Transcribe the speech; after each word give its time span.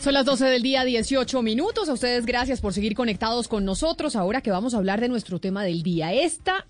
Son 0.00 0.14
las 0.14 0.24
12 0.24 0.46
del 0.46 0.62
día, 0.62 0.82
18 0.82 1.42
minutos. 1.42 1.90
A 1.90 1.92
ustedes 1.92 2.24
gracias 2.24 2.62
por 2.62 2.72
seguir 2.72 2.94
conectados 2.94 3.48
con 3.48 3.66
nosotros. 3.66 4.16
Ahora 4.16 4.40
que 4.40 4.50
vamos 4.50 4.72
a 4.72 4.78
hablar 4.78 4.98
de 4.98 5.10
nuestro 5.10 5.40
tema 5.40 5.62
del 5.62 5.82
día. 5.82 6.14
Esta 6.14 6.66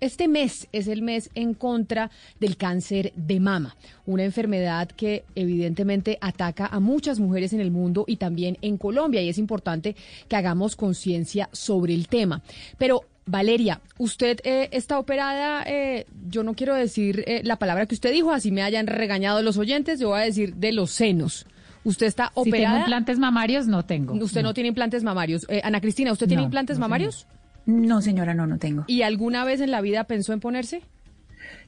este 0.00 0.28
mes 0.28 0.66
es 0.72 0.88
el 0.88 1.02
mes 1.02 1.28
en 1.34 1.52
contra 1.52 2.10
del 2.40 2.56
cáncer 2.56 3.12
de 3.16 3.38
mama, 3.38 3.76
una 4.06 4.24
enfermedad 4.24 4.88
que 4.88 5.24
evidentemente 5.34 6.16
ataca 6.22 6.68
a 6.68 6.80
muchas 6.80 7.18
mujeres 7.18 7.52
en 7.52 7.60
el 7.60 7.70
mundo 7.70 8.06
y 8.06 8.16
también 8.16 8.56
en 8.62 8.78
Colombia 8.78 9.20
y 9.20 9.28
es 9.28 9.36
importante 9.36 9.94
que 10.26 10.36
hagamos 10.36 10.74
conciencia 10.74 11.50
sobre 11.52 11.92
el 11.92 12.08
tema. 12.08 12.40
Pero 12.78 13.02
Valeria, 13.26 13.82
usted 13.98 14.40
eh, 14.42 14.70
está 14.72 14.98
operada, 14.98 15.64
eh, 15.66 16.06
yo 16.30 16.44
no 16.44 16.54
quiero 16.54 16.74
decir 16.74 17.24
eh, 17.26 17.42
la 17.44 17.56
palabra 17.56 17.84
que 17.84 17.94
usted 17.94 18.10
dijo, 18.10 18.32
así 18.32 18.50
me 18.50 18.62
hayan 18.62 18.86
regañado 18.86 19.42
los 19.42 19.58
oyentes, 19.58 20.00
yo 20.00 20.08
voy 20.08 20.20
a 20.20 20.24
decir 20.24 20.54
de 20.54 20.72
los 20.72 20.92
senos. 20.92 21.44
¿Usted 21.84 22.06
está 22.06 22.30
operada? 22.34 22.44
Si 22.44 22.52
tengo 22.52 22.78
implantes 22.78 23.18
mamarios, 23.18 23.66
no 23.66 23.84
tengo. 23.84 24.14
Usted 24.14 24.42
no, 24.42 24.54
tiene 24.54 24.68
implantes 24.68 25.02
mamarios. 25.02 25.46
Eh, 25.48 25.60
Ana 25.64 25.80
Cristina, 25.80 26.12
¿usted 26.12 26.28
tiene 26.28 26.42
implantes 26.42 26.78
mamarios? 26.78 27.26
No, 27.66 28.02
señora, 28.02 28.34
no, 28.34 28.46
no 28.46 28.58
tengo. 28.58 28.84
¿Y 28.86 29.02
alguna 29.02 29.44
vez 29.44 29.60
en 29.60 29.70
la 29.70 29.80
vida 29.80 30.04
pensó 30.04 30.32
en 30.32 30.40
ponerse? 30.40 30.82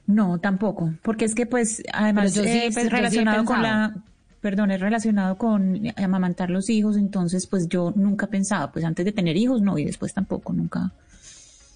No, 0.05 0.39
tampoco, 0.39 0.93
porque 1.01 1.25
es 1.25 1.33
que 1.33 1.45
pues 1.45 1.81
además 1.93 2.35
es 2.35 2.91
relacionado 2.91 3.45
con 3.45 3.61
la 3.61 3.95
perdón, 4.43 4.71
es 4.71 4.81
relacionado 4.81 5.37
con 5.37 5.81
amamantar 5.95 6.49
los 6.49 6.69
hijos, 6.69 6.97
entonces 6.97 7.47
pues 7.47 7.69
yo 7.69 7.93
nunca 7.95 8.27
pensaba, 8.27 8.73
pues 8.73 8.83
antes 8.83 9.05
de 9.05 9.13
tener 9.13 9.37
hijos 9.37 9.61
no 9.61 9.77
y 9.77 9.85
después 9.85 10.13
tampoco, 10.13 10.51
nunca. 10.51 10.91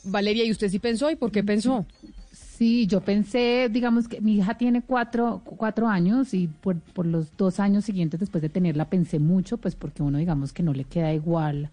Valeria, 0.03 0.43
¿y 0.43 0.51
usted 0.51 0.67
sí 0.69 0.77
pensó 0.77 1.09
y 1.09 1.15
por 1.15 1.31
qué 1.31 1.45
pensó? 1.45 1.85
Sí, 2.57 2.87
yo 2.87 3.01
pensé, 3.01 3.69
digamos 3.71 4.07
que 4.07 4.19
mi 4.19 4.37
hija 4.37 4.57
tiene 4.57 4.81
cuatro, 4.81 5.43
cuatro 5.45 5.87
años 5.87 6.33
y 6.33 6.47
por, 6.47 6.77
por 6.79 7.05
los 7.05 7.37
dos 7.37 7.59
años 7.59 7.85
siguientes 7.85 8.19
después 8.19 8.41
de 8.41 8.49
tenerla 8.49 8.89
pensé 8.89 9.19
mucho, 9.19 9.57
pues 9.57 9.75
porque 9.75 10.01
uno 10.01 10.17
digamos 10.17 10.53
que 10.53 10.63
no 10.63 10.73
le 10.73 10.83
queda 10.83 11.13
igual 11.13 11.69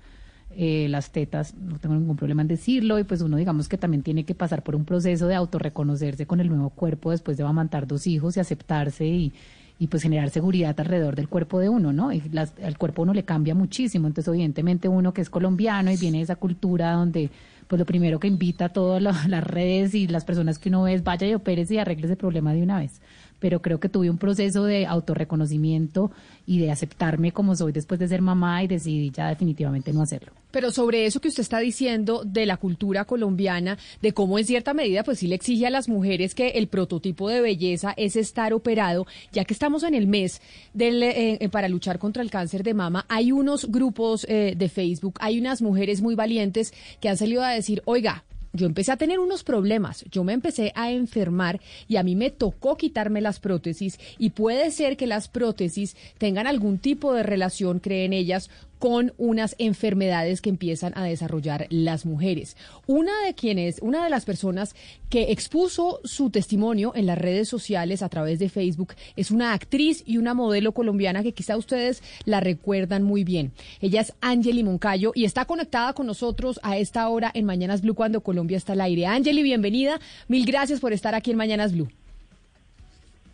eh, 0.55 0.87
las 0.91 1.11
tetas, 1.11 1.55
no 1.55 1.79
tengo 1.79 1.95
ningún 1.95 2.17
problema 2.17 2.43
en 2.43 2.49
decirlo, 2.49 2.99
y 2.99 3.05
pues 3.05 3.23
uno 3.23 3.39
digamos 3.39 3.67
que 3.67 3.79
también 3.79 4.03
tiene 4.03 4.25
que 4.25 4.35
pasar 4.35 4.63
por 4.63 4.77
un 4.77 4.85
proceso 4.85 5.27
de 5.27 5.35
autorreconocerse 5.35 6.27
con 6.27 6.41
el 6.41 6.51
nuevo 6.51 6.69
cuerpo 6.69 7.13
después 7.13 7.39
de 7.39 7.45
amamantar 7.45 7.87
dos 7.87 8.07
hijos 8.07 8.37
y 8.37 8.41
aceptarse 8.41 9.07
y, 9.07 9.33
y 9.79 9.87
pues 9.87 10.03
generar 10.03 10.29
seguridad 10.29 10.79
alrededor 10.79 11.17
del 11.17 11.31
cuerpo 11.31 11.61
de 11.61 11.71
uno, 11.71 11.95
¿no? 11.95 12.13
Y 12.13 12.23
el 12.59 12.77
cuerpo 12.77 13.01
uno 13.01 13.15
le 13.15 13.25
cambia 13.25 13.55
muchísimo, 13.55 14.07
entonces 14.07 14.29
evidentemente 14.29 14.89
uno 14.89 15.15
que 15.15 15.23
es 15.23 15.31
colombiano 15.31 15.91
y 15.91 15.97
viene 15.97 16.19
de 16.19 16.25
esa 16.25 16.37
cultura 16.37 16.93
donde 16.93 17.31
pues 17.67 17.79
lo 17.79 17.87
primero 17.87 18.21
que 18.21 18.29
invita 18.29 18.67
a 18.67 18.69
todas 18.71 19.03
las 19.29 19.45
redes 19.45 19.95
y 19.95 20.07
las 20.07 20.25
personas 20.25 20.59
que 20.59 20.69
uno 20.69 20.83
ve 20.83 20.95
es 20.95 21.05
vaya 21.05 21.27
y 21.27 21.35
opere 21.35 21.67
y 21.69 21.79
arregle 21.79 22.07
ese 22.07 22.17
problema 22.17 22.53
de 22.53 22.63
una 22.63 22.79
vez. 22.79 23.01
Pero 23.45 23.61
creo 23.61 23.79
que 23.79 23.91
tuve 23.91 24.09
un 24.09 24.17
proceso 24.17 24.65
de 24.65 24.87
autorreconocimiento 24.87 26.11
y 26.47 26.61
de 26.61 26.71
aceptarme 26.71 27.31
como 27.31 27.55
soy 27.55 27.73
después 27.73 28.01
de 28.01 28.09
ser 28.09 28.23
mamá 28.23 28.63
y 28.63 28.69
decidí 28.69 29.11
ya 29.11 29.29
definitivamente 29.29 29.93
no 29.93 30.01
hacerlo. 30.01 30.33
Pero 30.51 30.71
sobre 30.71 31.05
eso 31.05 31.21
que 31.21 31.29
usted 31.29 31.43
está 31.43 31.59
diciendo 31.59 32.23
de 32.25 32.47
la 32.47 32.57
cultura 32.57 33.05
colombiana, 33.05 33.77
de 34.01 34.13
cómo 34.13 34.39
en 34.39 34.47
cierta 34.47 34.73
medida 34.73 35.05
pues 35.05 35.19
sí 35.19 35.27
le 35.27 35.35
exige 35.35 35.67
a 35.67 35.71
las 35.71 35.91
mujeres 35.91 36.35
que 36.35 36.53
el 36.53 36.69
prototipo 36.69 37.29
de 37.29 37.43
belleza 37.43 37.93
es 37.99 38.17
estar 38.17 38.55
operado, 38.55 39.07
ya 39.31 39.45
que 39.45 39.53
estamos 39.53 39.83
en 39.83 39.95
el 39.95 40.07
mes 40.07 40.41
del, 40.73 41.03
eh, 41.03 41.37
eh, 41.39 41.49
para 41.51 41.69
luchar 41.69 41.99
contra 41.99 42.23
el 42.23 42.31
cáncer 42.31 42.63
de 42.63 42.73
mama, 42.73 43.05
hay 43.11 43.31
unos 43.31 43.71
grupos 43.71 44.25
eh, 44.27 44.55
de 44.57 44.69
Facebook, 44.71 45.19
hay 45.21 45.39
unas 45.39 45.61
mujeres 45.61 46.01
muy 46.01 46.15
valientes 46.15 46.73
que 46.99 47.11
han 47.11 47.19
salido 47.19 47.43
a 47.43 47.51
decir, 47.51 47.83
oiga, 47.85 48.25
yo 48.55 48.67
empecé 48.67 48.93
a 48.93 48.97
tener 48.97 49.19
unos 49.19 49.45
problemas, 49.45 50.05
yo 50.11 50.25
me 50.25 50.33
empecé 50.33 50.73
a 50.77 50.91
enfermar 50.91 51.61
y 51.89 51.97
a 51.97 52.03
mí 52.03 52.15
me 52.15 52.31
tocó 52.31 52.77
quitarme 52.77 53.21
las 53.21 53.41
prótesis 53.41 53.99
y 54.17 54.31
puede 54.31 54.71
ser 54.71 54.97
que 54.97 55.07
las 55.07 55.29
prótesis 55.29 55.97
tengan 56.19 56.47
algún 56.47 56.79
tipo 56.79 57.13
de 57.13 57.25
relación, 57.25 57.81
creen 57.81 58.13
ellas, 58.13 58.51
con 58.85 59.15
unas 59.17 59.57
enfermedades 59.59 60.43
que 60.43 60.51
empiezan 60.51 60.93
a 60.95 61.05
desarrollar 61.05 61.67
las 61.71 62.05
mujeres. 62.05 62.55
Una 62.87 63.13
de 63.25 63.33
quienes, 63.33 63.81
una 63.81 64.05
de 64.05 64.11
las 64.11 64.27
personas 64.27 64.77
que 65.09 65.33
expuso 65.33 66.01
su 66.05 66.29
testimonio 66.29 66.93
en 66.95 67.07
las 67.07 67.17
redes 67.17 67.49
sociales 67.49 68.03
a 68.03 68.11
través 68.11 68.39
de 68.41 68.51
Facebook 68.51 68.93
es 69.17 69.31
una 69.31 69.55
actriz 69.55 70.05
y 70.07 70.19
una 70.19 70.35
modelo 70.35 70.73
colombiana 70.73 71.23
que 71.23 71.33
quizá 71.33 71.57
ustedes 71.57 72.03
la 72.27 72.41
recuerdan 72.41 73.05
muy 73.05 73.25
bien. 73.25 73.53
Ella 73.81 74.03
es 74.03 74.15
Angeli 74.21 74.63
Moncayo 74.63 75.13
y 75.15 75.25
está 75.25 75.47
conectada 75.47 75.95
con 75.95 76.07
nosotros 76.07 76.61
a 76.63 76.77
esta 76.77 77.09
hora 77.09 77.31
en 77.33 77.47
Mañanas 77.47 77.81
Blue 77.81 77.95
cuando 77.95 78.21
Colombia 78.21 78.59
está 78.59 78.75
al 78.75 78.83
aire. 78.83 79.07
Angeli, 79.07 79.43
bienvenida. 79.43 79.99
Mil 80.29 80.45
gracias 80.45 80.81
por 80.81 80.93
estar 80.93 81.15
aquí 81.15 81.31
en 81.31 81.39
Mañanas 81.39 81.73
Blue. 81.73 81.89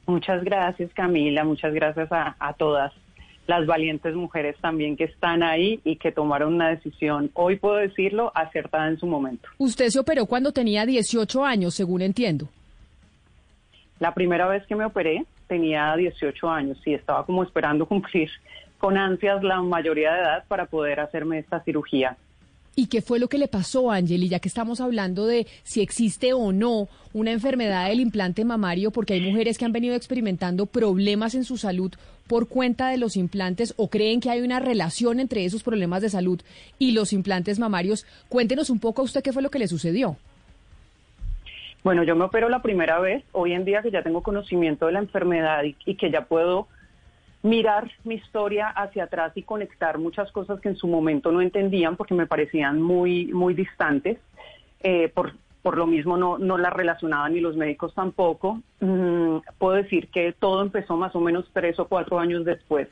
Muchas 0.06 0.44
gracias, 0.44 0.94
Camila. 0.94 1.42
Muchas 1.42 1.74
gracias 1.74 2.12
a, 2.12 2.36
a 2.38 2.52
todas 2.52 2.92
las 3.50 3.66
valientes 3.66 4.14
mujeres 4.14 4.56
también 4.60 4.96
que 4.96 5.04
están 5.04 5.42
ahí 5.42 5.80
y 5.84 5.96
que 5.96 6.12
tomaron 6.12 6.54
una 6.54 6.68
decisión, 6.68 7.30
hoy 7.34 7.56
puedo 7.56 7.74
decirlo, 7.74 8.30
acertada 8.34 8.86
en 8.86 8.96
su 8.98 9.06
momento. 9.06 9.48
Usted 9.58 9.88
se 9.88 9.98
operó 9.98 10.24
cuando 10.26 10.52
tenía 10.52 10.86
18 10.86 11.44
años, 11.44 11.74
según 11.74 12.00
entiendo. 12.00 12.48
La 13.98 14.14
primera 14.14 14.46
vez 14.46 14.64
que 14.66 14.76
me 14.76 14.84
operé 14.84 15.24
tenía 15.48 15.94
18 15.96 16.48
años 16.48 16.78
y 16.86 16.94
estaba 16.94 17.26
como 17.26 17.42
esperando 17.42 17.86
cumplir 17.92 18.30
con 18.78 18.96
ansias 18.96 19.42
la 19.42 19.60
mayoría 19.60 20.12
de 20.14 20.20
edad 20.20 20.44
para 20.46 20.66
poder 20.66 21.00
hacerme 21.00 21.40
esta 21.40 21.60
cirugía. 21.64 22.16
¿Y 22.76 22.86
qué 22.86 23.02
fue 23.02 23.18
lo 23.18 23.28
que 23.28 23.38
le 23.38 23.48
pasó, 23.48 23.90
Angeli? 23.90 24.28
Ya 24.28 24.38
que 24.38 24.48
estamos 24.48 24.80
hablando 24.80 25.26
de 25.26 25.46
si 25.64 25.80
existe 25.80 26.32
o 26.32 26.52
no 26.52 26.88
una 27.12 27.32
enfermedad 27.32 27.88
del 27.88 28.00
implante 28.00 28.44
mamario, 28.44 28.90
porque 28.90 29.14
hay 29.14 29.20
mujeres 29.20 29.58
que 29.58 29.64
han 29.64 29.72
venido 29.72 29.94
experimentando 29.94 30.66
problemas 30.66 31.34
en 31.34 31.44
su 31.44 31.56
salud 31.56 31.92
por 32.28 32.48
cuenta 32.48 32.88
de 32.88 32.96
los 32.96 33.16
implantes 33.16 33.74
o 33.76 33.88
creen 33.88 34.20
que 34.20 34.30
hay 34.30 34.40
una 34.40 34.60
relación 34.60 35.18
entre 35.18 35.44
esos 35.44 35.64
problemas 35.64 36.00
de 36.00 36.10
salud 36.10 36.40
y 36.78 36.92
los 36.92 37.12
implantes 37.12 37.58
mamarios. 37.58 38.06
Cuéntenos 38.28 38.70
un 38.70 38.78
poco 38.78 39.02
a 39.02 39.04
usted 39.04 39.22
qué 39.22 39.32
fue 39.32 39.42
lo 39.42 39.50
que 39.50 39.58
le 39.58 39.66
sucedió. 39.66 40.16
Bueno, 41.82 42.04
yo 42.04 42.14
me 42.14 42.24
opero 42.24 42.48
la 42.48 42.62
primera 42.62 43.00
vez, 43.00 43.24
hoy 43.32 43.52
en 43.52 43.64
día 43.64 43.82
que 43.82 43.90
ya 43.90 44.02
tengo 44.02 44.22
conocimiento 44.22 44.86
de 44.86 44.92
la 44.92 44.98
enfermedad 45.00 45.64
y, 45.64 45.94
que 45.94 46.10
ya 46.10 46.26
puedo 46.26 46.68
mirar 47.42 47.90
mi 48.04 48.16
historia 48.16 48.68
hacia 48.68 49.04
atrás 49.04 49.32
y 49.34 49.42
conectar 49.42 49.98
muchas 49.98 50.30
cosas 50.32 50.60
que 50.60 50.68
en 50.68 50.76
su 50.76 50.86
momento 50.86 51.32
no 51.32 51.40
entendían 51.40 51.96
porque 51.96 52.14
me 52.14 52.26
parecían 52.26 52.80
muy, 52.80 53.26
muy 53.32 53.54
distantes. 53.54 54.18
Eh, 54.82 55.08
por, 55.08 55.34
por 55.62 55.76
lo 55.76 55.86
mismo 55.86 56.16
no, 56.16 56.38
no 56.38 56.58
la 56.58 56.70
relacionaban 56.70 57.34
ni 57.34 57.40
los 57.40 57.56
médicos 57.56 57.94
tampoco. 57.94 58.60
Mm, 58.80 59.38
puedo 59.58 59.76
decir 59.76 60.08
que 60.08 60.32
todo 60.32 60.62
empezó 60.62 60.96
más 60.96 61.14
o 61.14 61.20
menos 61.20 61.46
tres 61.52 61.78
o 61.78 61.86
cuatro 61.86 62.18
años 62.18 62.44
después 62.44 62.88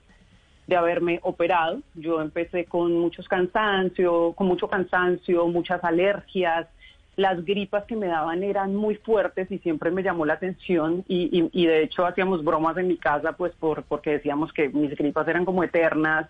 de 0.66 0.76
haberme 0.76 1.18
operado. 1.22 1.80
Yo 1.94 2.20
empecé 2.20 2.66
con 2.66 2.92
muchos 2.92 3.26
cansancio, 3.26 4.32
con 4.34 4.46
mucho 4.46 4.68
cansancio, 4.68 5.46
muchas 5.48 5.82
alergias. 5.82 6.68
Las 7.18 7.44
gripas 7.44 7.82
que 7.86 7.96
me 7.96 8.06
daban 8.06 8.44
eran 8.44 8.76
muy 8.76 8.94
fuertes 8.94 9.50
y 9.50 9.58
siempre 9.58 9.90
me 9.90 10.04
llamó 10.04 10.24
la 10.24 10.34
atención 10.34 11.04
y, 11.08 11.50
y, 11.52 11.66
de 11.66 11.82
hecho 11.82 12.06
hacíamos 12.06 12.44
bromas 12.44 12.76
en 12.76 12.86
mi 12.86 12.96
casa 12.96 13.32
pues 13.32 13.52
por, 13.56 13.82
porque 13.82 14.12
decíamos 14.12 14.52
que 14.52 14.68
mis 14.68 14.96
gripas 14.96 15.26
eran 15.26 15.44
como 15.44 15.64
eternas 15.64 16.28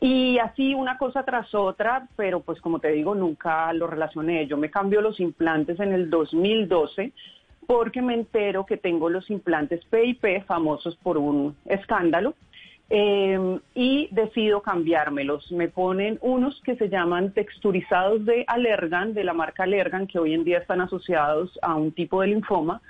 y 0.00 0.38
así 0.38 0.72
una 0.72 0.96
cosa 0.96 1.22
tras 1.22 1.54
otra, 1.54 2.08
pero 2.16 2.40
pues 2.40 2.62
como 2.62 2.78
te 2.78 2.92
digo, 2.92 3.14
nunca 3.14 3.70
lo 3.74 3.86
relacioné. 3.86 4.46
Yo 4.46 4.56
me 4.56 4.70
cambio 4.70 5.02
los 5.02 5.20
implantes 5.20 5.78
en 5.80 5.92
el 5.92 6.08
2012 6.08 7.12
porque 7.66 8.00
me 8.00 8.14
entero 8.14 8.64
que 8.64 8.78
tengo 8.78 9.10
los 9.10 9.28
implantes 9.28 9.84
PIP 9.84 10.46
famosos 10.46 10.96
por 10.96 11.18
un 11.18 11.54
escándalo 11.66 12.32
eh, 12.88 13.58
y 13.74 14.08
decido 14.12 14.62
cambiármelos. 14.62 15.50
Me 15.52 15.68
ponen 15.68 16.18
unos 16.22 16.60
que 16.62 16.76
se 16.76 16.88
llaman 16.88 17.32
texturizados 17.32 18.24
de 18.24 18.44
Allergan, 18.46 19.14
de 19.14 19.24
la 19.24 19.32
marca 19.32 19.64
Allergan, 19.64 20.06
que 20.06 20.18
hoy 20.18 20.34
en 20.34 20.44
día 20.44 20.58
están 20.58 20.80
asociados 20.80 21.58
a 21.62 21.74
un 21.74 21.92
tipo 21.92 22.20
de 22.20 22.28
linfoma. 22.28 22.80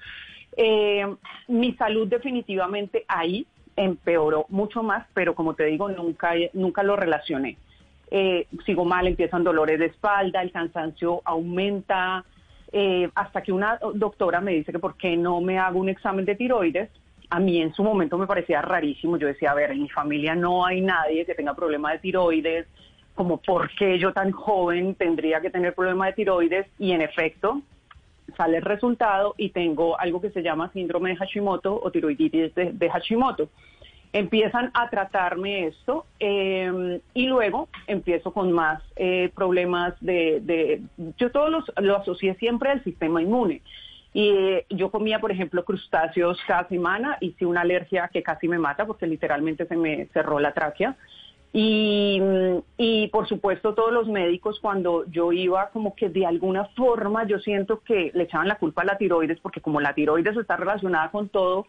Eh, 0.57 1.07
mi 1.49 1.75
salud 1.75 2.09
definitivamente 2.09 3.05
ahí 3.09 3.47
empeoró 3.77 4.47
mucho 4.49 4.83
más, 4.83 5.07
pero 5.15 5.35
como 5.35 5.55
te 5.55 5.65
digo, 5.65 5.89
nunca, 5.89 6.33
nunca 6.55 6.83
lo 6.83 6.97
relacioné. 6.97 7.59
Eh, 8.11 8.47
sigo 8.65 8.85
mal, 8.85 9.07
empiezan 9.07 9.45
dolores 9.45 9.79
de 9.79 9.87
espalda, 9.87 10.43
el 10.43 10.53
cansancio 10.53 11.21
aumenta, 11.25 12.25
eh, 12.73 13.09
hasta 13.15 13.43
que 13.43 13.53
una 13.53 13.79
doctora 13.95 14.41
me 14.41 14.53
dice 14.53 14.73
que 14.73 14.79
por 14.79 14.97
qué 14.97 15.17
no 15.17 15.41
me 15.41 15.59
hago 15.59 15.79
un 15.79 15.89
examen 15.89 16.25
de 16.25 16.35
tiroides 16.35 16.91
a 17.31 17.41
mí 17.41 17.61
en 17.61 17.73
su 17.75 17.83
momento 17.83 18.19
me 18.19 18.27
parecía 18.27 18.63
rarísimo. 18.63 19.17
Yo 19.17 19.27
decía, 19.27 19.51
a 19.51 19.55
ver, 19.55 19.71
en 19.71 19.83
mi 19.83 19.89
familia 19.89 20.35
no 20.35 20.65
hay 20.65 20.81
nadie 20.81 21.25
que 21.25 21.35
tenga 21.35 21.55
problema 21.55 21.93
de 21.93 21.99
tiroides, 21.99 22.67
como 23.15 23.39
por 23.39 23.71
qué 23.71 23.99
yo 23.99 24.13
tan 24.13 24.31
joven 24.31 24.95
tendría 24.95 25.41
que 25.41 25.51
tener 25.51 25.75
problema 25.75 26.07
de 26.07 26.13
tiroides 26.13 26.67
y 26.79 26.93
en 26.93 27.01
efecto 27.01 27.63
sale 28.37 28.59
el 28.59 28.63
resultado 28.63 29.35
y 29.37 29.51
tengo 29.51 29.99
algo 29.99 30.21
que 30.21 30.31
se 30.31 30.43
llama 30.43 30.71
síndrome 30.73 31.11
de 31.11 31.17
Hashimoto 31.17 31.81
o 31.83 31.91
tiroiditis 31.91 32.55
de, 32.55 32.91
Hashimoto. 32.91 33.49
Empiezan 34.13 34.71
a 34.75 34.89
tratarme 34.89 35.67
esto 35.67 36.07
em, 36.19 37.01
y 37.13 37.27
luego 37.27 37.69
empiezo 37.87 38.33
con 38.33 38.53
más 38.53 38.83
eh, 38.97 39.31
problemas 39.35 39.95
de, 40.01 40.83
Yo 41.19 41.31
todos 41.31 41.51
los, 41.51 41.65
lo 41.81 41.97
asocié 41.97 42.35
siempre 42.35 42.71
al 42.71 42.83
sistema 42.85 43.23
inmune. 43.23 43.63
Y 44.17 44.31
eh, 44.31 44.67
yo 44.71 44.91
comía, 44.91 45.21
por 45.21 45.31
ejemplo, 45.31 45.63
crustáceos 45.63 46.39
cada 46.47 46.67
semana, 46.69 47.19
hice 47.21 47.45
una 47.45 47.61
alergia 47.61 48.09
que 48.11 48.23
casi 48.23 48.49
me 48.49 48.59
mata 48.59 48.87
porque 48.87 49.07
literalmente 49.07 49.67
se 49.67 49.77
me 49.77 50.07
cerró 50.07 50.41
la 50.41 50.55
tráquea. 50.55 50.97
Y, 51.53 52.23
y, 52.79 53.09
por 53.09 53.29
supuesto 53.29 53.75
todos 53.75 53.93
los 53.93 54.09
médicos 54.09 54.59
cuando 54.61 55.05
yo 55.11 55.33
iba 55.33 55.69
como 55.69 55.95
que 55.95 56.09
de 56.09 56.25
alguna 56.25 56.65
forma 56.77 57.27
yo 57.27 57.39
siento 57.41 57.81
que 57.81 58.11
le 58.15 58.23
echaban 58.25 58.49
la 58.49 58.57
culpa 58.57 58.83
a 58.83 58.85
la 58.87 58.97
tiroides 58.97 59.39
porque 59.41 59.61
como 59.61 59.83
la 59.83 59.95
tiroides 59.95 60.35
está 60.39 60.57
relacionada 60.57 61.11
con 61.11 61.29
todo, 61.29 61.67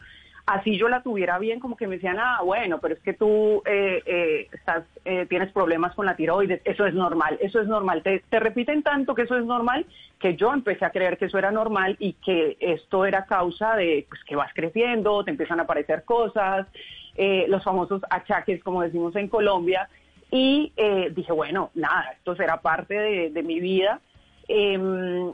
así 0.48 0.76
yo 0.76 0.88
la 0.88 1.02
tuviera 1.02 1.38
bien 1.38 1.60
como 1.60 1.76
que 1.76 1.86
me 1.86 1.96
decían, 1.96 2.18
ah, 2.18 2.40
bueno, 2.44 2.78
pero 2.78 2.94
es 2.94 3.00
que 3.00 3.12
tú 3.12 3.62
eh, 3.66 4.02
eh, 4.04 4.48
estás, 4.52 4.84
eh, 5.04 5.26
tienes 5.28 5.52
problemas 5.52 5.94
con 5.94 6.06
la 6.06 6.16
tiroides, 6.16 6.60
eso 6.64 6.86
es 6.86 6.94
normal, 6.94 7.38
eso 7.40 7.60
es 7.60 7.68
normal. 7.68 8.02
Te, 8.02 8.20
te 8.28 8.40
repiten 8.40 8.82
tanto 8.82 9.14
que 9.14 9.22
eso 9.22 9.36
es 9.36 9.44
normal 9.44 9.86
que 10.18 10.34
yo 10.36 10.52
empecé 10.52 10.84
a 10.84 10.90
creer 10.90 11.16
que 11.16 11.26
eso 11.26 11.38
era 11.38 11.50
normal 11.50 11.96
y 11.98 12.14
que 12.14 12.56
esto 12.60 13.04
era 13.04 13.24
causa 13.24 13.76
de 13.76 14.06
pues, 14.08 14.22
que 14.24 14.36
vas 14.36 14.52
creciendo, 14.52 15.24
te 15.24 15.30
empiezan 15.30 15.60
a 15.60 15.62
aparecer 15.62 16.04
cosas. 16.04 16.66
Eh, 17.14 17.46
los 17.48 17.64
famosos 17.64 18.02
achaques, 18.10 18.62
como 18.62 18.82
decimos 18.82 19.14
en 19.16 19.28
Colombia, 19.28 19.88
y 20.30 20.72
eh, 20.76 21.10
dije, 21.14 21.32
bueno, 21.32 21.70
nada, 21.74 22.10
esto 22.16 22.36
será 22.36 22.60
parte 22.60 22.94
de, 22.94 23.42
mi 23.42 23.58
vida. 23.60 24.00
Em, 24.46 25.32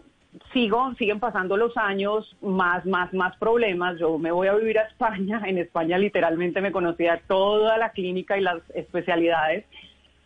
sigo, 0.53 0.95
siguen 0.95 1.21
pasando 1.21 1.57
los 1.57 1.77
años, 1.77 2.37
más, 2.41 2.85
más, 2.87 3.13
más 3.13 3.37
problemas. 3.37 3.99
Yo 3.99 4.19
me 4.19 4.33
voy 4.33 4.49
a 4.49 4.55
vivir 4.55 4.79
a 4.79 4.83
España. 4.83 5.43
En 5.47 5.59
España 5.59 5.99
literalmente 5.99 6.61
me 6.61 6.73
conocía 6.73 7.21
toda 7.27 7.79
la 7.79 7.91
clínica 7.91 8.39
y 8.39 8.43
las 8.43 8.59
especialidades, 8.75 9.65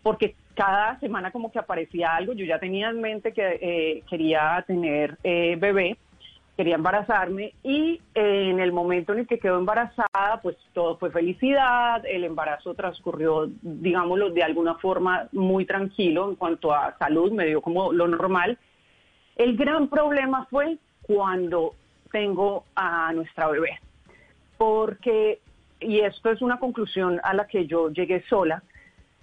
porque 0.03 0.35
cada 0.55 0.99
semana 1.01 1.31
como 1.31 1.53
que 1.53 1.59
aparecía 1.59 2.15
algo. 2.15 2.33
Yo 2.33 2.45
ya 2.45 2.59
tenía 2.59 2.91
en 2.91 3.01
mente 3.01 3.33
que 3.33 3.59
eh, 3.61 4.03
quería 4.09 4.65
tener 4.67 5.17
bebé 5.23 5.97
quería 6.59 6.75
embarazarme 6.75 7.55
y 7.63 8.01
eh, 8.17 8.51
en 8.51 8.59
el 8.59 8.73
momento 8.73 9.13
en 9.13 9.21
el 9.21 9.29
que 9.29 9.39
quedó 9.39 9.59
embarazada, 9.59 10.41
pues 10.43 10.57
todo 10.75 10.99
fue 10.99 11.13
felicidad, 11.13 12.05
el 12.05 12.25
embarazo 12.25 12.75
transcurrió, 12.75 13.49
digámoslo, 13.63 14.31
de 14.31 14.43
alguna 14.43 14.75
forma 14.75 15.29
muy 15.31 15.67
tranquilo 15.67 16.29
en 16.29 16.35
cuanto 16.35 16.75
a 16.75 16.99
salud, 16.99 17.31
me 17.31 17.47
dio 17.47 17.61
como 17.61 17.93
lo 17.93 18.09
normal. 18.09 18.59
El 19.39 19.57
gran 19.57 19.89
problema 19.89 20.47
fue 20.51 20.79
cuando 21.03 21.75
tengo 22.11 22.65
a 22.75 23.13
nuestra 23.13 23.47
bebé, 23.47 23.79
porque, 24.57 25.41
y 25.79 26.01
esto 26.01 26.31
es 26.31 26.43
una 26.43 26.59
conclusión 26.59 27.21
a 27.23 27.35
la 27.35 27.47
que 27.47 27.67
yo 27.67 27.89
llegué 27.91 28.25
sola, 28.29 28.65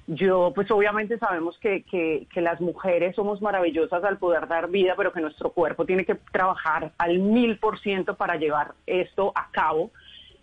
yo, 0.07 0.53
pues 0.55 0.71
obviamente 0.71 1.17
sabemos 1.17 1.57
que, 1.59 1.83
que, 1.83 2.41
las 2.41 2.61
mujeres 2.61 3.15
somos 3.15 3.41
maravillosas 3.41 4.03
al 4.03 4.17
poder 4.17 4.47
dar 4.47 4.69
vida, 4.69 4.93
pero 4.95 5.11
que 5.11 5.19
nuestro 5.19 5.49
cuerpo 5.49 5.85
tiene 5.85 6.05
que 6.05 6.15
trabajar 6.31 6.93
al 6.97 7.19
mil 7.19 7.57
por 7.57 7.79
ciento 7.79 8.15
para 8.15 8.37
llevar 8.37 8.73
esto 8.85 9.33
a 9.35 9.49
cabo 9.51 9.91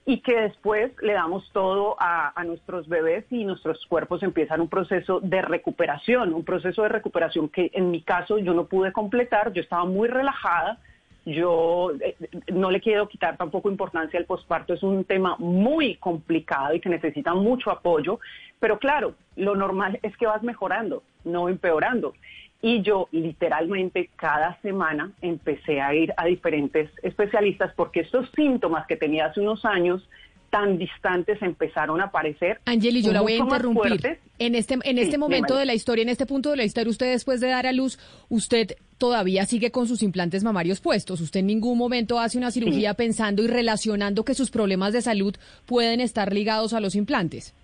y 0.05 0.21
que 0.21 0.41
después 0.41 0.91
le 1.01 1.13
damos 1.13 1.49
todo 1.53 1.97
a, 1.99 2.33
nuestros 2.45 2.89
bebés 2.89 3.25
y 3.31 3.45
nuestros 3.45 3.87
cuerpos 3.87 4.23
empiezan 4.23 4.61
un 4.61 4.69
proceso 4.69 5.21
de 5.21 5.43
recuperación, 5.43 6.35
un 6.35 6.45
proceso 6.45 6.83
de 6.83 6.89
recuperación 6.89 7.49
que 7.49 7.71
en 7.73 7.91
mi 7.91 8.03
caso 8.03 8.39
yo 8.39 8.53
no 8.53 8.67
pude 8.67 8.93
completar, 8.93 9.53
yo 9.53 9.63
estaba 9.63 9.85
muy 9.85 10.09
relajada, 10.09 10.79
yo 11.25 11.93
eh, 12.01 12.17
no 12.53 12.73
le 12.73 12.81
quiero 12.81 13.09
quitar 13.09 13.37
tampoco 13.37 13.71
importancia 13.71 14.19
al 14.19 14.27
posparto, 14.27 14.75
es 14.75 14.83
un 14.83 15.05
tema 15.05 15.37
muy 15.39 15.95
complicado 15.97 16.75
y 16.75 16.81
que 16.81 16.89
necesita 16.89 17.33
mucho 17.35 17.71
apoyo, 17.71 18.19
pero 18.59 18.79
claro, 18.79 19.15
lo 19.37 19.55
normal 19.55 20.01
es 20.03 20.17
que 20.17 20.27
vas 20.27 20.43
mejorando, 20.43 21.05
no 21.25 21.49
empeorando. 21.49 22.15
Y 22.63 22.81
yo 22.83 23.09
literalmente 23.11 24.09
cada 24.15 24.61
semana 24.63 25.11
empecé 25.21 25.81
a 25.81 25.93
ir 25.95 26.15
a 26.17 26.27
diferentes 26.27 26.91
especialistas 27.03 27.73
porque 27.75 28.01
estos 28.01 28.31
síntomas 28.37 28.87
que 28.87 28.97
tenía 28.97 29.27
hace 29.27 29.41
unos 29.41 29.65
años 29.65 30.09
tan 30.53 30.77
distantes 30.77 31.41
empezaron 31.41 32.01
a 32.03 32.05
aparecer. 32.05 32.61
Angeli, 32.67 33.03
yo 33.03 33.11
la 33.11 33.23
voy 33.23 33.33
a 33.33 33.37
interrumpir. 33.39 34.19
En 34.39 34.55
este, 34.55 34.79
en 34.85 34.99
este 34.99 35.17
momento 35.17 35.57
de 35.57 35.65
la 35.65 35.73
historia, 35.73 36.03
en 36.03 36.11
este 36.11 36.27
punto 36.27 36.51
de 36.51 36.57
la 36.57 36.65
historia, 36.65 36.91
usted 36.91 37.11
después 37.11 37.41
de 37.41 37.49
dar 37.49 37.67
a 37.67 37.73
luz, 37.73 37.99
usted 38.29 38.77
todavía 38.99 39.47
sigue 39.47 39.71
con 39.71 39.89
sus 39.89 40.03
implantes 40.03 40.45
mamarios 40.45 40.81
puestos. 40.81 41.23
Usted 41.23 41.41
en 41.41 41.47
ningún 41.47 41.79
momento 41.79 42.21
hace 42.21 42.37
una 42.37 42.51
cirugía 42.51 42.93
pensando 42.95 43.43
y 43.43 43.47
relacionando 43.47 44.25
que 44.25 44.35
sus 44.35 44.51
problemas 44.51 44.93
de 44.93 45.01
salud 45.01 45.35
pueden 45.65 46.01
estar 46.01 46.35
ligados 46.35 46.75
a 46.75 46.81
los 46.81 46.97
implantes. 46.97 47.55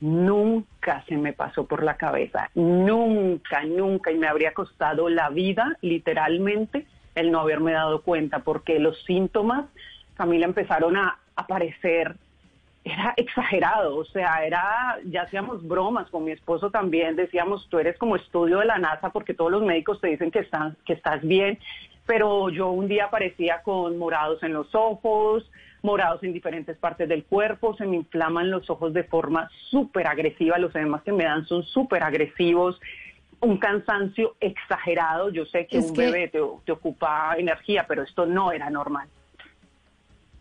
Nunca 0.00 1.04
se 1.08 1.16
me 1.16 1.32
pasó 1.32 1.66
por 1.66 1.82
la 1.82 1.96
cabeza, 1.96 2.50
nunca, 2.54 3.64
nunca, 3.64 4.12
y 4.12 4.18
me 4.18 4.28
habría 4.28 4.52
costado 4.52 5.08
la 5.08 5.30
vida, 5.30 5.76
literalmente, 5.80 6.86
el 7.14 7.30
no 7.30 7.40
haberme 7.40 7.72
dado 7.72 8.02
cuenta, 8.02 8.40
porque 8.40 8.78
los 8.78 9.02
síntomas, 9.04 9.64
Camila, 10.14 10.44
empezaron 10.44 10.96
a, 10.96 11.18
aparecer, 11.36 12.16
era 12.82 13.12
exagerado, 13.16 13.96
o 13.96 14.04
sea, 14.04 14.44
era, 14.44 14.98
ya 15.04 15.22
hacíamos 15.22 15.66
bromas 15.66 16.08
con 16.10 16.24
mi 16.24 16.32
esposo 16.32 16.70
también, 16.70 17.16
decíamos, 17.16 17.68
tú 17.68 17.78
eres 17.78 17.98
como 17.98 18.16
estudio 18.16 18.60
de 18.60 18.66
la 18.66 18.78
NASA 18.78 19.10
porque 19.10 19.34
todos 19.34 19.50
los 19.50 19.62
médicos 19.62 20.00
te 20.00 20.08
dicen 20.08 20.30
que 20.30 20.40
estás, 20.40 20.74
que 20.84 20.94
estás 20.94 21.20
bien, 21.22 21.58
pero 22.06 22.48
yo 22.48 22.70
un 22.70 22.88
día 22.88 23.06
aparecía 23.06 23.62
con 23.62 23.98
morados 23.98 24.42
en 24.42 24.52
los 24.52 24.74
ojos, 24.74 25.50
morados 25.86 26.20
en 26.24 26.32
diferentes 26.32 26.76
partes 26.76 27.08
del 27.08 27.24
cuerpo, 27.24 27.76
se 27.76 27.86
me 27.86 27.96
inflaman 27.96 28.50
los 28.50 28.68
ojos 28.68 28.92
de 28.92 29.04
forma 29.04 29.48
súper 29.70 30.08
agresiva, 30.08 30.58
los 30.58 30.74
edemas 30.74 31.02
que 31.02 31.12
me 31.12 31.24
dan 31.24 31.46
son 31.46 31.62
súper 31.62 32.02
agresivos, 32.02 32.78
un 33.40 33.56
cansancio 33.58 34.34
exagerado, 34.40 35.30
yo 35.30 35.46
sé 35.46 35.66
que 35.68 35.78
un 35.78 35.94
bebé 35.94 36.28
te 36.28 36.72
ocupa 36.72 37.36
energía, 37.38 37.86
pero 37.86 38.02
esto 38.02 38.26
no 38.26 38.50
era 38.50 38.68
normal. 38.68 39.08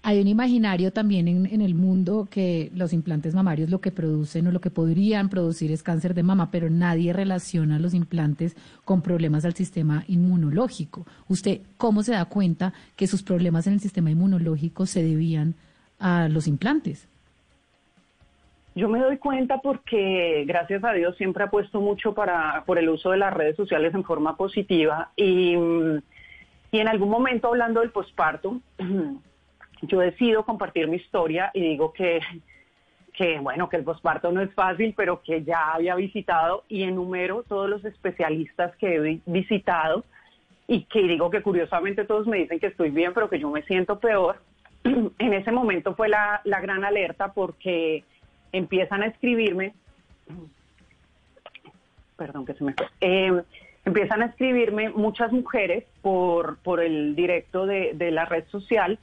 Hay 0.07 0.21
un 0.21 0.27
imaginario 0.27 0.93
también 0.93 1.27
en, 1.27 1.61
el 1.61 1.73
mundo 1.73 2.27
que 2.29 2.69
los 2.75 2.93
implantes 2.93 3.33
mamarios 3.33 3.71
lo 3.71 3.81
que 3.81 3.89
producen 3.89 4.45
o 4.45 4.51
lo 4.51 4.61
que 4.61 4.69
podrían 4.69 5.29
producir 5.29 5.71
es 5.71 5.81
cáncer 5.81 6.13
de 6.13 6.21
mama, 6.21 6.51
pero 6.51 6.69
nadie 6.69 7.11
relaciona 7.11 7.79
los 7.79 7.95
implantes 7.95 8.55
con 8.85 9.01
problemas 9.01 9.45
al 9.45 9.55
sistema 9.55 10.03
inmunológico. 10.07 11.07
¿Usted 11.27 11.61
cómo 11.77 12.03
se 12.03 12.11
da 12.11 12.25
cuenta 12.25 12.71
que 12.95 13.07
sus 13.07 13.23
problemas 13.23 13.65
en 13.65 13.73
el 13.73 13.79
sistema 13.79 14.11
inmunológico 14.11 14.85
se 14.85 15.01
debían 15.01 15.55
a 15.97 16.29
los 16.29 16.47
implantes? 16.47 17.07
Yo 18.75 18.87
me 18.87 18.99
doy 18.99 19.17
cuenta 19.17 19.57
porque, 19.57 20.45
gracias 20.45 20.83
a 20.83 20.93
Dios, 20.93 21.17
siempre 21.17 21.45
apuesto 21.45 21.81
mucho 21.81 22.13
para, 22.13 22.63
por 22.67 22.77
el 22.77 22.89
uso 22.89 23.09
de 23.09 23.17
las 23.17 23.33
redes 23.33 23.55
sociales 23.55 23.95
en 23.95 24.03
forma 24.03 24.37
positiva 24.37 25.09
y, 25.15 25.55
y 26.71 26.77
en 26.77 26.87
algún 26.87 27.09
momento 27.09 27.47
hablando 27.47 27.79
del 27.79 27.89
posparto, 27.89 28.61
yo 29.81 29.99
decido 29.99 30.45
compartir 30.45 30.87
mi 30.87 30.97
historia 30.97 31.51
y 31.53 31.61
digo 31.61 31.93
que, 31.93 32.19
que 33.13 33.39
bueno, 33.39 33.69
que 33.69 33.77
el 33.77 33.83
posparto 33.83 34.31
no 34.31 34.41
es 34.41 34.53
fácil, 34.53 34.93
pero 34.95 35.21
que 35.21 35.43
ya 35.43 35.73
había 35.73 35.95
visitado 35.95 36.63
y 36.67 36.83
enumero 36.83 37.43
todos 37.43 37.69
los 37.69 37.83
especialistas 37.85 38.75
que 38.77 38.95
he 38.95 39.21
visitado 39.25 40.03
y 40.67 40.83
que 40.85 41.03
digo 41.03 41.29
que 41.29 41.41
curiosamente 41.41 42.05
todos 42.05 42.27
me 42.27 42.37
dicen 42.37 42.59
que 42.59 42.67
estoy 42.67 42.89
bien, 42.89 43.13
pero 43.13 43.29
que 43.29 43.39
yo 43.39 43.49
me 43.49 43.61
siento 43.63 43.99
peor. 43.99 44.37
en 44.83 45.33
ese 45.33 45.51
momento 45.51 45.95
fue 45.95 46.09
la, 46.09 46.41
la 46.43 46.59
gran 46.59 46.83
alerta 46.83 47.33
porque 47.33 48.03
empiezan 48.51 49.03
a 49.03 49.07
escribirme, 49.07 49.73
perdón 52.17 52.45
que 52.45 52.53
se 52.53 52.63
me 52.63 52.73
eh, 53.01 53.41
empiezan 53.83 54.21
a 54.23 54.27
escribirme 54.27 54.89
muchas 54.89 55.31
mujeres 55.31 55.83
por, 56.01 56.57
por 56.57 56.81
el 56.81 57.15
directo 57.15 57.65
de, 57.65 57.93
de 57.93 58.11
la 58.11 58.25
red 58.25 58.45
social 58.47 58.97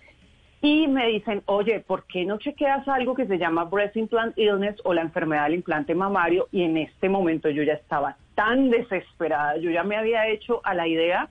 y 0.62 0.86
me 0.86 1.08
dicen, 1.08 1.42
oye, 1.46 1.80
¿por 1.80 2.04
qué 2.06 2.24
no 2.24 2.38
chequeas 2.38 2.86
algo 2.86 3.14
que 3.14 3.26
se 3.26 3.36
llama 3.36 3.64
breast 3.64 3.96
implant 3.96 4.38
illness 4.38 4.76
o 4.84 4.94
la 4.94 5.02
enfermedad 5.02 5.44
del 5.44 5.56
implante 5.56 5.92
mamario? 5.92 6.48
Y 6.52 6.62
en 6.62 6.76
este 6.76 7.08
momento 7.08 7.50
yo 7.50 7.64
ya 7.64 7.72
estaba 7.72 8.16
tan 8.36 8.70
desesperada, 8.70 9.56
yo 9.56 9.72
ya 9.72 9.82
me 9.82 9.96
había 9.96 10.28
hecho 10.28 10.60
a 10.64 10.72
la 10.72 10.86
idea 10.86 11.28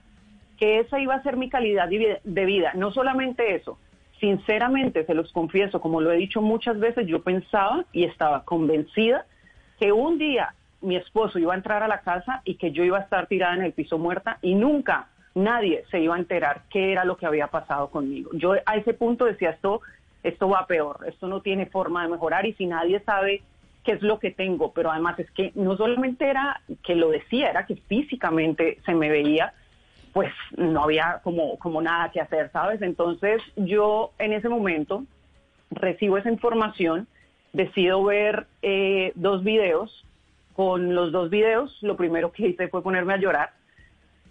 que 0.58 0.80
esa 0.80 1.00
iba 1.00 1.14
a 1.14 1.22
ser 1.22 1.38
mi 1.38 1.48
calidad 1.48 1.88
de 1.88 2.44
vida. 2.44 2.72
No 2.74 2.92
solamente 2.92 3.54
eso, 3.54 3.78
sinceramente, 4.20 5.06
se 5.06 5.14
los 5.14 5.32
confieso, 5.32 5.80
como 5.80 6.02
lo 6.02 6.12
he 6.12 6.16
dicho 6.18 6.42
muchas 6.42 6.78
veces, 6.78 7.06
yo 7.06 7.22
pensaba 7.22 7.86
y 7.90 8.04
estaba 8.04 8.44
convencida 8.44 9.24
que 9.80 9.92
un 9.92 10.18
día 10.18 10.54
mi 10.82 10.96
esposo 10.96 11.38
iba 11.38 11.54
a 11.54 11.56
entrar 11.56 11.82
a 11.82 11.88
la 11.88 12.02
casa 12.02 12.42
y 12.44 12.56
que 12.56 12.70
yo 12.72 12.84
iba 12.84 12.98
a 12.98 13.02
estar 13.02 13.28
tirada 13.28 13.54
en 13.54 13.62
el 13.62 13.72
piso 13.72 13.96
muerta 13.96 14.38
y 14.42 14.54
nunca 14.54 15.08
nadie 15.34 15.84
se 15.90 16.00
iba 16.00 16.16
a 16.16 16.18
enterar 16.18 16.62
qué 16.70 16.92
era 16.92 17.04
lo 17.04 17.16
que 17.16 17.26
había 17.26 17.46
pasado 17.46 17.88
conmigo. 17.88 18.30
Yo 18.34 18.54
a 18.64 18.76
ese 18.76 18.94
punto 18.94 19.24
decía 19.24 19.50
esto, 19.50 19.80
esto 20.22 20.48
va 20.48 20.66
peor, 20.66 21.00
esto 21.06 21.26
no 21.26 21.40
tiene 21.40 21.66
forma 21.66 22.02
de 22.02 22.10
mejorar 22.10 22.46
y 22.46 22.52
si 22.54 22.66
nadie 22.66 23.00
sabe 23.00 23.42
qué 23.84 23.92
es 23.92 24.02
lo 24.02 24.18
que 24.18 24.30
tengo, 24.30 24.72
pero 24.72 24.90
además 24.90 25.18
es 25.18 25.30
que 25.32 25.52
no 25.54 25.76
solamente 25.76 26.28
era 26.28 26.60
que 26.84 26.94
lo 26.94 27.10
decía, 27.10 27.50
era 27.50 27.66
que 27.66 27.76
físicamente 27.76 28.78
se 28.84 28.94
me 28.94 29.08
veía, 29.08 29.54
pues 30.12 30.32
no 30.56 30.84
había 30.84 31.20
como, 31.24 31.58
como 31.58 31.82
nada 31.82 32.10
que 32.10 32.20
hacer, 32.20 32.50
¿sabes? 32.52 32.82
Entonces 32.82 33.42
yo 33.56 34.12
en 34.18 34.32
ese 34.32 34.48
momento 34.48 35.04
recibo 35.70 36.18
esa 36.18 36.30
información, 36.30 37.08
decido 37.52 38.04
ver 38.04 38.46
eh, 38.62 39.12
dos 39.14 39.42
videos, 39.42 40.04
con 40.54 40.94
los 40.94 41.12
dos 41.12 41.30
videos 41.30 41.76
lo 41.82 41.96
primero 41.96 42.30
que 42.30 42.48
hice 42.48 42.68
fue 42.68 42.82
ponerme 42.82 43.14
a 43.14 43.18
llorar, 43.18 43.52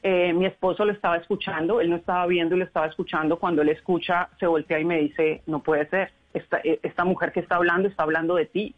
eh, 0.03 0.33
mi 0.33 0.45
esposo 0.45 0.83
lo 0.83 0.91
estaba 0.91 1.17
escuchando, 1.17 1.79
él 1.79 1.89
no 1.89 1.97
estaba 1.97 2.25
viendo 2.25 2.55
y 2.55 2.59
lo 2.59 2.65
estaba 2.65 2.87
escuchando. 2.87 3.37
Cuando 3.37 3.61
él 3.61 3.69
escucha, 3.69 4.29
se 4.39 4.47
voltea 4.47 4.79
y 4.79 4.85
me 4.85 4.99
dice, 4.99 5.43
no 5.45 5.61
puede 5.61 5.87
ser, 5.89 6.11
esta, 6.33 6.59
eh, 6.63 6.79
esta 6.81 7.05
mujer 7.05 7.31
que 7.31 7.39
está 7.39 7.55
hablando 7.55 7.87
está 7.87 8.03
hablando 8.03 8.35
de 8.35 8.45
ti. 8.45 8.75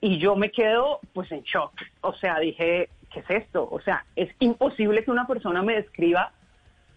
Y 0.00 0.18
yo 0.18 0.36
me 0.36 0.50
quedo 0.50 1.00
pues 1.12 1.30
en 1.32 1.42
shock. 1.42 1.72
O 2.00 2.12
sea, 2.14 2.38
dije, 2.38 2.90
¿qué 3.12 3.20
es 3.20 3.30
esto? 3.30 3.68
O 3.70 3.80
sea, 3.80 4.04
es 4.16 4.28
imposible 4.40 5.04
que 5.04 5.10
una 5.10 5.26
persona 5.26 5.62
me 5.62 5.76
describa 5.76 6.32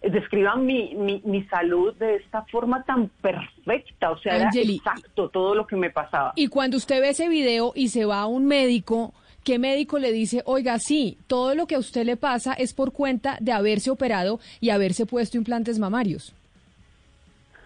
describa 0.02 0.56
mi, 0.56 0.94
mi, 0.94 1.22
mi, 1.24 1.42
salud 1.44 1.94
de 1.96 2.16
esta 2.16 2.42
forma 2.44 2.84
tan 2.84 3.08
perfecta, 3.08 4.10
o 4.10 4.18
sea, 4.18 4.36
era 4.36 4.50
exacto 4.54 5.30
todo 5.30 5.54
lo 5.54 5.66
que 5.66 5.74
me 5.74 5.90
pasaba. 5.90 6.32
Y 6.36 6.48
cuando 6.48 6.76
usted 6.76 7.00
ve 7.00 7.08
ese 7.08 7.28
video 7.28 7.72
y 7.74 7.88
se 7.88 8.04
va 8.04 8.20
a 8.20 8.26
un 8.26 8.46
médico, 8.46 9.14
¿qué 9.46 9.60
médico 9.60 10.00
le 10.00 10.10
dice, 10.10 10.42
oiga, 10.44 10.76
sí, 10.80 11.18
todo 11.28 11.54
lo 11.54 11.68
que 11.68 11.76
a 11.76 11.78
usted 11.78 12.04
le 12.04 12.16
pasa 12.16 12.52
es 12.52 12.74
por 12.74 12.92
cuenta 12.92 13.38
de 13.40 13.52
haberse 13.52 13.90
operado 13.90 14.40
y 14.60 14.70
haberse 14.70 15.06
puesto 15.06 15.38
implantes 15.38 15.78
mamarios? 15.78 16.34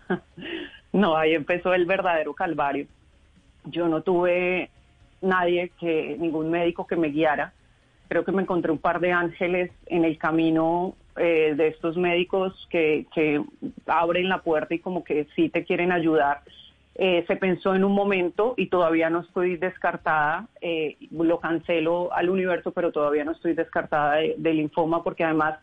No, 0.92 1.16
ahí 1.16 1.34
empezó 1.34 1.72
el 1.72 1.86
verdadero 1.86 2.34
calvario. 2.34 2.88
Yo 3.66 3.86
no 3.86 4.02
tuve 4.02 4.70
nadie 5.22 5.70
que, 5.78 6.16
ningún 6.18 6.50
médico 6.50 6.84
que 6.84 6.96
me 6.96 7.10
guiara. 7.10 7.52
Creo 8.08 8.24
que 8.24 8.32
me 8.32 8.42
encontré 8.42 8.72
un 8.72 8.78
par 8.78 8.98
de 8.98 9.12
ángeles 9.12 9.70
en 9.86 10.04
el 10.04 10.18
camino 10.18 10.96
eh, 11.16 11.54
de 11.56 11.68
estos 11.68 11.96
médicos 11.96 12.66
que, 12.70 13.06
que 13.14 13.40
abren 13.86 14.28
la 14.28 14.42
puerta 14.42 14.74
y 14.74 14.80
como 14.80 15.04
que 15.04 15.28
sí 15.36 15.48
te 15.48 15.64
quieren 15.64 15.92
ayudar 15.92 16.42
eh, 16.96 17.24
se 17.26 17.36
pensó 17.36 17.74
en 17.74 17.84
un 17.84 17.92
momento 17.92 18.54
y 18.56 18.66
todavía 18.66 19.10
no 19.10 19.20
estoy 19.20 19.56
descartada, 19.56 20.48
eh, 20.60 20.96
lo 21.10 21.38
cancelo 21.38 22.12
al 22.12 22.28
universo, 22.28 22.72
pero 22.72 22.92
todavía 22.92 23.24
no 23.24 23.32
estoy 23.32 23.54
descartada 23.54 24.16
del 24.36 24.56
linfoma 24.56 25.02
porque 25.02 25.24
además, 25.24 25.58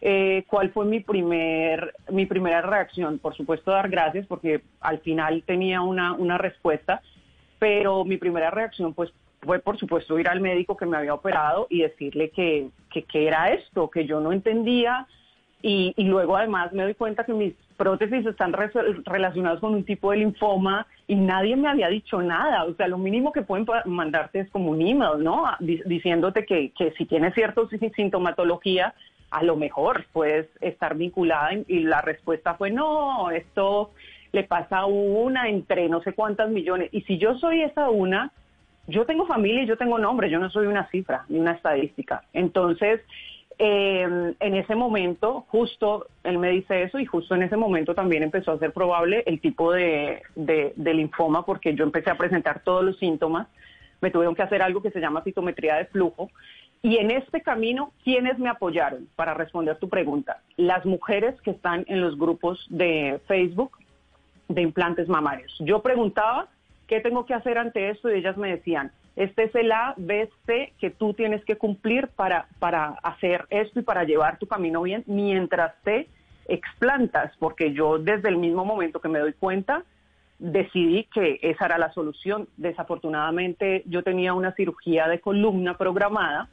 eh, 0.00 0.44
¿cuál 0.46 0.70
fue 0.70 0.86
mi, 0.86 1.00
primer, 1.00 1.94
mi 2.10 2.24
primera 2.24 2.62
reacción? 2.62 3.18
Por 3.18 3.36
supuesto, 3.36 3.72
dar 3.72 3.90
gracias 3.90 4.26
porque 4.26 4.62
al 4.80 5.00
final 5.00 5.42
tenía 5.44 5.82
una, 5.82 6.12
una 6.12 6.38
respuesta, 6.38 7.02
pero 7.58 8.04
mi 8.04 8.16
primera 8.16 8.50
reacción 8.50 8.94
pues 8.94 9.12
fue 9.42 9.58
por 9.58 9.78
supuesto 9.78 10.18
ir 10.18 10.28
al 10.28 10.40
médico 10.40 10.76
que 10.76 10.86
me 10.86 10.96
había 10.96 11.14
operado 11.14 11.66
y 11.68 11.82
decirle 11.82 12.30
que, 12.30 12.68
que, 12.90 13.02
que 13.04 13.26
era 13.26 13.52
esto, 13.52 13.90
que 13.90 14.06
yo 14.06 14.20
no 14.20 14.32
entendía 14.32 15.06
y, 15.62 15.92
y, 15.96 16.04
luego 16.04 16.36
además 16.36 16.72
me 16.72 16.84
doy 16.84 16.94
cuenta 16.94 17.24
que 17.24 17.32
mis 17.32 17.54
prótesis 17.76 18.26
están 18.26 18.52
relacionadas 18.52 19.60
con 19.60 19.74
un 19.74 19.84
tipo 19.84 20.10
de 20.10 20.18
linfoma 20.18 20.86
y 21.06 21.14
nadie 21.14 21.56
me 21.56 21.68
había 21.68 21.88
dicho 21.88 22.20
nada. 22.20 22.64
O 22.64 22.74
sea, 22.74 22.88
lo 22.88 22.98
mínimo 22.98 23.32
que 23.32 23.42
pueden 23.42 23.66
mandarte 23.86 24.40
es 24.40 24.50
como 24.50 24.70
un 24.70 24.80
email, 24.80 25.22
¿no? 25.22 25.44
Diciéndote 25.60 26.44
que, 26.44 26.72
que 26.76 26.92
si 26.92 27.06
tienes 27.06 27.34
cierta 27.34 27.62
sintomatología, 27.96 28.94
a 29.30 29.42
lo 29.42 29.56
mejor 29.56 30.04
puedes 30.12 30.46
estar 30.60 30.94
vinculada. 30.94 31.52
Y 31.68 31.80
la 31.80 32.02
respuesta 32.02 32.54
fue, 32.54 32.70
no, 32.70 33.30
esto 33.30 33.92
le 34.32 34.44
pasa 34.44 34.80
a 34.80 34.86
una 34.86 35.48
entre 35.48 35.88
no 35.88 36.02
sé 36.02 36.12
cuántas 36.12 36.50
millones. 36.50 36.90
Y 36.92 37.00
si 37.02 37.18
yo 37.18 37.38
soy 37.38 37.62
esa 37.62 37.90
una, 37.90 38.30
yo 38.86 39.06
tengo 39.06 39.26
familia 39.26 39.62
y 39.62 39.66
yo 39.66 39.76
tengo 39.76 39.98
nombre, 39.98 40.30
yo 40.30 40.38
no 40.38 40.50
soy 40.50 40.66
una 40.66 40.88
cifra 40.90 41.24
ni 41.28 41.38
una 41.38 41.52
estadística. 41.52 42.24
Entonces, 42.32 43.00
eh, 43.62 44.34
en 44.40 44.54
ese 44.54 44.74
momento, 44.74 45.44
justo 45.48 46.06
él 46.24 46.38
me 46.38 46.48
dice 46.48 46.82
eso 46.82 46.98
y 46.98 47.04
justo 47.04 47.34
en 47.34 47.42
ese 47.42 47.58
momento 47.58 47.94
también 47.94 48.22
empezó 48.22 48.52
a 48.52 48.58
ser 48.58 48.72
probable 48.72 49.22
el 49.26 49.38
tipo 49.38 49.70
de, 49.70 50.22
linfoma 50.76 51.44
porque 51.44 51.74
yo 51.74 51.84
empecé 51.84 52.08
a 52.08 52.16
presentar 52.16 52.62
todos 52.64 52.82
los 52.82 52.96
síntomas. 52.98 53.48
Me 54.00 54.10
tuvieron 54.10 54.34
que 54.34 54.40
hacer 54.40 54.62
algo 54.62 54.80
que 54.80 54.90
se 54.90 54.98
llama 54.98 55.22
citometría 55.24 55.74
de 55.76 55.84
flujo. 55.84 56.30
Y 56.80 56.96
en 56.96 57.10
este 57.10 57.42
camino, 57.42 57.92
¿quiénes 58.02 58.38
me 58.38 58.48
apoyaron? 58.48 59.06
Para 59.14 59.34
responder 59.34 59.76
tu 59.76 59.90
pregunta, 59.90 60.40
las 60.56 60.86
mujeres 60.86 61.38
que 61.42 61.50
están 61.50 61.84
en 61.86 62.00
los 62.00 62.16
grupos 62.16 62.66
de 62.70 63.20
Facebook 63.28 63.76
de 64.48 64.62
implantes 64.62 65.06
mamarios. 65.06 65.54
Yo 65.60 65.82
preguntaba, 65.82 66.48
¿qué 66.86 67.00
tengo 67.00 67.26
que 67.26 67.34
hacer 67.34 67.58
ante 67.58 67.90
esto? 67.90 68.10
Y 68.10 68.20
ellas 68.20 68.38
me 68.38 68.56
decían, 68.56 68.90
este 69.16 69.44
es 69.44 69.54
el 69.54 69.72
A, 69.72 69.94
B, 69.96 70.30
C 70.46 70.72
que 70.78 70.90
tú 70.90 71.14
tienes 71.14 71.44
que 71.44 71.56
cumplir 71.56 72.08
para, 72.08 72.46
para 72.58 72.90
hacer 73.02 73.46
esto 73.50 73.80
y 73.80 73.82
para 73.82 74.04
llevar 74.04 74.38
tu 74.38 74.46
camino 74.46 74.82
bien 74.82 75.04
mientras 75.06 75.74
te 75.82 76.08
explantas, 76.46 77.32
porque 77.38 77.72
yo 77.72 77.98
desde 77.98 78.28
el 78.28 78.36
mismo 78.36 78.64
momento 78.64 79.00
que 79.00 79.08
me 79.08 79.18
doy 79.18 79.32
cuenta, 79.32 79.84
decidí 80.38 81.04
que 81.12 81.38
esa 81.42 81.66
era 81.66 81.78
la 81.78 81.92
solución. 81.92 82.48
Desafortunadamente 82.56 83.82
yo 83.86 84.02
tenía 84.02 84.34
una 84.34 84.52
cirugía 84.52 85.06
de 85.06 85.20
columna 85.20 85.76
programada 85.76 86.48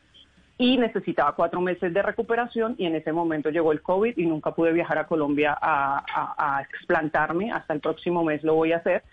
y 0.57 0.77
necesitaba 0.77 1.33
cuatro 1.35 1.61
meses 1.61 1.93
de 1.93 2.01
recuperación 2.01 2.75
y 2.77 2.85
en 2.85 2.95
ese 2.95 3.11
momento 3.11 3.49
llegó 3.49 3.71
el 3.71 3.81
COVID 3.81 4.17
y 4.17 4.25
nunca 4.25 4.51
pude 4.51 4.73
viajar 4.73 4.97
a 4.97 5.07
Colombia 5.07 5.57
a, 5.59 6.63
explantarme. 6.69 7.51
Hasta 7.51 7.73
el 7.73 7.79
próximo 7.79 8.23
mes 8.23 8.43
lo 8.43 8.55
voy 8.55 8.73
a 8.73 8.77
hacer. 8.77 9.03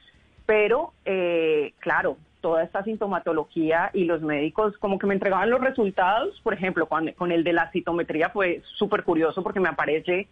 Pero, 0.47 0.93
eh, 1.05 1.73
claro, 1.79 2.17
toda 2.45 2.63
esta 2.63 2.85
sintomatología 2.85 3.91
y 3.95 4.05
los 4.05 4.21
médicos 4.21 4.77
como 4.77 4.99
que 4.99 5.07
me 5.07 5.15
entregaban 5.15 5.49
los 5.49 5.63
resultados, 5.63 6.39
por 6.43 6.53
ejemplo, 6.53 6.87
con 6.87 7.33
el 7.33 7.43
de 7.43 7.55
la 7.55 7.71
citometría 7.71 8.29
fue 8.29 8.61
súper 8.77 9.03
curioso 9.03 9.43
porque 9.43 9.61
me 9.61 9.71
aparece 9.71 10.29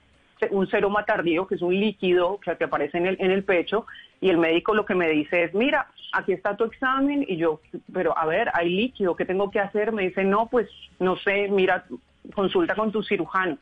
un 0.51 0.69
seroma 0.69 1.07
tardío, 1.07 1.47
que 1.47 1.55
es 1.55 1.63
un 1.63 1.75
líquido 1.75 2.39
que, 2.39 2.51
aparece 2.63 2.99
en 2.99 3.31
el 3.31 3.45
pecho, 3.45 3.87
y 4.21 4.29
el 4.29 4.37
médico 4.37 4.75
lo 4.75 4.85
que 4.85 4.95
me 4.95 5.09
dice 5.09 5.45
es, 5.45 5.55
mira, 5.55 5.87
aquí 6.13 6.33
está 6.33 6.55
tu 6.55 6.65
examen, 6.65 7.25
y 7.27 7.39
yo, 7.39 7.63
pero 7.91 8.17
a 8.19 8.27
ver, 8.27 8.51
hay 8.53 8.69
líquido, 8.69 9.17
¿qué 9.17 9.25
tengo 9.25 9.51
que 9.51 9.61
hacer? 9.61 9.91
Me 9.91 10.03
dice, 10.03 10.23
no, 10.23 10.49
pues 10.49 10.69
no 10.99 11.17
sé, 11.17 11.49
mira, 11.49 11.87
consulta 12.35 12.75
con 12.75 12.93
tu 12.93 13.03
cirujano. 13.03 13.57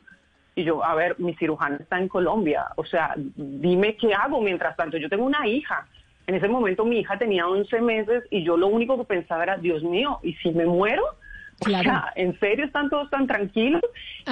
Y 0.55 0.65
yo, 0.65 0.83
a 0.83 0.93
ver, 0.93 1.17
mi 1.19 1.33
cirujano 1.35 1.77
está 1.77 1.99
en 1.99 2.09
Colombia, 2.09 2.65
o 2.75 2.83
sea, 2.83 3.13
dime 3.15 3.95
qué 3.95 4.13
hago 4.13 4.41
mientras 4.41 4.75
tanto, 4.75 4.97
yo 4.97 5.07
tengo 5.07 5.23
una 5.23 5.47
hija 5.47 5.87
en 6.31 6.37
ese 6.37 6.47
momento 6.47 6.85
mi 6.85 6.99
hija 6.99 7.17
tenía 7.17 7.45
11 7.45 7.81
meses 7.81 8.23
y 8.29 8.43
yo 8.43 8.55
lo 8.55 8.67
único 8.67 8.97
que 8.97 9.03
pensaba 9.03 9.43
era, 9.43 9.57
Dios 9.57 9.83
mío, 9.83 10.19
¿y 10.23 10.33
si 10.35 10.51
me 10.51 10.65
muero? 10.65 11.03
Claro. 11.59 11.91
¿en 12.15 12.39
serio 12.39 12.65
están 12.65 12.89
todos 12.89 13.07
tan 13.11 13.27
tranquilos? 13.27 13.81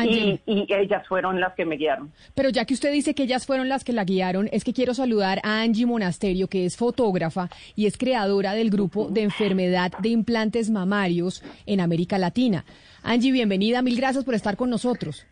Y, 0.04 0.40
ellas 0.48 1.08
fueron 1.08 1.40
las 1.40 1.54
que 1.54 1.64
me 1.64 1.76
guiaron. 1.76 2.12
Pero 2.34 2.50
ya 2.50 2.66
que 2.66 2.74
usted 2.74 2.92
dice 2.92 3.14
que 3.14 3.24
ellas 3.24 3.46
fueron 3.46 3.70
las 3.70 3.84
que 3.84 3.94
la 3.94 4.04
guiaron, 4.04 4.50
es 4.52 4.64
que 4.64 4.74
quiero 4.74 4.96
saludar 4.96 5.40
a 5.44 5.62
Angie 5.62 5.86
Monasterio, 5.86 6.48
que 6.48 6.66
es 6.66 6.76
fotógrafa 6.76 7.50
y 7.76 7.86
es 7.86 7.98
creadora 7.98 8.54
del 8.54 8.72
grupo 8.72 9.10
de 9.10 9.22
enfermedad 9.22 9.92
de 10.00 10.10
implantes 10.10 10.72
mamarios 10.72 11.44
en 11.68 11.82
América 11.82 12.18
Latina. 12.18 12.66
Angie, 13.04 13.32
bienvenida, 13.32 13.84
mil 13.84 13.98
gracias 13.98 14.24
por 14.24 14.34
estar 14.34 14.56
con 14.58 14.72
nosotros. 14.72 15.28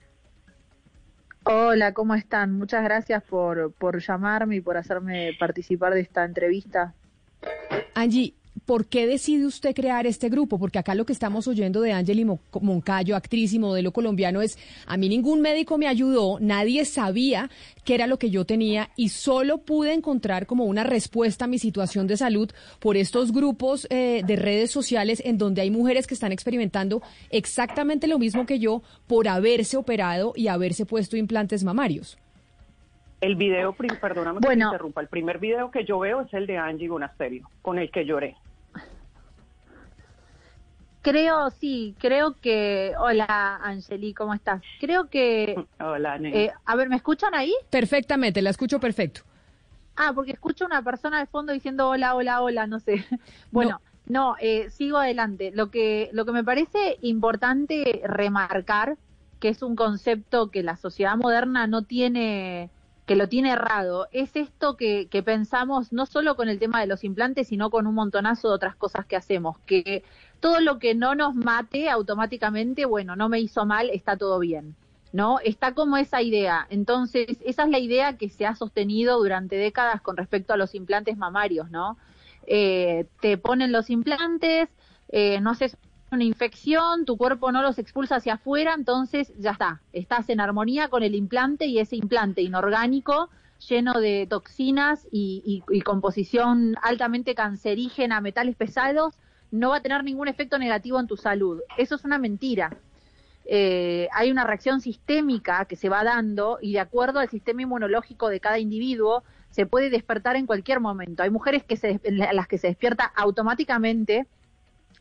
Hola, 1.49 1.93
¿cómo 1.93 2.13
están? 2.13 2.57
Muchas 2.57 2.83
gracias 2.83 3.23
por, 3.23 3.71
por 3.71 4.01
llamarme 4.01 4.57
y 4.57 4.61
por 4.61 4.75
hacerme 4.75 5.31
participar 5.39 5.93
de 5.93 6.01
esta 6.01 6.25
entrevista. 6.25 6.93
Angie, 7.95 8.33
¿por 8.67 8.85
qué 8.85 9.07
decide 9.07 9.47
usted 9.47 9.73
crear 9.73 10.05
este 10.05 10.29
grupo? 10.29 10.59
Porque 10.59 10.77
acá 10.77 10.93
lo 10.93 11.05
que 11.05 11.13
estamos 11.13 11.47
oyendo 11.47 11.81
de 11.81 11.93
Angeli 11.93 12.27
Moncayo, 12.61 13.15
actriz 13.15 13.53
y 13.53 13.59
modelo 13.59 13.91
colombiano, 13.91 14.41
es 14.41 14.59
a 14.85 14.97
mí 14.97 15.09
ningún 15.09 15.41
médico 15.41 15.77
me 15.77 15.87
ayudó, 15.87 16.37
nadie 16.41 16.85
sabía 16.85 17.49
qué 17.85 17.95
era 17.95 18.05
lo 18.05 18.19
que 18.19 18.29
yo 18.29 18.45
tenía 18.45 18.89
y 18.97 19.09
solo 19.09 19.59
pude 19.59 19.93
encontrar 19.93 20.45
como 20.45 20.65
una 20.65 20.83
respuesta 20.83 21.45
a 21.45 21.47
mi 21.47 21.57
situación 21.57 22.05
de 22.07 22.17
salud 22.17 22.51
por 22.79 22.97
estos 22.97 23.31
grupos 23.31 23.87
eh, 23.89 24.21
de 24.27 24.35
redes 24.35 24.69
sociales 24.69 25.23
en 25.25 25.37
donde 25.37 25.61
hay 25.61 25.71
mujeres 25.71 26.05
que 26.05 26.13
están 26.13 26.33
experimentando 26.33 27.01
exactamente 27.29 28.05
lo 28.07 28.19
mismo 28.19 28.45
que 28.45 28.59
yo 28.59 28.83
por 29.07 29.29
haberse 29.29 29.77
operado 29.77 30.33
y 30.35 30.49
haberse 30.49 30.85
puesto 30.85 31.15
implantes 31.15 31.63
mamarios. 31.63 32.17
El 33.21 33.35
video, 33.35 33.73
perdóname 33.73 34.41
que 34.41 34.55
me 34.55 34.63
interrumpa, 34.63 35.01
el 35.01 35.07
primer 35.07 35.39
video 35.39 35.71
que 35.71 35.85
yo 35.85 35.99
veo 35.99 36.21
es 36.21 36.33
el 36.33 36.45
de 36.45 36.57
Angie 36.57 36.89
Bonasterio, 36.89 37.49
con 37.61 37.79
el 37.79 37.89
que 37.89 38.05
lloré. 38.05 38.35
Creo, 41.09 41.51
sí, 41.51 41.95
creo 41.99 42.35
que... 42.41 42.93
Hola, 42.99 43.61
Angeli, 43.63 44.13
¿cómo 44.13 44.33
estás? 44.33 44.61
Creo 44.77 45.09
que... 45.09 45.55
Hola, 45.79 46.17
eh, 46.21 46.51
A 46.65 46.75
ver, 46.75 46.89
¿me 46.89 46.97
escuchan 46.97 47.33
ahí? 47.33 47.53
Perfectamente, 47.69 48.41
la 48.41 48.49
escucho 48.49 48.77
perfecto. 48.77 49.21
Ah, 49.95 50.11
porque 50.13 50.33
escucho 50.33 50.65
una 50.65 50.81
persona 50.81 51.19
de 51.19 51.25
fondo 51.25 51.53
diciendo 51.53 51.87
hola, 51.87 52.13
hola, 52.13 52.41
hola, 52.41 52.67
no 52.67 52.81
sé. 52.81 53.05
Bueno, 53.51 53.79
no, 54.05 54.35
eh, 54.41 54.69
sigo 54.69 54.97
adelante. 54.97 55.53
Lo 55.55 55.71
que, 55.71 56.09
lo 56.11 56.25
que 56.25 56.33
me 56.33 56.43
parece 56.43 56.97
importante 57.01 58.01
remarcar, 58.03 58.97
que 59.39 59.47
es 59.47 59.61
un 59.61 59.77
concepto 59.77 60.51
que 60.51 60.61
la 60.61 60.75
sociedad 60.75 61.15
moderna 61.15 61.67
no 61.67 61.83
tiene 61.83 62.69
que 63.05 63.15
lo 63.15 63.29
tiene 63.29 63.51
errado, 63.51 64.09
es 64.11 64.35
esto 64.35 64.75
que, 64.75 65.07
que 65.07 65.23
pensamos 65.23 65.93
no 65.93 66.05
solo 66.05 66.35
con 66.35 66.49
el 66.49 66.59
tema 66.59 66.81
de 66.81 66.87
los 66.87 67.05
implantes, 67.05 67.47
sino 67.47 67.69
con 67.69 67.87
un 67.87 67.95
montonazo 67.95 68.49
de 68.49 68.55
otras 68.55 68.75
cosas 68.75 69.05
que 69.05 69.15
hacemos, 69.15 69.57
que 69.59 70.03
todo 70.39 70.59
lo 70.59 70.79
que 70.79 70.95
no 70.95 71.15
nos 71.15 71.35
mate 71.35 71.89
automáticamente, 71.89 72.85
bueno, 72.85 73.15
no 73.15 73.29
me 73.29 73.39
hizo 73.39 73.65
mal, 73.65 73.89
está 73.89 74.17
todo 74.17 74.39
bien. 74.39 74.75
¿no? 75.13 75.39
Está 75.39 75.73
como 75.73 75.97
esa 75.97 76.21
idea. 76.21 76.67
Entonces, 76.69 77.37
esa 77.45 77.63
es 77.63 77.69
la 77.69 77.79
idea 77.79 78.17
que 78.17 78.29
se 78.29 78.45
ha 78.45 78.55
sostenido 78.55 79.17
durante 79.17 79.55
décadas 79.55 80.01
con 80.01 80.17
respecto 80.17 80.53
a 80.53 80.57
los 80.57 80.75
implantes 80.75 81.17
mamarios, 81.17 81.71
¿no? 81.71 81.97
Eh, 82.45 83.07
te 83.21 83.37
ponen 83.37 83.71
los 83.71 83.89
implantes, 83.89 84.69
eh, 85.09 85.39
no 85.41 85.51
haces 85.51 85.77
una 86.11 86.23
infección, 86.23 87.05
tu 87.05 87.17
cuerpo 87.17 87.51
no 87.51 87.61
los 87.61 87.79
expulsa 87.79 88.17
hacia 88.17 88.35
afuera, 88.35 88.73
entonces 88.73 89.33
ya 89.37 89.51
está, 89.51 89.81
estás 89.91 90.29
en 90.29 90.39
armonía 90.39 90.87
con 90.87 91.03
el 91.03 91.15
implante 91.15 91.65
y 91.65 91.79
ese 91.79 91.97
implante 91.97 92.41
inorgánico 92.41 93.29
lleno 93.67 93.93
de 93.99 94.27
toxinas 94.29 95.07
y, 95.11 95.63
composición 95.83 96.75
altamente 96.81 97.35
cancerígena, 97.35 98.21
metales 98.21 98.55
pesados, 98.55 99.15
no 99.51 99.69
va 99.69 99.77
a 99.77 99.81
tener 99.81 100.03
ningún 100.03 100.27
efecto 100.27 100.57
negativo 100.57 100.99
en 100.99 101.07
tu 101.07 101.17
salud. 101.17 101.61
Eso 101.77 101.95
es 101.95 102.03
una 102.03 102.17
mentira. 102.17 102.77
Eh, 103.45 104.09
hay 104.13 104.29
una 104.29 104.43
reacción 104.43 104.81
sistémica 104.81 105.65
que 105.65 105.77
se 105.77 105.87
va 105.87 106.03
dando 106.03 106.59
y 106.61 106.73
de 106.73 106.81
acuerdo 106.81 107.19
al 107.19 107.29
sistema 107.29 107.61
inmunológico 107.61 108.27
de 108.27 108.41
cada 108.41 108.59
individuo 108.59 109.23
se 109.51 109.65
puede 109.65 109.89
despertar 109.89 110.35
en 110.35 110.45
cualquier 110.45 110.81
momento. 110.81 111.23
Hay 111.23 111.29
mujeres 111.29 111.63
que 111.63 111.77
se, 111.77 112.01
las 112.03 112.47
que 112.47 112.57
se 112.57 112.67
despierta 112.67 113.05
automáticamente 113.05 114.27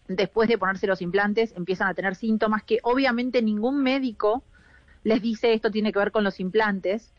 después 0.06 0.48
de 0.48 0.58
ponerse 0.58 0.86
los 0.86 1.02
implantes 1.02 1.52
empiezan 1.56 1.88
a 1.88 1.94
tener 1.94 2.14
síntomas 2.14 2.62
que 2.62 2.78
obviamente 2.84 3.42
ningún 3.42 3.82
médico 3.82 4.44
les 5.02 5.20
dice 5.20 5.52
esto 5.52 5.70
tiene 5.72 5.92
que 5.92 5.98
ver 5.98 6.12
con 6.12 6.22
los 6.22 6.38
implantes. 6.38 7.12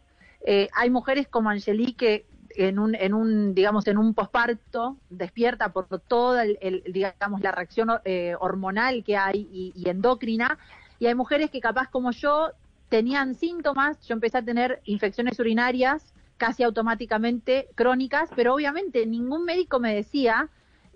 Eh, 0.46 0.70
hay 0.74 0.90
mujeres 0.90 1.28
como 1.28 1.50
Angelique 1.50 1.96
que 1.96 2.26
en 2.58 2.80
un, 2.80 2.96
en 2.96 3.14
un 3.14 3.54
digamos, 3.54 3.88
en 3.88 3.98
un 3.98 4.14
posparto 4.14 4.98
despierta 5.10 5.70
por 5.70 5.88
toda 6.02 6.44
el, 6.44 6.84
digamos, 6.88 7.42
la 7.42 7.52
reacción 7.52 7.90
eh, 8.04 8.36
hormonal 8.40 9.04
que 9.04 9.16
hay 9.16 9.48
y, 9.52 9.74
y 9.76 9.90
endocrina. 9.90 10.58
Y 11.00 11.06
hay 11.06 11.16
mujeres 11.16 11.52
que 11.52 11.62
capaz 11.62 11.90
como 11.90 12.12
yo 12.12 12.52
tenían 12.90 13.36
síntomas, 13.36 14.00
yo 14.08 14.14
empecé 14.14 14.40
a 14.40 14.42
tener 14.42 14.82
infecciones 14.86 15.40
urinarias 15.40 16.14
casi 16.38 16.64
automáticamente 16.64 17.68
crónicas, 17.76 18.30
pero 18.36 18.54
obviamente 18.54 19.06
ningún 19.06 19.44
médico 19.44 19.80
me 19.80 19.94
decía, 19.94 20.50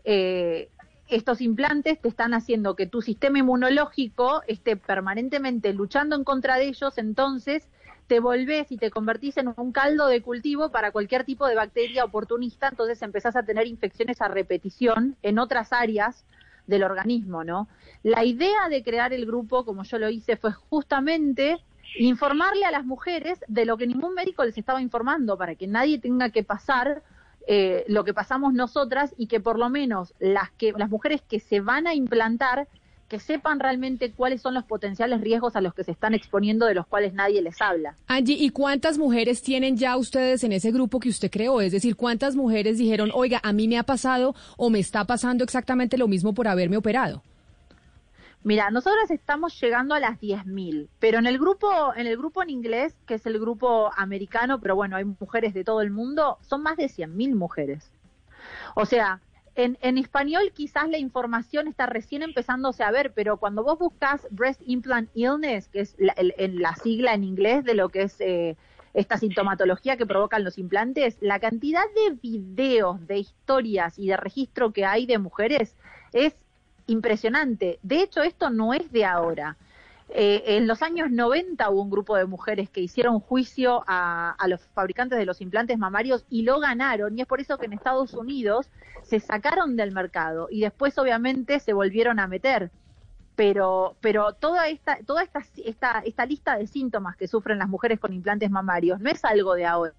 eh, 0.03 0.70
estos 1.08 1.41
implantes 1.41 2.00
te 2.00 2.08
están 2.08 2.34
haciendo 2.34 2.75
que 2.75 2.86
tu 2.86 3.01
sistema 3.01 3.39
inmunológico 3.39 4.41
esté 4.48 4.77
permanentemente 4.77 5.74
luchando 5.74 6.15
en 6.15 6.24
contra 6.24 6.56
de 6.56 6.68
ellos, 6.68 6.98
entonces 6.98 7.68
te 8.12 8.20
volvés 8.20 8.70
y 8.74 8.77
te 8.77 8.91
convertís 8.91 9.38
en 9.38 9.53
un 9.56 9.72
caldo 9.72 10.08
de 10.08 10.22
cultivo 10.22 10.70
para 10.70 10.91
cualquier 10.91 11.24
tipo 11.24 11.48
de 11.48 11.56
bacteria 11.56 12.03
oportunista, 12.03 12.68
entonces 12.68 13.01
empezás 13.03 13.38
a 13.38 13.44
tener 13.44 13.68
infecciones 13.68 14.20
a 14.22 14.27
repetición 14.27 15.15
en 15.22 15.39
otras 15.39 15.72
áreas 15.72 16.25
del 16.68 16.84
organismo, 16.84 17.46
¿no? 17.46 17.70
La 18.03 18.25
idea 18.25 18.68
de 18.70 18.84
crear 18.84 19.13
el 19.13 19.25
grupo, 19.25 19.63
como 19.63 19.84
yo 19.84 19.98
lo 19.98 20.10
hice, 20.10 20.36
fue 20.36 20.51
justamente 20.51 21.63
informarle 22.00 22.65
a 22.65 22.72
las 22.72 22.84
mujeres 22.84 23.39
de 23.48 23.63
lo 23.63 23.77
que 23.77 23.88
ningún 23.88 24.13
médico 24.13 24.44
les 24.44 24.58
estaba 24.58 24.82
informando, 24.82 25.38
para 25.38 25.56
que 25.56 25.68
nadie 25.68 25.98
tenga 25.98 26.32
que 26.32 26.44
pasar 26.44 27.03
eh, 27.48 27.86
lo 27.88 28.03
que 28.03 28.13
pasamos 28.13 28.53
nosotras 28.53 29.15
y 29.15 29.27
que 29.27 29.39
por 29.39 29.58
lo 29.58 29.70
menos 29.70 30.13
las 30.20 30.51
que 30.51 30.74
las 30.74 30.89
mujeres 30.89 31.22
que 31.22 31.39
se 31.39 31.62
van 31.62 31.88
a 31.88 31.94
implantar 31.94 32.68
que 33.12 33.20
sepan 33.20 33.60
realmente 33.60 34.13
cuáles 34.13 34.41
son 34.41 34.53
los 34.53 34.63
potenciales 34.63 35.20
riesgos 35.20 35.58
a 35.58 35.62
los 35.62 35.74
que 35.74 35.84
se 35.84 35.91
están 35.91 36.13
exponiendo 36.13 36.65
de 36.65 36.74
los 36.74 36.88
cuales 36.88 37.13
nadie 37.13 37.41
les 37.41 37.62
habla. 37.62 37.98
Angie, 38.08 38.38
¿y 38.39 38.51
cuántas 38.51 38.98
mujeres 38.98 39.41
tienen 39.41 39.75
ya 39.75 39.98
ustedes 39.98 40.46
en 40.46 40.53
ese 40.53 40.72
grupo 40.72 40.98
que 41.01 41.10
usted 41.10 41.30
creó? 41.30 41.60
Es 41.60 41.74
decir, 41.74 41.98
¿cuántas 41.98 42.38
mujeres 42.38 42.77
dijeron, 42.77 43.12
oiga, 43.13 43.41
a 43.44 43.51
mí 43.51 43.68
me 43.68 43.77
ha 43.77 43.84
pasado 43.84 44.34
o 44.56 44.70
me 44.70 44.80
está 44.80 45.03
pasando 45.03 45.44
exactamente 45.44 45.98
lo 45.98 46.08
mismo 46.08 46.34
por 46.34 46.48
haberme 46.48 46.77
operado? 46.77 47.22
Mira, 48.44 48.72
nosotros 48.72 49.12
estamos 49.12 49.60
llegando 49.60 49.94
a 49.94 50.00
las 50.00 50.18
10.000, 50.18 50.88
pero 51.00 51.20
en 51.20 51.27
el 51.27 51.38
grupo 51.38 51.94
en 51.94 52.08
el 52.08 52.15
grupo 52.15 52.41
en 52.41 52.50
inglés, 52.50 52.96
que 53.05 53.16
es 53.16 53.25
el 53.25 53.42
grupo 53.42 53.92
americano, 53.98 54.62
pero 54.62 54.77
bueno, 54.77 54.96
hay 54.96 55.03
mujeres 55.03 55.53
de 55.53 55.66
todo 55.66 55.81
el 55.81 55.92
mundo, 55.92 56.38
son 56.44 56.64
más 56.64 56.77
de 56.77 56.85
100.000 56.85 57.35
mujeres. 57.35 57.92
O 58.74 58.85
sea, 58.85 59.20
en, 59.55 59.77
en, 59.81 59.98
español 59.98 60.51
quizás 60.53 60.90
la 60.90 60.98
información 60.98 61.68
está 61.68 61.85
recién 61.85 62.24
empezándose 62.24 62.83
a 62.83 62.92
ver, 62.92 63.14
pero 63.14 63.37
cuando 63.37 63.64
vos 63.64 63.77
buscas 63.77 64.27
Breast 64.31 64.61
Implant 64.66 65.09
Illness, 65.14 65.68
que 65.68 65.81
es 65.81 65.96
la, 65.98 66.14
en 66.18 66.61
la 66.61 66.75
sigla 66.75 67.14
en 67.14 67.24
inglés 67.24 67.64
de 67.64 67.74
lo 67.74 67.90
que 67.90 68.03
es 68.03 68.16
eh, 68.22 68.55
esta 68.94 69.18
sintomatología 69.18 69.98
que 69.98 70.05
provocan 70.05 70.44
los 70.44 70.57
implantes, 70.57 71.18
la 71.22 71.40
cantidad 71.40 71.83
de 71.96 72.16
videos, 72.22 73.05
de 73.07 73.20
historias 73.20 73.98
y 73.98 74.07
de 74.07 74.18
registro 74.18 74.72
que 74.72 74.85
hay 74.85 75.05
de 75.05 75.18
mujeres 75.18 75.75
es 76.14 76.33
impresionante. 76.87 77.79
De 77.83 78.01
hecho, 78.01 78.22
esto 78.22 78.50
no 78.50 78.74
es 78.74 78.92
de 78.92 79.05
ahora. 79.05 79.57
Eh, 80.13 80.57
en 80.57 80.67
los 80.67 80.81
años 80.81 81.09
90 81.09 81.69
hubo 81.69 81.81
un 81.81 81.89
grupo 81.89 82.17
de 82.17 82.25
mujeres 82.25 82.69
que 82.69 82.81
hicieron 82.81 83.21
juicio 83.21 83.83
a, 83.87 84.35
los 84.47 84.61
fabricantes 84.74 85.17
de 85.17 85.25
los 85.25 85.39
implantes 85.39 85.77
mamarios 85.77 86.25
y 86.29 86.41
lo 86.41 86.59
ganaron, 86.59 87.17
y 87.17 87.21
es 87.21 87.27
por 87.27 87.39
eso 87.39 87.57
que 87.57 87.67
en 87.67 87.74
Estados 87.74 88.13
Unidos 88.13 88.69
se 89.03 89.21
sacaron 89.21 89.77
del 89.77 89.93
mercado 89.93 90.47
y 90.51 90.61
después 90.61 90.97
obviamente 90.97 91.59
se 91.61 91.74
volvieron 91.74 92.19
a 92.19 92.27
meter. 92.27 92.71
Pero, 93.37 93.95
pero 94.01 94.33
toda 94.33 94.67
esta, 94.67 95.00
toda 95.05 95.24
esta, 95.24 95.41
esta, 95.63 96.01
esta 96.05 96.25
lista 96.25 96.57
de 96.57 96.67
síntomas 96.67 97.15
que 97.15 97.29
sufren 97.29 97.57
las 97.57 97.69
mujeres 97.69 97.97
con 98.00 98.11
implantes 98.11 98.51
mamarios 98.51 99.00
no 99.00 99.09
es 99.09 99.24
algo 99.24 99.55
de 99.55 99.65
ahora 99.65 99.93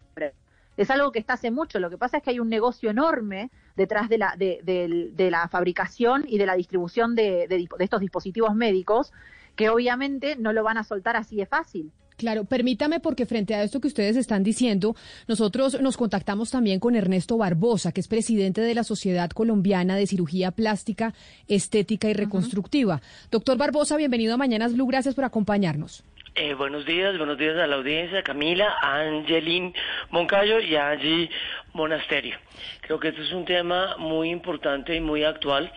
es 0.76 0.90
algo 0.90 1.12
que 1.12 1.18
está 1.18 1.34
hace 1.34 1.50
mucho. 1.50 1.78
Lo 1.78 1.90
que 1.90 1.98
pasa 1.98 2.16
es 2.16 2.22
que 2.22 2.30
hay 2.30 2.40
un 2.40 2.48
negocio 2.48 2.90
enorme 2.90 3.50
detrás 3.76 4.08
de 4.08 4.18
la, 4.18 4.34
de, 4.36 5.28
la 5.30 5.48
fabricación 5.48 6.24
y 6.26 6.38
de 6.38 6.46
la 6.46 6.54
distribución 6.54 7.14
de, 7.14 7.46
de, 7.48 7.68
estos 7.78 8.00
dispositivos 8.00 8.54
médicos 8.54 9.12
que 9.56 9.68
obviamente 9.68 10.36
no 10.36 10.52
lo 10.52 10.62
van 10.62 10.78
a 10.78 10.84
soltar 10.84 11.16
así 11.16 11.36
de 11.36 11.46
fácil. 11.46 11.92
Claro, 12.16 12.44
permítame 12.44 13.00
porque 13.00 13.26
frente 13.26 13.54
a 13.54 13.62
esto 13.62 13.80
que 13.80 13.88
ustedes 13.88 14.16
están 14.16 14.42
diciendo, 14.42 14.94
nosotros 15.26 15.80
nos 15.80 15.96
contactamos 15.96 16.50
también 16.50 16.78
con 16.78 16.94
Ernesto 16.94 17.36
Barbosa, 17.36 17.90
que 17.90 18.00
es 18.00 18.06
presidente 18.06 18.60
de 18.60 18.74
la 18.74 18.84
Sociedad 18.84 19.30
Colombiana 19.30 19.96
de 19.96 20.06
Cirugía 20.06 20.52
Plástica, 20.52 21.14
Estética 21.48 22.08
y 22.08 22.12
Reconstructiva. 22.12 23.02
Doctor 23.30 23.56
Barbosa, 23.56 23.96
bienvenido 23.96 24.34
a 24.34 24.36
Mañanas 24.36 24.74
Blue, 24.74 24.86
gracias 24.86 25.14
por 25.14 25.24
acompañarnos. 25.24 26.04
Eh, 26.34 26.54
buenos 26.54 26.86
días, 26.86 27.18
buenos 27.18 27.36
días 27.36 27.58
a 27.58 27.66
la 27.66 27.76
audiencia, 27.76 28.22
Camila, 28.22 28.74
Angelín 28.80 29.74
Moncayo 30.08 30.60
y 30.60 30.76
Angie 30.76 31.28
Monasterio. 31.74 32.38
Creo 32.80 32.98
que 32.98 33.08
este 33.08 33.20
es 33.20 33.32
un 33.32 33.44
tema 33.44 33.96
muy 33.98 34.30
importante 34.30 34.94
y 34.96 35.00
muy 35.00 35.24
actual, 35.24 35.70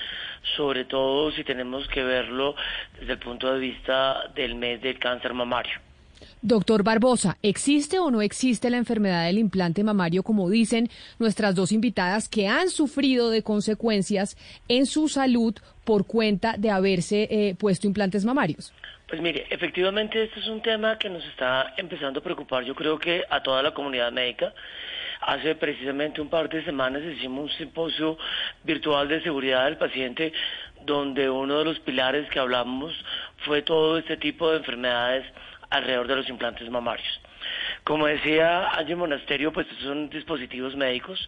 sobre 0.55 0.85
todo 0.85 1.29
si 1.33 1.43
tenemos 1.43 1.85
que 1.89 2.05
verlo 2.05 2.55
desde 2.97 3.11
el 3.11 3.19
punto 3.19 3.53
de 3.53 3.59
vista 3.59 4.29
del 4.33 4.55
mes 4.55 4.81
del 4.81 4.97
cáncer 4.97 5.33
mamario. 5.33 5.77
Doctor 6.47 6.83
Barbosa, 6.83 7.37
¿existe 7.41 7.97
o 7.97 8.11
no 8.11 8.21
existe 8.21 8.69
la 8.69 8.77
enfermedad 8.77 9.25
del 9.25 9.39
implante 9.39 9.83
mamario, 9.83 10.21
como 10.21 10.47
dicen 10.47 10.89
nuestras 11.17 11.55
dos 11.55 11.71
invitadas, 11.71 12.29
que 12.29 12.47
han 12.47 12.69
sufrido 12.69 13.31
de 13.31 13.41
consecuencias 13.41 14.37
en 14.67 14.85
su 14.85 15.07
salud 15.07 15.55
por 15.83 16.05
cuenta 16.05 16.53
de 16.55 16.69
haberse 16.69 17.27
eh, 17.31 17.55
puesto 17.55 17.87
implantes 17.87 18.25
mamarios? 18.25 18.71
Pues 19.07 19.23
mire, 19.23 19.47
efectivamente 19.49 20.23
este 20.23 20.39
es 20.39 20.45
un 20.45 20.61
tema 20.61 20.99
que 20.99 21.09
nos 21.09 21.25
está 21.25 21.73
empezando 21.77 22.19
a 22.19 22.23
preocupar, 22.23 22.63
yo 22.63 22.75
creo 22.75 22.99
que 22.99 23.23
a 23.27 23.41
toda 23.41 23.63
la 23.63 23.73
comunidad 23.73 24.11
médica. 24.11 24.53
Hace 25.21 25.55
precisamente 25.55 26.21
un 26.21 26.29
par 26.29 26.47
de 26.49 26.63
semanas 26.63 27.01
hicimos 27.01 27.45
un 27.45 27.57
simposio 27.57 28.19
virtual 28.63 29.07
de 29.07 29.23
seguridad 29.23 29.65
del 29.65 29.77
paciente 29.77 30.31
donde 30.85 31.27
uno 31.27 31.57
de 31.57 31.65
los 31.65 31.79
pilares 31.79 32.29
que 32.29 32.37
hablamos 32.37 32.93
fue 33.37 33.63
todo 33.63 33.97
este 33.97 34.17
tipo 34.17 34.51
de 34.51 34.57
enfermedades 34.57 35.25
alrededor 35.75 36.07
de 36.07 36.15
los 36.15 36.29
implantes 36.29 36.69
mamarios. 36.69 37.21
Como 37.83 38.07
decía 38.07 38.69
Angie 38.69 38.95
Monasterio, 38.95 39.53
pues 39.53 39.67
son 39.81 40.09
dispositivos 40.09 40.75
médicos. 40.75 41.27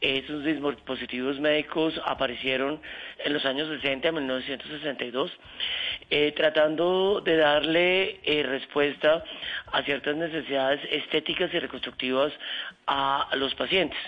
Esos 0.00 0.44
dispositivos 0.44 1.40
médicos 1.40 2.00
aparecieron 2.04 2.80
en 3.24 3.32
los 3.32 3.44
años 3.44 3.68
60, 3.68 4.12
1962, 4.12 5.32
eh, 6.10 6.32
tratando 6.36 7.20
de 7.20 7.36
darle 7.36 8.20
eh, 8.22 8.44
respuesta 8.44 9.24
a 9.72 9.82
ciertas 9.82 10.16
necesidades 10.16 10.80
estéticas 10.90 11.52
y 11.52 11.58
reconstructivas 11.58 12.32
a 12.86 13.28
los 13.34 13.54
pacientes. 13.54 13.98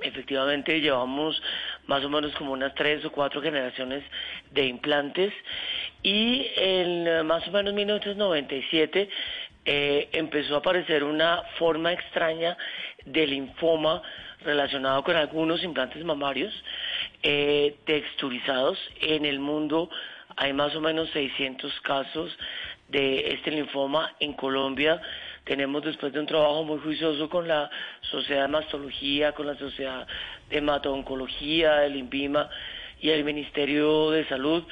Efectivamente, 0.00 0.80
llevamos 0.80 1.40
más 1.86 2.04
o 2.04 2.10
menos 2.10 2.34
como 2.34 2.52
unas 2.52 2.74
tres 2.74 3.02
o 3.06 3.10
cuatro 3.10 3.40
generaciones 3.40 4.04
de 4.50 4.66
implantes 4.66 5.32
y 6.02 6.46
en 6.54 7.26
más 7.26 7.46
o 7.48 7.50
menos 7.50 7.72
1997 7.72 9.08
eh, 9.64 10.08
empezó 10.12 10.54
a 10.54 10.58
aparecer 10.58 11.02
una 11.02 11.42
forma 11.58 11.92
extraña 11.92 12.56
de 13.06 13.26
linfoma 13.26 14.02
relacionado 14.44 15.02
con 15.02 15.16
algunos 15.16 15.62
implantes 15.64 16.04
mamarios 16.04 16.52
eh, 17.22 17.76
texturizados. 17.84 18.78
En 19.00 19.24
el 19.24 19.40
mundo 19.40 19.90
hay 20.36 20.52
más 20.52 20.74
o 20.76 20.80
menos 20.80 21.08
600 21.10 21.80
casos 21.80 22.36
de 22.88 23.32
este 23.32 23.50
linfoma. 23.50 24.14
En 24.20 24.34
Colombia 24.34 25.00
tenemos 25.46 25.84
después 25.84 26.12
de 26.12 26.18
un 26.18 26.26
trabajo 26.26 26.64
muy 26.64 26.80
juicioso 26.80 27.30
con 27.30 27.46
la 27.46 27.70
Sociedad 28.00 28.42
de 28.42 28.48
Mastología, 28.48 29.32
con 29.32 29.46
la 29.46 29.56
Sociedad 29.56 30.04
de 30.50 30.58
Hemato-Oncología, 30.58 31.86
el 31.86 31.94
INVIMA 31.94 32.50
y 33.00 33.10
el 33.10 33.22
Ministerio 33.22 34.10
de 34.10 34.26
Salud, 34.26 34.64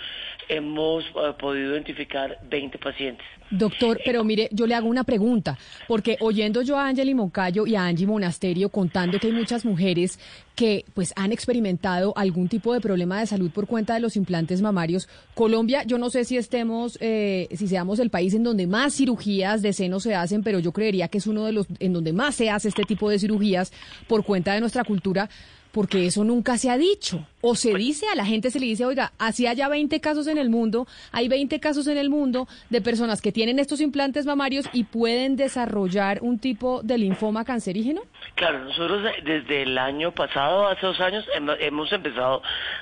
hemos 0.48 1.04
eh, 1.04 1.32
podido 1.38 1.72
identificar 1.72 2.38
20 2.48 2.78
pacientes. 2.78 3.26
Doctor, 3.50 4.00
pero 4.04 4.24
mire, 4.24 4.48
yo 4.52 4.66
le 4.66 4.74
hago 4.74 4.88
una 4.88 5.04
pregunta, 5.04 5.58
porque 5.86 6.16
oyendo 6.20 6.62
yo 6.62 6.78
a 6.78 6.88
Angeli 6.88 7.14
Moncayo 7.14 7.66
y 7.66 7.76
a 7.76 7.84
Angie 7.84 8.06
Monasterio 8.06 8.68
contando 8.68 9.18
que 9.18 9.28
hay 9.28 9.32
muchas 9.32 9.64
mujeres 9.64 10.18
que 10.54 10.84
pues 10.94 11.12
han 11.16 11.30
experimentado 11.30 12.12
algún 12.16 12.48
tipo 12.48 12.72
de 12.72 12.80
problema 12.80 13.20
de 13.20 13.26
salud 13.26 13.50
por 13.50 13.66
cuenta 13.66 13.94
de 13.94 14.00
los 14.00 14.16
implantes 14.16 14.62
mamarios. 14.62 15.08
Colombia, 15.34 15.82
yo 15.84 15.98
no 15.98 16.10
sé 16.10 16.24
si 16.24 16.36
estemos, 16.36 16.96
eh, 17.00 17.48
si 17.54 17.68
seamos 17.68 17.98
el 17.98 18.10
país 18.10 18.34
en 18.34 18.44
donde 18.44 18.66
más 18.66 18.94
cirugías 18.94 19.62
de 19.62 19.72
seno 19.72 20.00
se 20.00 20.14
hacen, 20.14 20.42
pero 20.42 20.58
yo 20.58 20.72
creería 20.72 21.08
que 21.08 21.18
es 21.18 21.26
uno 21.26 21.44
de 21.44 21.52
los 21.52 21.66
en 21.80 21.92
donde 21.92 22.12
más 22.12 22.34
se 22.34 22.50
hace 22.50 22.68
este 22.68 22.84
tipo 22.84 23.10
de 23.10 23.18
cirugías 23.18 23.72
por 24.08 24.24
cuenta 24.24 24.54
de 24.54 24.60
nuestra 24.60 24.84
cultura 24.84 25.28
porque 25.74 26.06
eso 26.06 26.22
nunca 26.22 26.56
se 26.56 26.70
ha 26.70 26.78
dicho. 26.78 27.26
O 27.42 27.56
se 27.56 27.74
dice, 27.74 28.06
a 28.08 28.14
la 28.14 28.24
gente 28.24 28.50
se 28.50 28.60
le 28.60 28.66
dice, 28.66 28.86
oiga, 28.86 29.12
así 29.18 29.46
haya 29.46 29.68
20 29.68 30.00
casos 30.00 30.28
en 30.28 30.38
el 30.38 30.48
mundo, 30.48 30.86
hay 31.12 31.28
20 31.28 31.60
casos 31.60 31.88
en 31.88 31.98
el 31.98 32.08
mundo 32.08 32.46
de 32.70 32.80
personas 32.80 33.20
que 33.20 33.32
tienen 33.32 33.58
estos 33.58 33.82
implantes 33.82 34.24
mamarios 34.24 34.66
y 34.72 34.84
pueden 34.84 35.36
desarrollar 35.36 36.20
un 36.22 36.38
tipo 36.38 36.80
de 36.82 36.96
linfoma 36.96 37.44
cancerígeno. 37.44 38.02
Claro, 38.36 38.64
nosotros 38.64 39.02
desde 39.24 39.62
el 39.62 39.76
año 39.76 40.12
pasado, 40.12 40.68
hace 40.68 40.86
dos 40.86 41.00
años, 41.00 41.26
hemos 41.60 41.92
empezado 41.92 42.40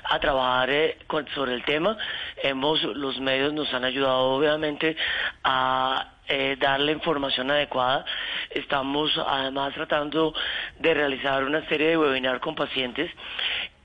a 0.09 0.19
trabajar 0.19 0.69
eh, 0.69 0.97
sobre 1.33 1.55
el 1.55 1.65
tema. 1.65 1.97
Hemos, 2.41 2.83
los 2.83 3.19
medios 3.19 3.53
nos 3.53 3.73
han 3.73 3.83
ayudado 3.83 4.35
obviamente 4.35 4.95
a 5.43 6.12
eh, 6.27 6.55
dar 6.59 6.79
la 6.79 6.91
información 6.91 7.51
adecuada. 7.51 8.05
Estamos 8.49 9.11
además 9.17 9.73
tratando 9.73 10.33
de 10.79 10.93
realizar 10.93 11.43
una 11.43 11.67
serie 11.67 11.89
de 11.89 11.97
webinars 11.97 12.39
con 12.39 12.55
pacientes 12.55 13.11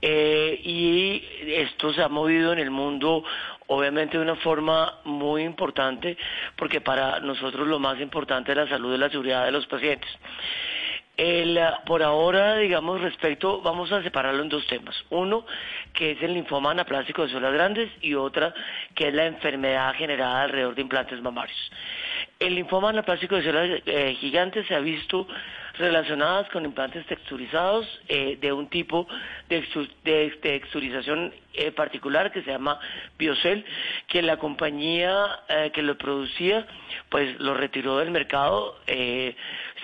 eh, 0.01 0.59
y 0.63 1.23
esto 1.47 1.93
se 1.93 2.01
ha 2.01 2.07
movido 2.07 2.53
en 2.53 2.59
el 2.59 2.71
mundo 2.71 3.23
obviamente 3.67 4.17
de 4.17 4.23
una 4.23 4.37
forma 4.37 4.99
muy 5.03 5.43
importante 5.43 6.17
porque 6.55 6.81
para 6.81 7.19
nosotros 7.19 7.67
lo 7.67 7.79
más 7.79 7.99
importante 7.99 8.51
es 8.51 8.57
la 8.57 8.67
salud 8.67 8.95
y 8.95 8.97
la 8.97 9.09
seguridad 9.09 9.45
de 9.45 9.51
los 9.51 9.67
pacientes. 9.67 10.09
El, 11.19 11.59
por 11.85 12.01
ahora, 12.01 12.55
digamos, 12.55 13.01
respecto, 13.01 13.61
vamos 13.61 13.91
a 13.91 14.01
separarlo 14.01 14.41
en 14.41 14.47
dos 14.47 14.65
temas. 14.67 14.95
Uno, 15.09 15.45
que 15.91 16.11
es 16.11 16.23
el 16.23 16.33
linfoma 16.33 16.71
anaplásico 16.71 17.23
de 17.23 17.27
células 17.27 17.55
grandes 17.55 17.91
y 17.99 18.13
otra, 18.13 18.53
que 18.95 19.09
es 19.09 19.13
la 19.13 19.25
enfermedad 19.25 19.93
generada 19.95 20.43
alrededor 20.43 20.75
de 20.75 20.81
implantes 20.81 21.21
mamarios. 21.21 21.57
El 22.39 22.55
linfoma 22.55 22.91
anaplásico 22.91 23.35
de 23.35 23.43
células 23.43 23.81
eh, 23.85 24.15
gigantes 24.17 24.65
se 24.67 24.75
ha 24.75 24.79
visto 24.79 25.27
relacionadas 25.77 26.47
con 26.51 26.63
implantes 26.63 27.05
texturizados 27.05 27.85
eh, 28.07 28.37
de 28.39 28.53
un 28.53 28.69
tipo 28.69 29.05
de, 29.49 30.37
texturización 30.41 31.33
eh, 31.53 31.71
particular 31.71 32.31
que 32.31 32.41
se 32.43 32.51
llama 32.51 32.79
Biocel, 33.17 33.65
que 34.07 34.21
la 34.21 34.37
compañía 34.37 35.39
que 35.73 35.81
lo 35.81 35.97
producía 35.97 36.65
pues 37.09 37.39
lo 37.39 37.53
retiró 37.53 37.97
del 37.97 38.11
mercado. 38.11 38.75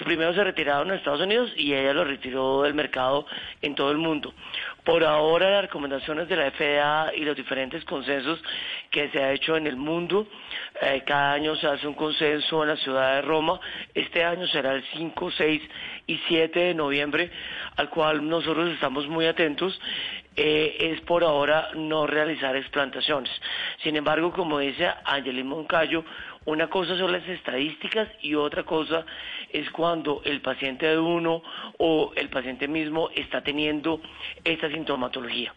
primero 0.04 0.34
se 0.34 0.44
retiraron 0.44 0.90
en 0.90 0.96
Estados 0.96 1.22
Unidos 1.22 1.52
y 1.56 1.74
ella 1.74 1.94
lo 1.94 2.06
retiró 2.06 2.62
del 2.62 2.74
mercado 2.74 3.26
en 3.62 3.76
todo 3.76 3.92
el 3.92 3.98
mundo. 3.98 4.34
Por 4.86 5.04
ahora 5.04 5.50
las 5.50 5.64
recomendaciones 5.64 6.30
de 6.30 6.36
la 6.36 6.52
FDA 6.52 7.16
y 7.16 7.26
los 7.26 7.36
diferentes 7.36 7.84
consensos 7.86 8.40
que 8.92 9.10
se 9.10 9.22
ha 9.22 9.32
hecho 9.32 9.58
en 9.58 9.66
el 9.66 9.78
mundo, 9.78 10.28
eh, 10.80 11.02
cada 11.08 11.34
año 11.34 11.56
se 11.56 11.66
hace 11.66 11.88
un 11.88 11.96
consenso 11.96 12.62
en 12.62 12.70
la 12.70 12.78
ciudad 12.78 13.16
de 13.16 13.22
Roma, 13.24 13.60
este 13.96 14.24
año 14.24 14.46
será 14.46 14.74
el 14.74 14.84
5, 14.94 15.32
6 15.32 15.62
y 16.06 16.20
7 16.28 16.60
de 16.60 16.74
noviembre, 16.76 17.32
al 17.78 17.90
cual 17.90 18.30
nosotros 18.30 18.70
estamos 18.70 19.08
muy 19.08 19.26
atentos, 19.26 19.55
eh, 20.36 20.78
es 20.80 21.02
por 21.02 21.24
ahora 21.24 21.70
no 21.76 22.08
realizar 22.08 22.56
explantaciones. 22.56 23.32
Sin 23.84 23.96
embargo, 23.96 24.32
como 24.32 24.60
dice 24.60 24.90
Angelina 25.06 25.50
Moncayo, 25.50 26.04
una 26.46 26.68
cosa 26.68 26.98
son 26.98 27.12
las 27.12 27.28
estadísticas 27.28 28.08
y 28.22 28.36
otra 28.36 28.64
cosa 28.64 29.06
es 29.52 29.70
cuando 29.72 30.22
el 30.26 30.42
paciente 30.42 30.86
de 30.86 30.98
uno 30.98 31.42
o 31.78 32.12
el 32.16 32.30
paciente 32.30 32.68
mismo 32.68 33.10
está 33.16 33.42
teniendo 33.42 34.02
esta 34.44 34.70
sintomatología. 34.70 35.54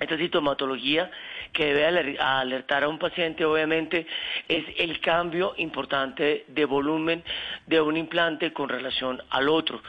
Esta 0.00 0.16
sintomatología 0.16 1.10
que 1.52 1.74
debe 1.74 2.18
alertar 2.18 2.84
a 2.84 2.88
un 2.88 2.98
paciente 2.98 3.44
obviamente 3.44 4.06
es 4.46 4.64
el 4.78 5.00
cambio 5.00 5.54
importante 5.56 6.44
de 6.46 6.64
volumen 6.64 7.24
de 7.66 7.80
un 7.80 7.96
implante 7.96 8.52
con 8.52 8.68
relación 8.68 9.20
al 9.30 9.48
otro. 9.48 9.82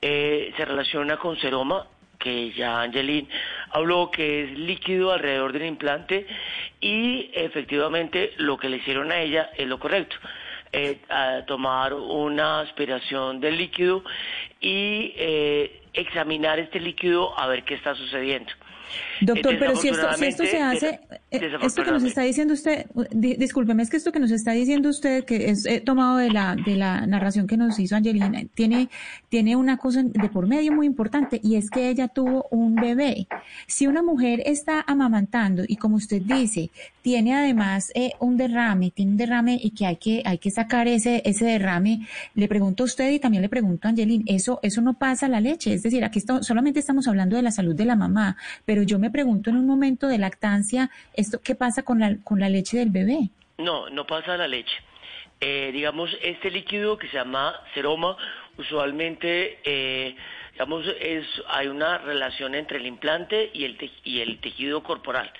Eh, 0.00 0.52
se 0.56 0.64
relaciona 0.64 1.16
con 1.16 1.36
seroma, 1.38 1.86
que 2.18 2.52
ya 2.52 2.82
Angelín 2.82 3.28
habló 3.70 4.10
que 4.10 4.44
es 4.44 4.58
líquido 4.58 5.12
alrededor 5.12 5.52
del 5.52 5.66
implante 5.66 6.26
y 6.80 7.30
efectivamente 7.34 8.32
lo 8.38 8.56
que 8.56 8.68
le 8.68 8.78
hicieron 8.78 9.12
a 9.12 9.20
ella 9.20 9.50
es 9.56 9.66
lo 9.66 9.78
correcto. 9.78 10.16
Eh, 10.70 10.98
tomar 11.46 11.94
una 11.94 12.60
aspiración 12.60 13.40
del 13.40 13.56
líquido 13.56 14.04
y 14.60 15.14
eh, 15.16 15.82
examinar 15.94 16.58
este 16.58 16.78
líquido 16.78 17.38
a 17.38 17.46
ver 17.46 17.64
qué 17.64 17.74
está 17.74 17.94
sucediendo. 17.94 18.52
Doctor, 19.20 19.56
pero 19.58 19.76
si 19.76 19.88
esto, 19.88 20.06
si 20.16 20.24
esto 20.24 20.44
se 20.44 20.60
hace, 20.60 21.00
eh, 21.30 21.40
esto 21.62 21.82
que 21.82 21.90
nos 21.90 22.02
está 22.02 22.22
diciendo 22.22 22.54
usted, 22.54 22.86
discúlpeme, 23.12 23.82
es 23.82 23.90
que 23.90 23.96
esto 23.96 24.12
que 24.12 24.20
nos 24.20 24.30
está 24.30 24.52
diciendo 24.52 24.88
usted, 24.88 25.24
que 25.24 25.50
es 25.50 25.66
tomado 25.84 26.18
de 26.18 26.30
la, 26.30 26.56
de 26.56 26.76
la 26.76 27.06
narración 27.06 27.46
que 27.46 27.56
nos 27.56 27.78
hizo 27.78 27.96
Angelina, 27.96 28.42
tiene, 28.54 28.88
tiene 29.28 29.56
una 29.56 29.76
cosa 29.76 30.02
de 30.02 30.28
por 30.28 30.46
medio 30.46 30.72
muy 30.72 30.86
importante 30.86 31.40
y 31.42 31.56
es 31.56 31.70
que 31.70 31.88
ella 31.88 32.08
tuvo 32.08 32.46
un 32.50 32.74
bebé. 32.74 33.26
Si 33.66 33.86
una 33.86 34.02
mujer 34.02 34.42
está 34.46 34.84
amamantando 34.86 35.64
y 35.66 35.76
como 35.76 35.96
usted 35.96 36.22
dice, 36.22 36.70
tiene 37.02 37.34
además 37.34 37.90
eh, 37.94 38.12
un 38.20 38.36
derrame, 38.36 38.90
tiene 38.90 39.12
un 39.12 39.16
derrame 39.16 39.58
y 39.62 39.70
que 39.70 39.86
hay 39.86 39.96
que, 39.96 40.22
hay 40.24 40.38
que 40.38 40.50
sacar 40.50 40.88
ese, 40.88 41.22
ese 41.24 41.44
derrame, 41.44 42.06
le 42.34 42.48
pregunto 42.48 42.84
a 42.84 42.86
usted 42.86 43.10
y 43.10 43.18
también 43.18 43.42
le 43.42 43.48
pregunto 43.48 43.88
a 43.88 43.90
Angelina, 43.90 44.24
eso, 44.26 44.60
eso 44.62 44.80
no 44.80 44.98
pasa 44.98 45.28
la 45.28 45.40
leche, 45.40 45.72
es 45.72 45.82
decir, 45.82 46.04
aquí 46.04 46.22
solamente 46.42 46.80
estamos 46.80 47.08
hablando 47.08 47.36
de 47.36 47.42
la 47.42 47.50
salud 47.50 47.74
de 47.74 47.84
la 47.84 47.96
mamá, 47.96 48.36
pero 48.64 48.82
yo 48.82 48.98
me 48.98 49.07
pregunto 49.10 49.50
en 49.50 49.56
un 49.56 49.66
momento 49.66 50.08
de 50.08 50.18
lactancia, 50.18 50.90
esto 51.14 51.40
¿qué 51.42 51.54
pasa 51.54 51.82
con 51.82 52.00
la, 52.00 52.16
con 52.24 52.40
la 52.40 52.48
leche 52.48 52.78
del 52.78 52.90
bebé? 52.90 53.30
No, 53.58 53.90
no 53.90 54.06
pasa 54.06 54.36
la 54.36 54.48
leche. 54.48 54.74
Eh, 55.40 55.70
digamos, 55.72 56.10
este 56.22 56.50
líquido 56.50 56.98
que 56.98 57.08
se 57.08 57.16
llama 57.16 57.54
seroma, 57.74 58.16
usualmente, 58.56 59.60
eh, 59.64 60.16
digamos, 60.52 60.84
es, 61.00 61.26
hay 61.48 61.68
una 61.68 61.98
relación 61.98 62.54
entre 62.54 62.78
el 62.78 62.86
implante 62.86 63.50
y 63.54 63.64
el, 63.64 63.90
y 64.02 64.20
el 64.20 64.40
tejido 64.40 64.82
corporal, 64.82 65.32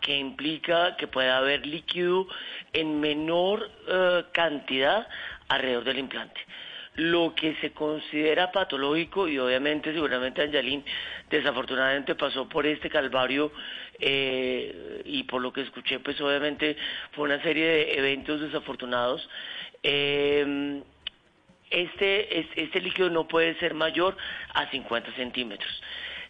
que 0.00 0.16
implica 0.16 0.96
que 0.96 1.06
puede 1.06 1.30
haber 1.30 1.66
líquido 1.66 2.26
en 2.72 3.00
menor 3.00 3.70
eh, 3.88 4.24
cantidad 4.32 5.06
alrededor 5.48 5.84
del 5.84 5.98
implante 5.98 6.40
lo 6.96 7.34
que 7.34 7.54
se 7.60 7.72
considera 7.72 8.50
patológico 8.50 9.28
y 9.28 9.38
obviamente 9.38 9.92
seguramente 9.92 10.42
Angelín 10.42 10.84
desafortunadamente 11.30 12.14
pasó 12.14 12.48
por 12.48 12.66
este 12.66 12.90
calvario 12.90 13.52
eh, 13.98 15.02
y 15.04 15.22
por 15.24 15.40
lo 15.40 15.52
que 15.52 15.62
escuché 15.62 16.00
pues 16.00 16.20
obviamente 16.20 16.76
fue 17.12 17.24
una 17.24 17.42
serie 17.42 17.66
de 17.66 17.98
eventos 17.98 18.40
desafortunados. 18.40 19.28
Eh, 19.82 20.82
este, 21.70 22.40
este 22.56 22.80
líquido 22.80 23.10
no 23.10 23.28
puede 23.28 23.54
ser 23.60 23.74
mayor 23.74 24.16
a 24.54 24.68
50 24.70 25.12
centímetros. 25.14 25.70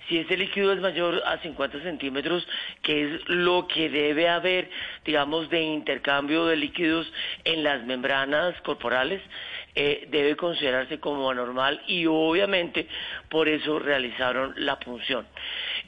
Si 0.09 0.19
ese 0.19 0.37
líquido 0.37 0.73
es 0.73 0.81
mayor 0.81 1.23
a 1.25 1.39
50 1.39 1.83
centímetros, 1.83 2.47
que 2.83 3.05
es 3.05 3.29
lo 3.29 3.69
que 3.69 3.89
debe 3.89 4.29
haber, 4.29 4.69
digamos, 5.05 5.49
de 5.51 5.63
intercambio 5.63 6.47
de 6.47 6.57
líquidos 6.57 7.11
en 7.45 7.63
las 7.63 7.85
membranas 7.85 8.61
corporales, 8.63 9.23
eh, 9.75 10.09
debe 10.11 10.35
considerarse 10.35 10.99
como 10.99 11.31
anormal 11.31 11.81
y 11.87 12.05
obviamente 12.07 12.89
por 13.29 13.49
eso 13.49 13.79
realizaron 13.79 14.53
la 14.57 14.81
punción. 14.81 15.27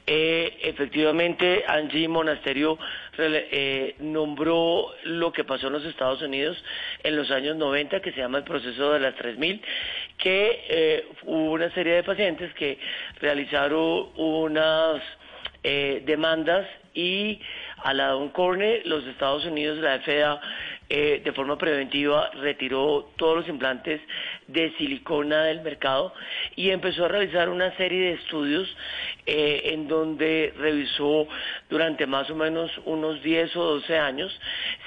Eh, 0.07 0.57
efectivamente, 0.61 1.65
Angie 1.67 2.07
Monasterio 2.07 2.79
eh, 3.17 3.95
nombró 3.99 4.87
lo 5.03 5.33
que 5.33 5.43
pasó 5.43 5.67
en 5.67 5.73
los 5.73 5.85
Estados 5.85 6.21
Unidos 6.21 6.63
en 7.03 7.17
los 7.17 7.29
años 7.29 7.57
90, 7.57 7.99
que 7.99 8.13
se 8.13 8.21
llama 8.21 8.37
el 8.37 8.45
proceso 8.45 8.93
de 8.93 9.01
las 9.01 9.15
3000, 9.15 9.61
que 10.17 11.05
hubo 11.23 11.51
una 11.51 11.69
serie 11.71 11.95
de 11.95 12.03
pacientes 12.03 12.53
que 12.53 12.79
realizaron 13.19 14.09
unas 14.15 15.01
demandas 15.61 16.67
y 16.93 17.39
a 17.83 17.93
la 17.93 18.07
Don 18.09 18.29
Corne, 18.29 18.81
los 18.85 19.05
Estados 19.07 19.45
Unidos, 19.45 19.77
la 19.79 19.99
FDA, 19.99 20.39
eh, 20.89 21.21
de 21.23 21.31
forma 21.31 21.57
preventiva 21.57 22.29
retiró 22.41 23.09
todos 23.15 23.37
los 23.37 23.47
implantes 23.47 24.01
de 24.47 24.71
silicona 24.77 25.43
del 25.45 25.61
mercado 25.61 26.13
y 26.55 26.69
empezó 26.69 27.05
a 27.05 27.07
realizar 27.07 27.49
una 27.49 27.75
serie 27.77 28.01
de 28.01 28.13
estudios 28.13 28.67
eh, 29.25 29.71
en 29.73 29.87
donde 29.87 30.53
revisó 30.57 31.27
durante 31.69 32.05
más 32.05 32.29
o 32.29 32.35
menos 32.35 32.69
unos 32.85 33.23
10 33.23 33.55
o 33.55 33.63
12 33.75 33.97
años 33.97 34.39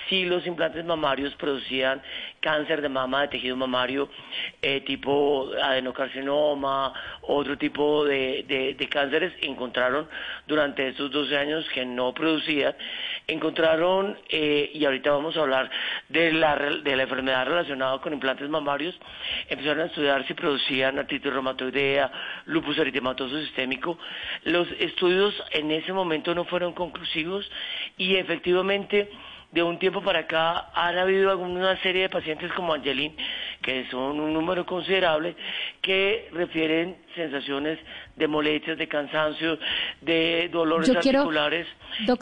si 0.08 0.24
los 0.24 0.46
implantes 0.46 0.84
mamarios 0.84 1.34
producían 1.34 2.02
cáncer 2.40 2.80
de 2.80 2.88
mama, 2.88 3.22
de 3.22 3.28
tejido 3.28 3.56
mamario, 3.56 4.08
eh, 4.62 4.80
tipo 4.82 5.50
adenocarcinoma, 5.60 6.92
otro 7.22 7.58
tipo 7.58 8.04
de, 8.04 8.44
de, 8.78 8.88
cánceres, 8.88 9.32
encontraron 9.42 10.08
durante 10.46 10.86
estos 10.86 11.10
12 11.10 11.36
años 11.36 11.66
que 11.74 11.84
no 11.84 12.14
producían. 12.14 12.74
Encontraron, 13.28 14.16
eh, 14.28 14.70
y 14.72 14.84
ahorita 14.84 15.10
vamos 15.10 15.36
a 15.36 15.40
hablar 15.40 15.68
de 16.08 16.32
la, 16.32 16.54
de 16.56 16.94
la 16.94 17.02
enfermedad 17.02 17.44
relacionada 17.44 17.98
con 18.00 18.12
implantes 18.12 18.48
mamarios, 18.48 18.96
empezaron 19.48 19.80
a 19.80 19.86
estudiar 19.86 20.24
si 20.28 20.34
producían 20.34 20.96
artritis 20.98 21.32
reumatoidea, 21.32 22.12
lupus 22.44 22.78
eritematoso 22.78 23.40
sistémico. 23.40 23.98
Los 24.44 24.68
estudios 24.78 25.34
en 25.50 25.72
ese 25.72 25.92
momento 25.92 26.36
no 26.36 26.44
fueron 26.44 26.72
conclusivos 26.72 27.50
y 27.96 28.14
efectivamente 28.14 29.10
de 29.50 29.62
un 29.62 29.78
tiempo 29.78 30.02
para 30.02 30.20
acá 30.20 30.70
han 30.74 30.98
habido 30.98 31.30
alguna 31.30 31.80
serie 31.82 32.02
de 32.02 32.08
pacientes 32.08 32.52
como 32.52 32.74
Angelín, 32.74 33.16
que 33.62 33.88
son 33.90 34.20
un 34.20 34.32
número 34.34 34.66
considerable, 34.66 35.34
que 35.80 36.28
refieren 36.32 36.96
sensaciones 37.14 37.78
de 38.16 38.28
molestias, 38.28 38.76
de 38.76 38.86
cansancio, 38.86 39.58
de 40.00 40.48
dolores 40.52 40.90
articulares, 40.90 41.66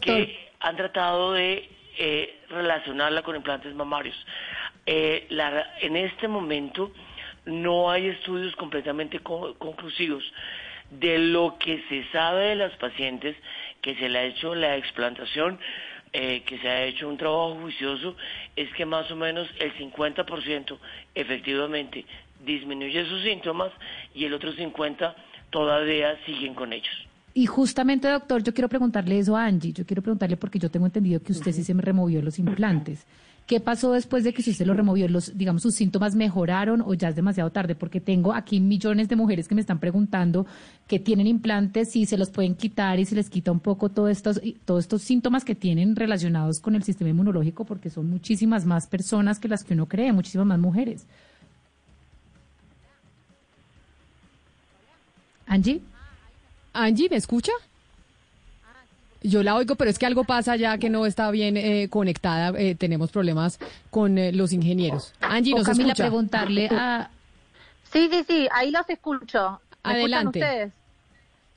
que 0.00 0.43
han 0.64 0.76
tratado 0.76 1.32
de 1.32 1.68
eh, 1.98 2.40
relacionarla 2.48 3.22
con 3.22 3.36
implantes 3.36 3.74
mamarios. 3.74 4.16
Eh, 4.86 5.28
en 5.80 5.96
este 5.96 6.26
momento 6.26 6.90
no 7.44 7.90
hay 7.90 8.06
estudios 8.06 8.56
completamente 8.56 9.20
conclusivos. 9.20 10.24
De 10.90 11.18
lo 11.18 11.56
que 11.58 11.82
se 11.88 12.04
sabe 12.12 12.48
de 12.48 12.54
las 12.56 12.72
pacientes 12.76 13.36
que 13.82 13.94
se 13.96 14.08
le 14.08 14.18
ha 14.18 14.24
hecho 14.24 14.54
la 14.54 14.76
explantación, 14.76 15.58
eh, 16.12 16.42
que 16.46 16.58
se 16.58 16.68
ha 16.68 16.84
hecho 16.84 17.08
un 17.08 17.16
trabajo 17.16 17.56
juicioso 17.60 18.16
es 18.54 18.72
que 18.74 18.86
más 18.86 19.10
o 19.10 19.16
menos 19.16 19.48
el 19.58 19.74
50% 19.74 20.78
efectivamente 21.14 22.06
disminuye 22.40 23.04
sus 23.06 23.22
síntomas 23.22 23.72
y 24.14 24.24
el 24.24 24.32
otro 24.32 24.52
50% 24.52 25.14
todavía 25.50 26.16
siguen 26.24 26.54
con 26.54 26.72
ellos. 26.72 27.06
Y 27.36 27.46
justamente, 27.46 28.08
doctor, 28.08 28.44
yo 28.44 28.54
quiero 28.54 28.68
preguntarle 28.68 29.18
eso 29.18 29.36
a 29.36 29.44
Angie. 29.44 29.72
Yo 29.72 29.84
quiero 29.84 30.02
preguntarle 30.02 30.36
porque 30.36 30.60
yo 30.60 30.70
tengo 30.70 30.86
entendido 30.86 31.20
que 31.20 31.32
usted 31.32 31.50
sí 31.52 31.64
se 31.64 31.74
me 31.74 31.82
removió 31.82 32.22
los 32.22 32.38
implantes. 32.38 33.04
¿Qué 33.46 33.58
pasó 33.60 33.92
después 33.92 34.22
de 34.22 34.32
que 34.32 34.40
usted 34.40 34.54
se 34.54 34.64
lo 34.64 34.72
removió? 34.72 35.06
Los, 35.08 35.36
digamos, 35.36 35.60
sus 35.60 35.74
síntomas 35.74 36.14
mejoraron 36.14 36.80
o 36.80 36.94
ya 36.94 37.08
es 37.08 37.16
demasiado 37.16 37.50
tarde? 37.50 37.74
Porque 37.74 38.00
tengo 38.00 38.32
aquí 38.32 38.60
millones 38.60 39.08
de 39.08 39.16
mujeres 39.16 39.48
que 39.48 39.54
me 39.56 39.60
están 39.60 39.80
preguntando 39.80 40.46
que 40.86 41.00
tienen 41.00 41.26
implantes, 41.26 41.90
si 41.90 42.06
se 42.06 42.16
los 42.16 42.30
pueden 42.30 42.54
quitar 42.54 43.00
y 43.00 43.04
se 43.04 43.16
les 43.16 43.28
quita 43.28 43.52
un 43.52 43.60
poco 43.60 43.90
todos 43.90 44.10
estos, 44.10 44.40
todos 44.64 44.84
estos 44.84 45.02
síntomas 45.02 45.44
que 45.44 45.56
tienen 45.56 45.96
relacionados 45.96 46.60
con 46.60 46.74
el 46.74 46.84
sistema 46.84 47.10
inmunológico, 47.10 47.64
porque 47.66 47.90
son 47.90 48.08
muchísimas 48.08 48.64
más 48.64 48.86
personas 48.86 49.40
que 49.40 49.48
las 49.48 49.62
que 49.64 49.74
uno 49.74 49.86
cree, 49.86 50.12
muchísimas 50.12 50.46
más 50.46 50.58
mujeres. 50.58 51.04
Angie. 55.46 55.82
Angie, 56.74 57.08
¿me 57.08 57.16
escucha? 57.16 57.52
Yo 59.22 59.42
la 59.42 59.54
oigo, 59.54 59.74
pero 59.76 59.90
es 59.90 59.98
que 59.98 60.04
algo 60.04 60.24
pasa 60.24 60.54
ya 60.56 60.76
que 60.76 60.90
no 60.90 61.06
está 61.06 61.30
bien 61.30 61.56
eh, 61.56 61.88
conectada. 61.88 62.52
Eh, 62.60 62.74
tenemos 62.74 63.10
problemas 63.10 63.58
con 63.90 64.18
eh, 64.18 64.32
los 64.32 64.52
ingenieros. 64.52 65.14
Angie, 65.22 65.54
¿nos 65.54 65.66
Camila, 65.66 65.94
preguntarle 65.94 66.68
a... 66.70 67.08
Sí, 67.90 68.08
sí, 68.12 68.24
sí, 68.28 68.48
ahí 68.52 68.70
los 68.70 68.88
escucho. 68.90 69.60
Adelante. 69.82 70.40
ustedes? 70.40 70.72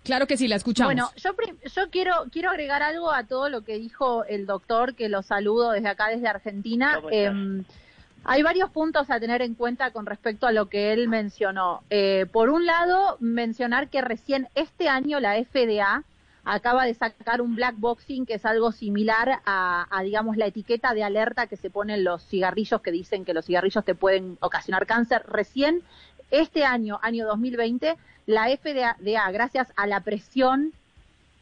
Claro 0.04 0.28
que 0.28 0.38
sí, 0.38 0.48
la 0.48 0.56
escuchamos. 0.56 0.94
Bueno, 0.94 1.12
yo, 1.18 1.32
yo 1.76 1.90
quiero, 1.90 2.14
quiero 2.32 2.50
agregar 2.52 2.84
algo 2.84 3.12
a 3.12 3.26
todo 3.26 3.50
lo 3.50 3.64
que 3.66 3.78
dijo 3.78 4.24
el 4.24 4.46
doctor, 4.46 4.96
que 4.96 5.10
lo 5.10 5.22
saludo 5.22 5.72
desde 5.72 5.90
acá, 5.90 6.08
desde 6.08 6.30
Argentina. 6.30 7.02
Hay 8.24 8.44
varios 8.44 8.70
puntos 8.72 9.10
a 9.10 9.20
tener 9.20 9.42
en 9.42 9.54
cuenta 9.56 9.92
con 9.92 10.06
respecto 10.06 10.48
a 10.48 10.52
lo 10.52 10.68
que 10.68 10.92
él 10.94 11.08
mencionó. 11.08 11.84
por 12.32 12.50
un 12.50 12.66
lado, 12.66 13.18
mencionar 13.20 13.90
que 13.90 14.02
recién 14.02 14.50
este 14.56 14.90
año 14.90 15.20
la 15.20 15.36
FDA 15.44 16.04
acaba 16.44 16.86
de 16.86 16.94
sacar 16.94 17.42
un 17.42 17.56
black 17.56 17.76
boxing 17.78 18.26
que 18.26 18.36
es 18.36 18.46
algo 18.46 18.72
similar 18.72 19.42
a, 19.46 20.02
digamos, 20.04 20.38
la 20.38 20.46
etiqueta 20.46 20.94
de 20.94 21.04
alerta 21.04 21.48
que 21.48 21.58
se 21.58 21.70
ponen 21.70 22.04
los 22.04 22.24
cigarrillos 22.26 22.82
que 22.82 22.92
dicen 22.92 23.26
que 23.26 23.34
los 23.34 23.46
cigarrillos 23.46 23.84
te 23.84 23.96
pueden 23.96 24.38
ocasionar 24.40 24.86
cáncer. 24.88 25.24
Recién 25.28 25.82
este 26.32 26.64
año, 26.64 27.00
año 27.02 27.26
2020, 27.26 27.98
la 28.26 28.48
FDA, 28.50 28.96
gracias 29.32 29.72
a 29.76 29.88
la 29.88 30.00
presión 30.02 30.74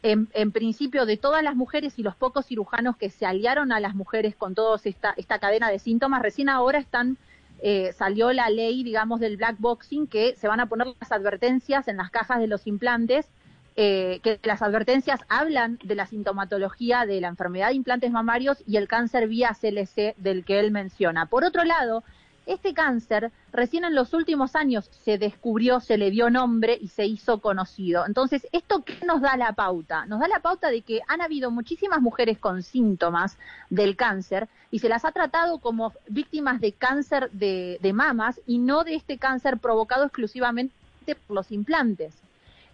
en, 0.02 0.52
principio 0.52 1.06
de 1.06 1.16
todas 1.16 1.42
las 1.42 1.56
mujeres 1.56 1.98
y 1.98 2.02
los 2.02 2.14
pocos 2.14 2.46
cirujanos 2.46 2.96
que 2.96 3.10
se 3.10 3.26
aliaron 3.26 3.72
a 3.72 3.80
las 3.80 3.94
mujeres 3.94 4.36
con 4.36 4.54
toda 4.54 4.78
esta, 4.84 5.14
esta 5.16 5.38
cadena 5.38 5.68
de 5.70 5.78
síntomas, 5.78 6.22
recién 6.22 6.48
ahora 6.48 6.78
están 6.78 7.16
eh, 7.62 7.92
salió 7.94 8.32
la 8.32 8.50
ley, 8.50 8.84
digamos, 8.84 9.18
del 9.18 9.38
black 9.38 9.56
boxing, 9.58 10.06
que 10.06 10.36
se 10.36 10.46
van 10.46 10.60
a 10.60 10.66
poner 10.66 10.88
las 11.00 11.10
advertencias 11.10 11.88
en 11.88 11.96
las 11.96 12.10
cajas 12.10 12.38
de 12.38 12.46
los 12.46 12.66
implantes 12.66 13.26
eh, 13.78 14.20
que 14.22 14.40
las 14.44 14.62
advertencias 14.62 15.20
hablan 15.28 15.78
de 15.84 15.94
la 15.94 16.06
sintomatología 16.06 17.04
de 17.04 17.20
la 17.20 17.28
enfermedad 17.28 17.68
de 17.68 17.74
implantes 17.74 18.10
mamarios 18.10 18.64
y 18.66 18.78
el 18.78 18.88
cáncer 18.88 19.28
vía 19.28 19.54
CLC 19.60 20.14
del 20.16 20.46
que 20.46 20.60
él 20.60 20.70
menciona. 20.70 21.26
Por 21.26 21.44
otro 21.44 21.62
lado, 21.62 22.02
este 22.46 22.72
cáncer 22.74 23.32
recién 23.52 23.84
en 23.84 23.94
los 23.94 24.14
últimos 24.14 24.56
años 24.56 24.88
se 25.04 25.18
descubrió, 25.18 25.80
se 25.80 25.98
le 25.98 26.10
dio 26.10 26.30
nombre 26.30 26.78
y 26.80 26.88
se 26.88 27.04
hizo 27.04 27.40
conocido. 27.40 28.06
Entonces, 28.06 28.46
¿esto 28.52 28.84
qué 28.84 29.04
nos 29.04 29.20
da 29.20 29.36
la 29.36 29.52
pauta? 29.52 30.06
Nos 30.06 30.20
da 30.20 30.28
la 30.28 30.40
pauta 30.40 30.70
de 30.70 30.82
que 30.82 31.00
han 31.08 31.20
habido 31.20 31.50
muchísimas 31.50 32.00
mujeres 32.00 32.38
con 32.38 32.62
síntomas 32.62 33.36
del 33.68 33.96
cáncer 33.96 34.48
y 34.70 34.78
se 34.78 34.88
las 34.88 35.04
ha 35.04 35.12
tratado 35.12 35.58
como 35.58 35.92
víctimas 36.08 36.60
de 36.60 36.72
cáncer 36.72 37.30
de 37.32 37.92
mamas 37.92 38.40
y 38.46 38.58
no 38.58 38.84
de 38.84 38.94
este 38.94 39.18
cáncer 39.18 39.58
provocado 39.58 40.04
exclusivamente 40.04 40.74
por 41.26 41.36
los 41.36 41.52
implantes. 41.52 42.14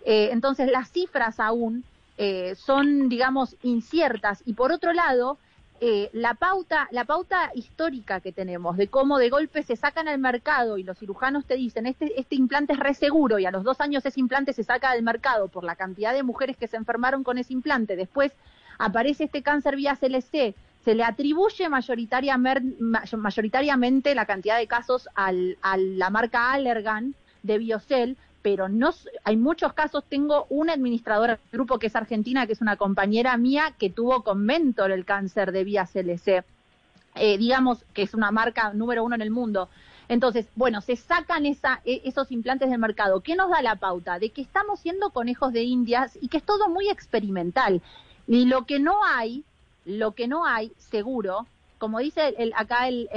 Eh, 0.04 0.30
entonces 0.32 0.70
las 0.70 0.90
cifras 0.90 1.38
aún 1.38 1.84
eh, 2.18 2.54
son, 2.56 3.08
digamos, 3.08 3.56
inciertas. 3.62 4.42
Y 4.44 4.54
por 4.54 4.72
otro 4.72 4.92
lado, 4.92 5.38
eh, 5.84 6.10
la 6.12 6.34
pauta, 6.34 6.86
la 6.92 7.04
pauta 7.04 7.50
histórica 7.56 8.20
que 8.20 8.30
tenemos 8.30 8.76
de 8.76 8.86
cómo 8.86 9.18
de 9.18 9.30
golpe 9.30 9.64
se 9.64 9.74
sacan 9.74 10.06
al 10.06 10.20
mercado 10.20 10.78
y 10.78 10.84
los 10.84 10.96
cirujanos 10.96 11.44
te 11.44 11.56
dicen 11.56 11.86
este, 11.86 12.20
este 12.20 12.36
implante 12.36 12.74
es 12.74 12.78
re 12.78 12.94
seguro 12.94 13.40
y 13.40 13.46
a 13.46 13.50
los 13.50 13.64
dos 13.64 13.80
años 13.80 14.06
ese 14.06 14.20
implante 14.20 14.52
se 14.52 14.62
saca 14.62 14.92
del 14.92 15.02
mercado 15.02 15.48
por 15.48 15.64
la 15.64 15.74
cantidad 15.74 16.14
de 16.14 16.22
mujeres 16.22 16.56
que 16.56 16.68
se 16.68 16.76
enfermaron 16.76 17.24
con 17.24 17.36
ese 17.36 17.52
implante. 17.52 17.96
Después 17.96 18.30
aparece 18.78 19.24
este 19.24 19.42
cáncer 19.42 19.74
vía 19.74 19.96
CLC, 19.96 20.54
se 20.84 20.94
le 20.94 21.02
atribuye 21.02 21.68
mayoritariamente 21.68 24.14
la 24.14 24.26
cantidad 24.26 24.58
de 24.58 24.68
casos 24.68 25.08
al, 25.16 25.58
a 25.62 25.76
la 25.76 26.10
marca 26.10 26.52
Allergan 26.52 27.16
de 27.42 27.58
Biocel, 27.58 28.16
pero 28.42 28.68
no 28.68 28.92
hay 29.24 29.36
muchos 29.36 29.72
casos, 29.72 30.04
tengo 30.08 30.46
una 30.50 30.74
administradora 30.74 31.36
del 31.36 31.50
grupo 31.52 31.78
que 31.78 31.86
es 31.86 31.96
argentina, 31.96 32.46
que 32.46 32.52
es 32.52 32.60
una 32.60 32.76
compañera 32.76 33.36
mía 33.36 33.74
que 33.78 33.88
tuvo 33.88 34.22
con 34.22 34.44
Mentor 34.44 34.90
el 34.90 35.04
cáncer 35.04 35.52
de 35.52 35.64
vía 35.64 35.88
CLC, 35.90 36.44
eh, 37.14 37.38
digamos 37.38 37.84
que 37.94 38.02
es 38.02 38.14
una 38.14 38.30
marca 38.30 38.72
número 38.72 39.04
uno 39.04 39.14
en 39.14 39.22
el 39.22 39.30
mundo. 39.30 39.68
Entonces, 40.08 40.48
bueno, 40.56 40.80
se 40.80 40.96
sacan 40.96 41.46
esa, 41.46 41.80
e, 41.84 42.02
esos 42.04 42.30
implantes 42.32 42.68
del 42.68 42.78
mercado. 42.78 43.20
¿Qué 43.20 43.36
nos 43.36 43.50
da 43.50 43.62
la 43.62 43.76
pauta? 43.76 44.18
De 44.18 44.30
que 44.30 44.42
estamos 44.42 44.80
siendo 44.80 45.10
conejos 45.10 45.52
de 45.52 45.62
indias 45.62 46.18
y 46.20 46.28
que 46.28 46.38
es 46.38 46.42
todo 46.42 46.68
muy 46.68 46.90
experimental. 46.90 47.80
Y 48.26 48.46
lo 48.46 48.66
que 48.66 48.78
no 48.78 49.04
hay, 49.04 49.44
lo 49.84 50.12
que 50.12 50.28
no 50.28 50.44
hay, 50.44 50.72
seguro, 50.76 51.46
como 51.82 51.98
dice 51.98 52.36
el, 52.38 52.52
acá 52.54 52.86
el, 52.86 53.08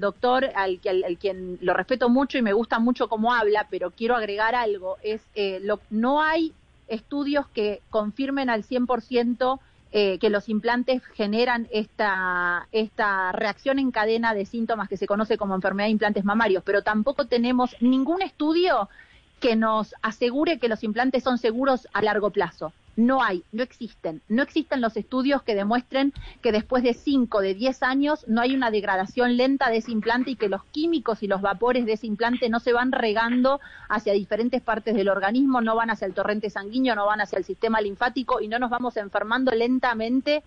doctor, 0.00 0.46
al, 0.56 0.80
al, 0.84 1.16
quien 1.16 1.58
lo 1.60 1.74
respeto 1.74 2.08
mucho 2.08 2.36
y 2.36 2.42
me 2.42 2.52
gusta 2.52 2.80
mucho 2.80 3.08
cómo 3.08 3.32
habla, 3.32 3.68
pero 3.70 3.92
quiero 3.92 4.16
agregar 4.16 4.56
algo, 4.56 4.96
es 5.04 5.22
eh, 5.36 5.64
no 5.90 6.20
hay 6.20 6.52
estudios 6.88 7.46
que 7.50 7.82
confirmen 7.90 8.50
al 8.50 8.64
100% 8.64 9.60
eh, 9.92 10.18
que 10.18 10.28
los 10.28 10.48
implantes 10.48 11.04
generan 11.14 11.68
esta, 11.70 12.66
esta 12.72 13.30
reacción 13.30 13.78
en 13.78 13.92
cadena 13.92 14.34
de 14.34 14.44
síntomas 14.44 14.88
que 14.88 14.96
se 14.96 15.06
conoce 15.06 15.38
como 15.38 15.54
enfermedad 15.54 15.86
de 15.86 15.92
implantes 15.92 16.24
mamarios, 16.24 16.64
pero 16.64 16.82
tampoco 16.82 17.28
tenemos 17.28 17.76
ningún 17.78 18.22
estudio 18.22 18.88
que 19.38 19.54
nos 19.54 19.94
asegure 20.02 20.58
que 20.58 20.68
los 20.68 20.82
implantes 20.82 21.22
son 21.22 21.38
seguros 21.38 21.86
a 21.92 22.02
largo 22.02 22.30
plazo. 22.30 22.72
No 22.96 23.22
hay, 23.22 23.42
no 23.52 23.62
existen. 23.62 24.22
No 24.28 24.42
existen 24.42 24.80
los 24.80 24.96
estudios 24.96 25.42
que 25.42 25.54
demuestren 25.54 26.12
que 26.42 26.52
después 26.52 26.82
de 26.82 26.94
5, 26.94 27.40
de 27.40 27.54
10 27.54 27.82
años 27.82 28.24
no 28.28 28.40
hay 28.40 28.54
una 28.54 28.70
degradación 28.70 29.36
lenta 29.36 29.70
de 29.70 29.78
ese 29.78 29.90
implante 29.90 30.32
y 30.32 30.36
que 30.36 30.48
los 30.48 30.64
químicos 30.64 31.22
y 31.22 31.26
los 31.26 31.40
vapores 31.40 31.86
de 31.86 31.94
ese 31.94 32.06
implante 32.06 32.48
no 32.48 32.60
se 32.60 32.72
van 32.72 32.92
regando 32.92 33.60
hacia 33.88 34.12
diferentes 34.12 34.62
partes 34.62 34.94
del 34.94 35.08
organismo, 35.08 35.60
no 35.60 35.74
van 35.74 35.90
hacia 35.90 36.06
el 36.06 36.14
torrente 36.14 36.50
sanguíneo, 36.50 36.94
no 36.94 37.06
van 37.06 37.20
hacia 37.20 37.38
el 37.38 37.44
sistema 37.44 37.80
linfático 37.80 38.40
y 38.40 38.48
no 38.48 38.58
nos 38.58 38.70
vamos 38.70 38.96
enfermando 38.96 39.50
lentamente 39.52 40.42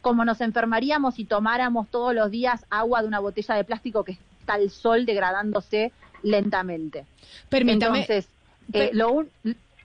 como 0.00 0.24
nos 0.24 0.40
enfermaríamos 0.40 1.14
si 1.14 1.24
tomáramos 1.24 1.88
todos 1.88 2.14
los 2.14 2.30
días 2.30 2.66
agua 2.68 3.02
de 3.02 3.08
una 3.08 3.20
botella 3.20 3.54
de 3.54 3.64
plástico 3.64 4.04
que 4.04 4.18
está 4.40 4.54
al 4.54 4.68
sol 4.70 5.06
degradándose 5.06 5.92
lentamente. 6.22 7.06
Permítame. 7.48 8.00
Entonces, 8.00 8.28
eh, 8.72 8.90
lo, 8.92 9.26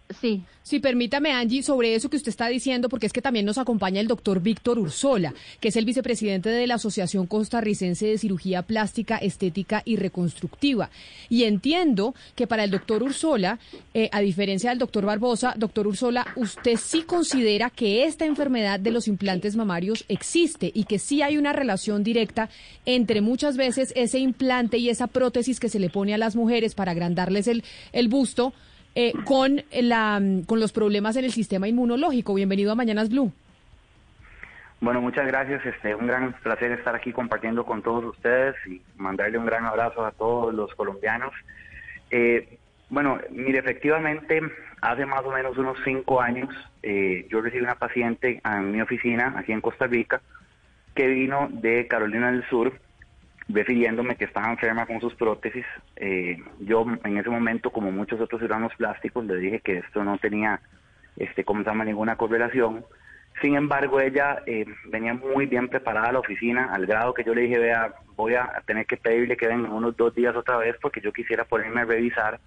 Sí. 0.09 0.43
Sí, 0.63 0.79
permítame, 0.79 1.31
Angie, 1.31 1.63
sobre 1.63 1.95
eso 1.95 2.09
que 2.09 2.17
usted 2.17 2.29
está 2.29 2.47
diciendo, 2.47 2.89
porque 2.89 3.05
es 3.05 3.13
que 3.13 3.21
también 3.21 3.45
nos 3.45 3.57
acompaña 3.57 4.01
el 4.01 4.07
doctor 4.07 4.41
Víctor 4.41 4.79
Ursola, 4.79 5.33
que 5.61 5.69
es 5.69 5.77
el 5.77 5.85
vicepresidente 5.85 6.49
de 6.49 6.67
la 6.67 6.75
Asociación 6.75 7.25
Costarricense 7.25 8.05
de 8.05 8.17
Cirugía 8.17 8.63
Plástica, 8.63 9.17
Estética 9.17 9.81
y 9.85 9.95
Reconstructiva. 9.95 10.89
Y 11.29 11.43
entiendo 11.43 12.15
que 12.35 12.47
para 12.47 12.65
el 12.65 12.71
doctor 12.71 13.01
Ursola, 13.01 13.59
eh, 13.93 14.09
a 14.11 14.19
diferencia 14.19 14.69
del 14.69 14.79
doctor 14.79 15.05
Barbosa, 15.05 15.53
doctor 15.57 15.87
Ursola, 15.87 16.27
usted 16.35 16.75
sí 16.75 17.03
considera 17.03 17.69
que 17.69 18.03
esta 18.03 18.25
enfermedad 18.25 18.79
de 18.79 18.91
los 18.91 19.07
implantes 19.07 19.55
mamarios 19.55 20.03
existe 20.09 20.69
y 20.73 20.83
que 20.83 20.99
sí 20.99 21.21
hay 21.21 21.37
una 21.37 21.53
relación 21.53 22.03
directa 22.03 22.49
entre 22.85 23.21
muchas 23.21 23.55
veces 23.55 23.93
ese 23.95 24.19
implante 24.19 24.77
y 24.79 24.89
esa 24.89 25.07
prótesis 25.07 25.61
que 25.61 25.69
se 25.69 25.79
le 25.79 25.89
pone 25.89 26.13
a 26.13 26.17
las 26.17 26.35
mujeres 26.35 26.75
para 26.75 26.91
agrandarles 26.91 27.47
el, 27.47 27.63
el 27.93 28.09
busto 28.09 28.53
eh, 28.99 29.13
con, 29.25 29.61
la, 29.71 30.19
con 30.47 30.59
los 30.59 30.73
problemas 30.73 31.15
en 31.17 31.25
el 31.25 31.31
sistema 31.31 31.67
inmunológico. 31.67 32.33
Bienvenido 32.33 32.71
a 32.71 32.75
Mañanas 32.75 33.11
Blue. 33.11 33.31
Bueno, 34.81 35.01
muchas 35.01 35.27
gracias. 35.27 35.63
Este, 35.67 35.93
un 35.93 36.07
gran 36.07 36.33
placer 36.41 36.71
estar 36.71 36.95
aquí 36.95 37.13
compartiendo 37.13 37.63
con 37.63 37.83
todos 37.83 38.03
ustedes 38.05 38.55
y 38.65 38.81
mandarle 38.95 39.37
un 39.37 39.45
gran 39.45 39.65
abrazo 39.65 40.03
a 40.03 40.11
todos 40.13 40.51
los 40.51 40.73
colombianos. 40.73 41.31
Eh, 42.09 42.57
bueno, 42.89 43.19
mire, 43.29 43.59
efectivamente, 43.59 44.41
hace 44.81 45.05
más 45.05 45.21
o 45.23 45.31
menos 45.31 45.55
unos 45.59 45.77
cinco 45.85 46.19
años 46.19 46.49
eh, 46.81 47.27
yo 47.29 47.41
recibí 47.41 47.61
una 47.61 47.75
paciente 47.75 48.41
en 48.43 48.71
mi 48.71 48.81
oficina 48.81 49.35
aquí 49.37 49.51
en 49.51 49.61
Costa 49.61 49.85
Rica 49.85 50.21
que 50.95 51.05
vino 51.05 51.49
de 51.51 51.85
Carolina 51.85 52.31
del 52.31 52.43
Sur 52.49 52.73
refiriéndome 53.49 54.15
que 54.15 54.25
estaba 54.25 54.51
enferma 54.51 54.85
con 54.85 54.99
sus 54.99 55.15
prótesis. 55.15 55.65
Eh, 55.95 56.37
yo 56.59 56.85
en 57.03 57.17
ese 57.17 57.29
momento, 57.29 57.71
como 57.71 57.91
muchos 57.91 58.19
otros 58.19 58.39
ciudadanos 58.39 58.73
plásticos, 58.75 59.25
le 59.25 59.37
dije 59.37 59.59
que 59.59 59.77
esto 59.79 60.03
no 60.03 60.17
tenía, 60.17 60.59
este, 61.15 61.43
como 61.43 61.63
se 61.63 61.69
llama, 61.69 61.85
ninguna 61.85 62.17
correlación. 62.17 62.85
Sin 63.41 63.55
embargo, 63.55 64.01
ella 64.01 64.41
eh, 64.47 64.65
venía 64.87 65.13
muy 65.13 65.45
bien 65.45 65.69
preparada 65.69 66.09
a 66.09 66.11
la 66.11 66.19
oficina, 66.19 66.73
al 66.73 66.85
grado 66.85 67.13
que 67.13 67.23
yo 67.23 67.35
le 67.35 67.41
dije, 67.41 67.59
vea, 67.59 67.93
voy 68.15 68.33
a 68.33 68.63
tener 68.65 68.85
que 68.85 68.97
pedirle 68.97 69.37
que 69.37 69.47
venga 69.47 69.69
unos 69.69 69.95
dos 69.95 70.13
días 70.15 70.35
otra 70.35 70.57
vez 70.57 70.75
porque 70.81 71.01
yo 71.01 71.13
quisiera 71.13 71.45
ponerme 71.45 71.81
a 71.81 71.85
revisar 71.85 72.39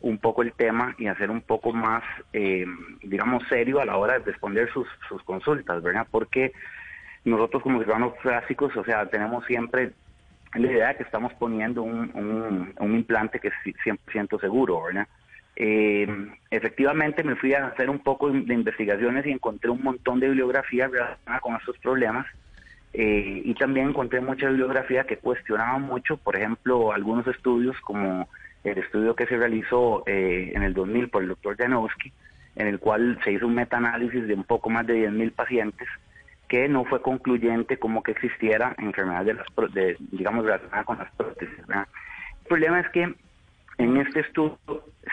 un 0.00 0.16
poco 0.16 0.40
el 0.42 0.52
tema 0.54 0.94
y 0.96 1.08
hacer 1.08 1.30
un 1.30 1.42
poco 1.42 1.74
más, 1.74 2.02
eh, 2.32 2.64
digamos, 3.02 3.46
serio 3.48 3.80
a 3.80 3.84
la 3.84 3.98
hora 3.98 4.18
de 4.18 4.24
responder 4.24 4.72
sus, 4.72 4.88
sus 5.08 5.22
consultas, 5.24 5.82
¿verdad? 5.82 6.06
Porque 6.10 6.52
nosotros 7.26 7.62
como 7.62 7.80
ciudadanos 7.80 8.14
plásticos, 8.22 8.74
o 8.78 8.84
sea, 8.84 9.04
tenemos 9.06 9.44
siempre 9.44 9.92
la 10.54 10.72
idea 10.72 10.96
que 10.96 11.04
estamos 11.04 11.32
poniendo 11.34 11.82
un, 11.82 12.74
un, 12.78 12.94
implante 12.94 13.38
que 13.38 13.48
es 13.48 13.54
100% 13.64 14.40
seguro, 14.40 14.82
¿verdad? 14.82 15.06
Eh, 15.56 16.08
efectivamente 16.50 17.22
me 17.22 17.36
fui 17.36 17.54
a 17.54 17.66
hacer 17.66 17.90
un 17.90 17.98
poco 17.98 18.30
de 18.30 18.54
investigaciones 18.54 19.26
y 19.26 19.30
encontré 19.30 19.70
un 19.70 19.82
montón 19.82 20.18
de 20.18 20.28
bibliografía 20.28 20.88
relacionada 20.88 21.40
con 21.40 21.56
estos 21.56 21.76
problemas 21.78 22.26
eh, 22.92 23.42
y 23.44 23.54
también 23.54 23.90
encontré 23.90 24.20
mucha 24.20 24.48
bibliografía 24.48 25.04
que 25.04 25.18
cuestionaba 25.18 25.78
mucho, 25.78 26.16
por 26.16 26.36
ejemplo, 26.36 26.92
algunos 26.92 27.26
estudios 27.26 27.76
como 27.82 28.28
el 28.64 28.78
estudio 28.78 29.14
que 29.14 29.26
se 29.26 29.36
realizó 29.36 30.02
eh, 30.06 30.52
en 30.54 30.62
el 30.62 30.74
2000 30.74 31.08
por 31.08 31.22
el 31.22 31.28
doctor 31.28 31.56
Janowski, 31.56 32.12
en 32.56 32.66
el 32.66 32.78
cual 32.80 33.18
se 33.22 33.32
hizo 33.32 33.46
un 33.46 33.54
metaanálisis 33.54 34.26
de 34.26 34.34
un 34.34 34.44
poco 34.44 34.70
más 34.70 34.86
de 34.86 35.08
10.000 35.08 35.32
pacientes 35.32 35.88
que 36.50 36.68
no 36.68 36.84
fue 36.84 37.00
concluyente 37.00 37.78
como 37.78 38.02
que 38.02 38.10
existiera 38.10 38.74
enfermedad 38.78 39.24
de 39.24 39.34
las, 39.34 39.46
de, 39.72 39.96
digamos, 40.10 40.44
relacionada 40.44 40.82
con 40.82 40.98
las 40.98 41.10
prótesis. 41.12 41.56
El 41.68 42.46
problema 42.48 42.80
es 42.80 42.88
que 42.88 43.14
en 43.78 43.96
este 43.96 44.20
estudio 44.20 44.58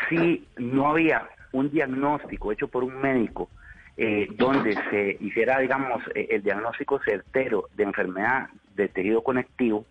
sí 0.09 0.47
no 0.57 0.89
había 0.89 1.29
un 1.51 1.69
diagnóstico 1.69 2.51
hecho 2.51 2.67
por 2.67 2.83
un 2.83 2.99
médico 2.99 3.49
eh, 3.97 4.27
donde 4.35 4.73
se 4.89 5.17
hiciera, 5.19 5.59
digamos, 5.59 6.01
eh, 6.15 6.27
el 6.31 6.41
diagnóstico 6.41 6.99
certero 7.05 7.65
de 7.75 7.83
enfermedad 7.83 8.49
de 8.75 8.87
tejido 8.87 9.21
conectivo, 9.21 9.85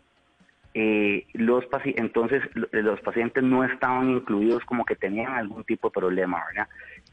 eh, 0.75 1.27
los 1.33 1.65
entonces 1.85 2.43
los 2.73 3.01
pacientes 3.03 3.45
no 3.45 3.63
estaban 3.63 4.11
incluidos 4.11 4.65
como 4.65 4.85
que 4.85 4.97
tenían 4.97 5.33
algún 5.33 5.63
tipo 5.63 5.89
de 5.89 5.93
problema, 5.93 6.45
¿verdad? 6.49 6.69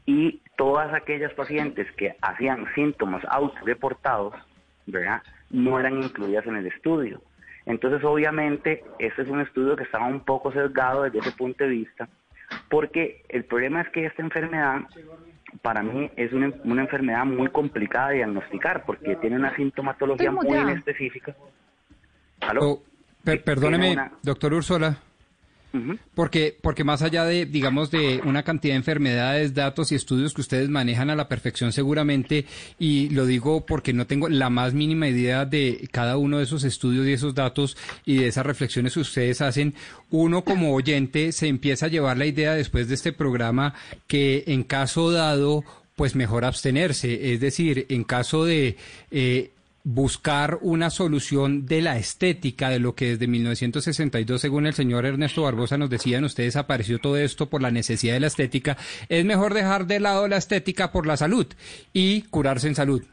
Y 0.06 0.40
todas 0.56 0.92
aquellas 0.94 1.32
pacientes 1.34 1.90
que 1.92 2.16
hacían 2.20 2.66
síntomas 2.74 3.24
autorreportados, 3.28 4.34
¿verdad? 4.86 5.22
No 5.50 5.78
eran 5.80 6.02
incluidas 6.02 6.46
en 6.46 6.56
el 6.56 6.66
estudio. 6.66 7.22
Entonces, 7.66 8.04
obviamente, 8.04 8.84
este 8.98 9.22
es 9.22 9.28
un 9.28 9.40
estudio 9.40 9.76
que 9.76 9.84
estaba 9.84 10.06
un 10.06 10.20
poco 10.20 10.52
sesgado 10.52 11.02
desde 11.02 11.20
ese 11.20 11.32
punto 11.32 11.64
de 11.64 11.70
vista, 11.70 12.08
porque 12.68 13.22
el 13.30 13.44
problema 13.44 13.80
es 13.80 13.88
que 13.88 14.04
esta 14.04 14.22
enfermedad, 14.22 14.82
para 15.62 15.82
mí, 15.82 16.10
es 16.16 16.32
una, 16.32 16.52
enfermedad 16.82 17.24
muy 17.24 17.48
complicada 17.48 18.10
de 18.10 18.16
diagnosticar, 18.16 18.84
porque 18.84 19.16
tiene 19.16 19.36
una 19.36 19.56
sintomatología 19.56 20.30
muy 20.30 20.72
específica. 20.72 21.34
¿Aló? 22.42 22.82
perdóneme, 23.24 23.96
doctor 24.22 24.52
Ursola. 24.52 24.98
Porque, 26.14 26.56
porque 26.60 26.84
más 26.84 27.02
allá 27.02 27.24
de, 27.24 27.46
digamos, 27.46 27.90
de 27.90 28.20
una 28.24 28.44
cantidad 28.44 28.74
de 28.74 28.78
enfermedades, 28.78 29.54
datos 29.54 29.90
y 29.90 29.96
estudios 29.96 30.32
que 30.32 30.40
ustedes 30.40 30.68
manejan 30.68 31.10
a 31.10 31.16
la 31.16 31.28
perfección 31.28 31.72
seguramente, 31.72 32.46
y 32.78 33.08
lo 33.10 33.26
digo 33.26 33.66
porque 33.66 33.92
no 33.92 34.06
tengo 34.06 34.28
la 34.28 34.50
más 34.50 34.72
mínima 34.72 35.08
idea 35.08 35.44
de 35.44 35.88
cada 35.90 36.16
uno 36.16 36.38
de 36.38 36.44
esos 36.44 36.62
estudios 36.64 37.06
y 37.06 37.12
esos 37.12 37.34
datos 37.34 37.76
y 38.04 38.18
de 38.18 38.28
esas 38.28 38.46
reflexiones 38.46 38.94
que 38.94 39.00
ustedes 39.00 39.40
hacen, 39.40 39.74
uno 40.10 40.44
como 40.44 40.74
oyente 40.74 41.32
se 41.32 41.48
empieza 41.48 41.86
a 41.86 41.90
llevar 41.90 42.18
la 42.18 42.26
idea 42.26 42.54
después 42.54 42.88
de 42.88 42.94
este 42.94 43.12
programa 43.12 43.74
que 44.06 44.44
en 44.46 44.62
caso 44.62 45.10
dado 45.10 45.64
pues 45.96 46.14
mejor 46.14 46.44
abstenerse. 46.44 47.32
Es 47.32 47.40
decir, 47.40 47.86
en 47.88 48.04
caso 48.04 48.44
de 48.44 48.76
eh, 49.10 49.50
buscar 49.84 50.58
una 50.62 50.88
solución 50.88 51.66
de 51.66 51.82
la 51.82 51.98
estética, 51.98 52.70
de 52.70 52.80
lo 52.80 52.94
que 52.94 53.10
desde 53.10 53.28
1962, 53.28 54.40
según 54.40 54.66
el 54.66 54.72
señor 54.72 55.04
Ernesto 55.04 55.42
Barbosa 55.42 55.76
nos 55.76 55.90
decían, 55.90 56.24
usted 56.24 56.44
desapareció 56.44 56.98
todo 56.98 57.18
esto 57.18 57.50
por 57.50 57.60
la 57.60 57.70
necesidad 57.70 58.14
de 58.14 58.20
la 58.20 58.28
estética, 58.28 58.78
es 59.10 59.24
mejor 59.26 59.52
dejar 59.52 59.84
de 59.84 60.00
lado 60.00 60.26
la 60.26 60.38
estética 60.38 60.90
por 60.90 61.06
la 61.06 61.18
salud 61.18 61.46
y 61.92 62.22
curarse 62.30 62.66
en 62.66 62.74
salud. 62.74 63.04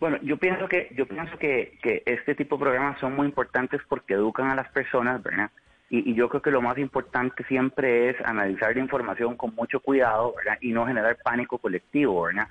Bueno, 0.00 0.18
yo 0.22 0.36
pienso 0.36 0.68
que 0.68 0.88
yo 0.96 1.06
pienso 1.06 1.36
que, 1.38 1.78
que 1.82 2.02
este 2.06 2.34
tipo 2.34 2.56
de 2.56 2.62
programas 2.62 3.00
son 3.00 3.14
muy 3.14 3.26
importantes 3.26 3.80
porque 3.88 4.14
educan 4.14 4.50
a 4.50 4.56
las 4.56 4.68
personas, 4.70 5.22
¿verdad? 5.22 5.50
Y, 5.90 6.10
y, 6.10 6.14
yo 6.14 6.28
creo 6.28 6.42
que 6.42 6.50
lo 6.50 6.60
más 6.60 6.76
importante 6.76 7.42
siempre 7.44 8.10
es 8.10 8.16
analizar 8.24 8.74
la 8.74 8.82
información 8.82 9.36
con 9.36 9.54
mucho 9.54 9.80
cuidado, 9.80 10.34
¿verdad? 10.36 10.58
Y 10.60 10.72
no 10.72 10.86
generar 10.86 11.16
pánico 11.24 11.58
colectivo, 11.58 12.22
¿verdad? 12.22 12.46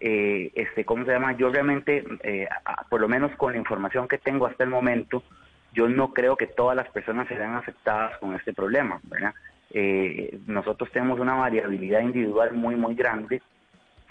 Eh, 0.00 0.50
este, 0.54 0.84
¿cómo 0.84 1.04
se 1.04 1.12
llama? 1.12 1.36
Yo 1.36 1.50
realmente, 1.50 2.04
eh, 2.22 2.48
por 2.88 3.00
lo 3.00 3.08
menos 3.08 3.32
con 3.36 3.52
la 3.52 3.58
información 3.58 4.08
que 4.08 4.18
tengo 4.18 4.46
hasta 4.46 4.64
el 4.64 4.70
momento, 4.70 5.22
yo 5.72 5.88
no 5.88 6.12
creo 6.12 6.36
que 6.36 6.46
todas 6.46 6.76
las 6.76 6.88
personas 6.90 7.28
serán 7.28 7.54
afectadas 7.54 8.16
con 8.18 8.34
este 8.34 8.52
problema, 8.52 9.00
¿verdad? 9.04 9.34
Eh, 9.70 10.38
nosotros 10.46 10.90
tenemos 10.92 11.20
una 11.20 11.34
variabilidad 11.34 12.00
individual 12.00 12.54
muy, 12.54 12.74
muy 12.74 12.94
grande, 12.94 13.42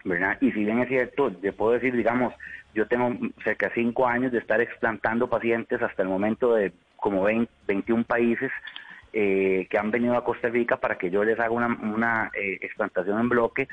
¿verdad? 0.04 0.38
Y 0.42 0.52
si 0.52 0.64
bien 0.64 0.80
es 0.80 0.88
cierto, 0.88 1.32
yo 1.42 1.56
puedo 1.56 1.74
decir, 1.74 1.96
digamos, 1.96 2.34
yo 2.74 2.88
tengo 2.88 3.12
cerca 3.44 3.70
de 3.70 3.74
cinco 3.74 4.08
años 4.08 4.32
de 4.32 4.38
estar 4.38 4.62
explantando 4.62 5.30
pacientes 5.30 5.82
hasta 5.82 6.04
el 6.04 6.10
momento 6.10 6.54
de 6.54 6.72
como 6.98 7.24
20, 7.24 7.52
21 7.68 8.04
países 8.04 8.52
eh, 9.14 9.68
que 9.70 9.78
han 9.78 9.90
venido 9.90 10.16
a 10.16 10.24
Costa 10.24 10.50
Rica 10.50 10.78
para 10.78 10.98
que 10.98 11.10
yo 11.10 11.24
les 11.24 11.40
haga 11.40 11.52
una, 11.52 11.68
una 11.68 12.32
eh, 12.34 12.60
explantación 12.62 13.20
en 13.20 13.30
bloque, 13.30 13.68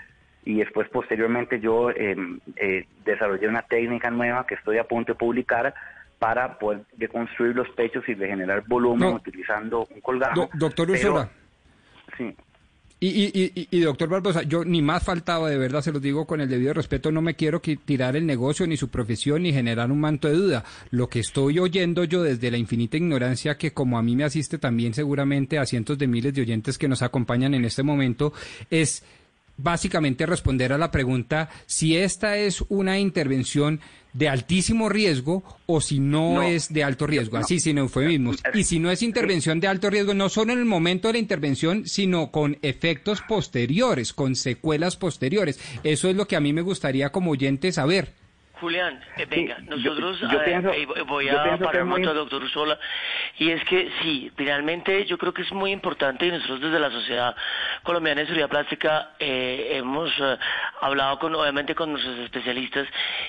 y 0.45 0.57
después 0.57 0.89
posteriormente 0.89 1.61
yo 1.61 1.91
em, 1.91 2.39
eh, 2.57 2.87
desarrollé 3.05 3.49
una 3.49 3.63
técnica 3.63 4.11
nueva 4.11 4.47
que 4.47 4.55
estoy 4.55 4.79
a 4.79 4.85
punto 4.85 5.13
de 5.13 5.19
publicar 5.19 5.75
para 6.19 6.59
poder 6.59 6.83
reconstruir 6.97 7.55
los 7.55 7.69
pechos 7.71 8.05
y 8.09 8.15
regenerar 8.15 8.65
volumen 8.67 9.15
utilizando 9.15 9.87
un 9.95 10.01
colgado. 10.01 10.49
doctor 10.55 10.91
Ursula. 10.91 11.29
Sí. 12.17 12.35
Y, 13.01 13.09
y, 13.09 13.69
y, 13.71 13.81
doctor 13.81 14.09
Barbosa, 14.09 14.45
yo 14.45 14.65
ni 14.65 14.81
más 14.81 15.05
faltaba, 15.05 15.51
de 15.51 15.59
verdad 15.59 15.83
se 15.83 15.93
lo 15.93 16.01
digo 16.01 16.27
con 16.27 16.41
el 16.41 16.49
debido 16.49 16.73
respeto, 16.73 17.13
no 17.13 17.21
me 17.21 17.35
quiero 17.35 17.61
tirar 17.61 18.17
el 18.17 18.25
negocio, 18.25 18.67
ni 18.67 18.79
su 18.79 18.89
profesión, 18.89 19.43
ni 19.43 19.53
generar 19.53 19.93
un 19.93 20.01
manto 20.01 20.27
de 20.29 20.35
duda. 20.35 20.65
Lo 20.91 21.09
que 21.09 21.19
estoy 21.19 21.59
oyendo 21.59 22.05
yo 22.05 22.23
desde 22.23 22.51
la 22.51 22.57
infinita 22.57 22.97
ignorancia 22.97 23.59
que 23.59 23.73
como 23.73 23.99
a 23.99 24.03
mí 24.03 24.17
me 24.17 24.25
asiste 24.25 24.57
también 24.57 24.95
seguramente 24.95 25.59
a 25.59 25.67
cientos 25.67 25.99
de 25.99 26.07
miles 26.07 26.33
de 26.33 26.43
oyentes 26.43 26.79
que 26.79 26.89
nos 26.89 27.03
acompañan 27.03 27.53
en 27.53 27.67
este 27.67 27.83
momento, 27.83 28.33
es 28.71 29.05
básicamente 29.57 30.27
responder 30.27 30.73
a 30.73 30.79
la 30.79 30.91
pregunta 30.91 31.49
si 31.67 31.97
esta 31.97 32.37
es 32.37 32.63
una 32.69 32.99
intervención 32.99 33.81
de 34.13 34.29
altísimo 34.29 34.89
riesgo 34.89 35.43
o 35.67 35.81
si 35.81 35.99
no, 35.99 36.43
es 36.43 36.73
de 36.73 36.85
alto 36.85 37.07
riesgo, 37.07 37.37
así 37.37 37.59
sin 37.59 37.79
eufemismos. 37.79 38.37
Y 38.55 38.65
si 38.65 38.79
no 38.79 38.91
es 38.91 39.03
intervención 39.03 39.61
de 39.61 39.67
alto 39.67 39.91
riesgo, 39.91 40.15
no 40.15 40.29
solo 40.29 40.53
en 40.53 40.61
el 40.61 40.65
momento 40.65 41.09
de 41.09 41.15
la 41.15 41.19
intervención, 41.19 41.87
sino 41.87 42.31
con 42.31 42.59
efectos 42.63 43.23
posteriores, 43.29 44.13
con 44.13 44.37
secuelas 44.37 44.97
posteriores. 44.97 45.59
Eso 45.83 46.09
es 46.09 46.17
lo 46.17 46.29
que 46.29 46.37
a 46.37 46.41
mí 46.41 46.53
me 46.53 46.63
gustaría 46.63 47.11
como 47.11 47.33
oyente 47.33 47.73
saber. 47.73 48.15
Julián, 48.61 49.01
eh, 49.17 49.27
venga, 49.27 49.59
nosotros 49.63 50.19
eh, 50.23 50.87
voy 51.07 51.29
a 51.29 51.59
parar 51.59 51.85
mucho 51.85 52.11
al 52.11 52.17
doctor 52.17 52.43
Usola 52.43 52.79
y 53.39 53.51
es 53.51 53.65
que 53.65 53.91
sí, 54.01 54.31
finalmente 54.37 55.05
yo 55.07 55.19
creo 55.19 55.35
que 55.35 55.43
es 55.43 55.53
muy 55.53 55.73
importante 55.73 56.27
y 56.27 56.31
nosotros 56.31 56.61
desde 56.61 56.79
la 56.79 56.91
Sociedad 56.91 57.35
Colombiana 57.83 58.21
de 58.21 58.29
Cirugía 58.29 58.49
Plástica 58.49 59.11
eh, 59.19 59.73
hemos 59.73 60.13
hablado 60.81 61.19
con 61.19 61.35
obviamente 61.35 61.75
con 61.75 61.93
nuestros 61.93 62.17
especialistas 62.19 62.87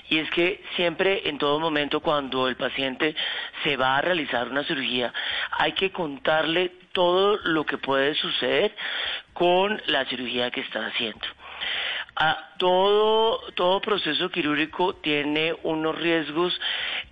y 0.10 0.20
es 0.20 0.30
que 0.30 0.64
siempre 0.76 1.28
en 1.28 1.40
todo 1.40 1.60
momento 1.60 2.02
cuando 2.02 2.48
el 2.48 2.56
paciente 2.56 3.16
se 3.64 3.78
va 3.78 3.98
a 3.98 4.02
realizar 4.02 4.48
una 4.48 4.64
cirugía 4.64 5.12
hay 5.52 5.72
que 5.74 5.92
contarle 5.92 6.72
todo 6.92 7.38
lo 7.44 7.66
que 7.66 7.78
puede 7.80 8.14
suceder 8.16 8.76
con 9.34 9.82
la 9.88 10.06
cirugía 10.06 10.52
que 10.52 10.62
está 10.62 10.86
haciendo. 10.86 11.26
Ah, 12.18 12.52
todo, 12.58 13.42
todo 13.56 13.82
proceso 13.82 14.30
quirúrgico 14.30 14.96
tiene 14.96 15.54
unos 15.64 15.98
riesgos 15.98 16.58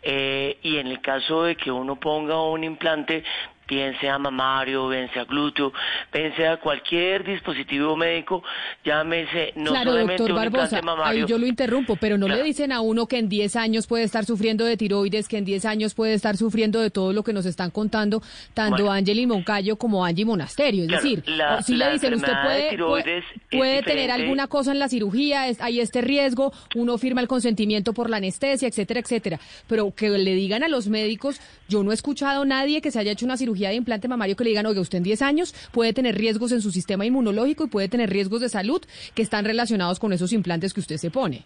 eh, 0.02 0.58
y 0.64 0.78
en 0.78 0.88
el 0.88 1.02
caso 1.02 1.44
de 1.44 1.58
que 1.58 1.70
uno 1.70 2.00
ponga 2.00 2.42
un 2.42 2.64
implante 2.64 3.24
bien 3.68 4.00
sea 4.00 4.18
mamario, 4.18 4.88
bien 4.90 5.10
sea 5.14 5.24
glúteo, 5.26 5.74
bien 6.12 6.36
sea 6.36 6.58
cualquier 6.58 7.24
dispositivo 7.24 7.96
médico, 7.96 8.44
llámese 8.84 9.54
no 9.56 9.72
claro, 9.72 9.92
solamente 9.92 10.24
doctor 10.24 10.36
Barbosa, 10.36 10.82
Ahí 11.04 11.26
yo 11.26 11.38
lo 11.38 11.48
interrumpo, 11.48 11.96
pero 11.96 12.18
no 12.18 12.28
le 12.28 12.44
dicen 12.44 12.72
a 12.72 12.82
uno 12.82 13.08
que 13.08 13.18
en 13.18 13.30
10 13.30 13.56
años 13.56 13.88
puede 13.88 14.04
estar 14.04 14.26
sufriendo 14.26 14.66
de 14.66 14.78
tiroides, 14.78 15.28
que 15.28 15.38
en 15.38 15.46
10 15.46 15.66
años 15.66 15.94
puede 15.94 16.14
estar 16.14 16.38
sufriendo 16.38 16.80
de 16.80 16.90
todo 16.90 17.14
lo 17.14 17.24
que 17.24 17.34
nos 17.34 17.46
están 17.46 17.72
contando 17.72 18.22
tanto 18.54 18.92
Angeli 18.92 19.26
Moncayo 19.26 19.78
como 19.78 20.06
Angie 20.06 20.26
Monasterio. 20.26 20.84
Es 20.84 20.90
decir, 20.90 21.24
si 21.66 21.76
le 21.76 21.92
dicen 21.92 22.14
usted 22.14 22.34
puede, 22.44 23.22
puede, 23.52 23.84
tener 23.84 24.12
alguna 24.12 24.48
cosa 24.48 24.72
en 24.72 24.80
la 24.80 24.90
cirugía, 24.90 25.44
hay 25.60 25.80
este 25.80 26.02
riesgo, 26.02 26.54
uno 26.76 26.98
firma 26.98 27.22
el 27.22 27.28
consentimiento 27.28 27.94
por 27.94 28.10
la 28.10 28.18
anestesia, 28.18 28.68
etcétera, 28.68 29.00
etcétera. 29.00 29.40
Pero 29.68 29.94
que 29.96 30.10
le 30.10 30.36
digan 30.36 30.64
a 30.64 30.68
los 30.68 30.88
médicos, 30.88 31.40
yo 31.68 31.84
no 31.84 31.92
he 31.92 31.94
escuchado 31.94 32.44
a 32.44 32.46
nadie 32.46 32.82
que 32.82 32.92
se 32.92 33.00
haya 33.00 33.12
hecho 33.12 33.26
una 33.26 33.38
cirugía 33.38 33.53
de 33.54 33.76
implante 33.76 34.08
mamario 34.08 34.36
que 34.36 34.44
le 34.44 34.52
digan, 34.52 34.66
oye, 34.66 34.80
usted 34.80 34.98
en 34.98 35.04
10 35.04 35.22
años 35.22 35.54
puede 35.72 35.94
tener 35.94 36.16
riesgos 36.16 36.52
en 36.52 36.62
su 36.62 36.72
sistema 36.72 37.06
inmunológico 37.06 37.66
y 37.66 37.68
puede 37.68 37.88
tener 37.88 38.10
riesgos 38.10 38.42
de 38.42 38.50
salud 38.50 38.82
que 39.16 39.22
están 39.22 39.46
relacionados 39.46 40.00
con 40.00 40.14
esos 40.14 40.34
implantes 40.34 40.74
que 40.74 40.80
usted 40.80 40.98
se 40.98 41.12
pone. 41.12 41.44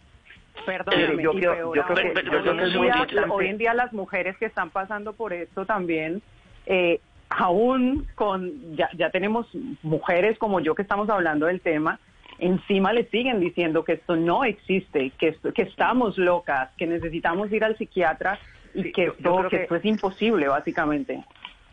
Perdón, 0.65 1.19
yo, 1.19 1.31
creo, 1.31 1.71
que 1.71 3.19
hoy 3.29 3.47
en 3.47 3.57
día 3.57 3.73
las 3.73 3.93
mujeres 3.93 4.35
que 4.37 4.45
están 4.45 4.69
pasando 4.69 5.13
por 5.13 5.31
esto 5.31 5.65
también, 5.65 6.21
eh, 6.65 6.99
aún 7.29 8.05
con, 8.15 8.75
ya, 8.75 8.89
ya 8.97 9.09
tenemos 9.09 9.47
mujeres 9.81 10.37
como 10.37 10.59
yo 10.59 10.75
que 10.75 10.81
estamos 10.81 11.09
hablando 11.09 11.45
del 11.45 11.61
tema, 11.61 11.99
encima 12.39 12.93
le 12.93 13.05
siguen 13.09 13.39
diciendo 13.39 13.83
que 13.83 13.93
esto 13.93 14.15
no 14.15 14.43
existe, 14.43 15.11
que, 15.17 15.35
que 15.55 15.61
estamos 15.61 16.17
locas, 16.17 16.69
que 16.77 16.85
necesitamos 16.85 17.51
ir 17.51 17.63
al 17.63 17.77
psiquiatra 17.77 18.39
y 18.73 18.91
que, 18.91 19.05
esto, 19.05 19.47
que 19.49 19.63
esto 19.63 19.75
es 19.75 19.85
imposible, 19.85 20.47
básicamente. 20.47 21.23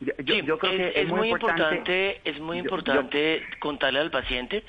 Yo, 0.00 0.58
creo 0.58 0.72
es, 0.72 0.92
que 0.92 1.00
es, 1.02 1.08
muy 1.08 1.30
importante, 1.30 2.20
es 2.24 2.40
muy 2.40 2.58
importante 2.58 3.42
contarle 3.60 4.00
al 4.00 4.10
paciente. 4.10 4.64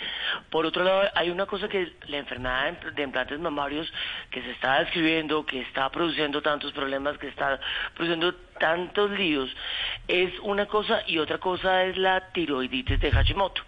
Por 0.50 0.66
otro 0.66 0.84
lado, 0.84 1.10
hay 1.16 1.30
una 1.30 1.46
cosa 1.46 1.68
que 1.68 1.94
la 2.08 2.18
enfermedad 2.18 2.74
de 2.74 3.04
implantes 3.04 3.40
mamarios 3.40 3.92
que 4.30 4.42
se 4.42 4.52
está 4.52 4.80
describiendo, 4.80 5.46
que 5.46 5.62
está 5.62 5.90
produciendo 5.90 6.42
tantos 6.42 6.72
problemas, 6.74 7.18
que 7.18 7.28
está 7.28 7.60
produciendo 7.96 8.36
tantos 8.60 9.12
líos, 9.12 9.50
es 10.08 10.32
una 10.42 10.68
cosa 10.68 11.02
y 11.08 11.18
otra 11.18 11.40
cosa 11.40 11.84
es 11.86 11.98
la 11.98 12.32
tiroiditis 12.32 13.00
de 13.00 13.12
Hashimoto. 13.12 13.62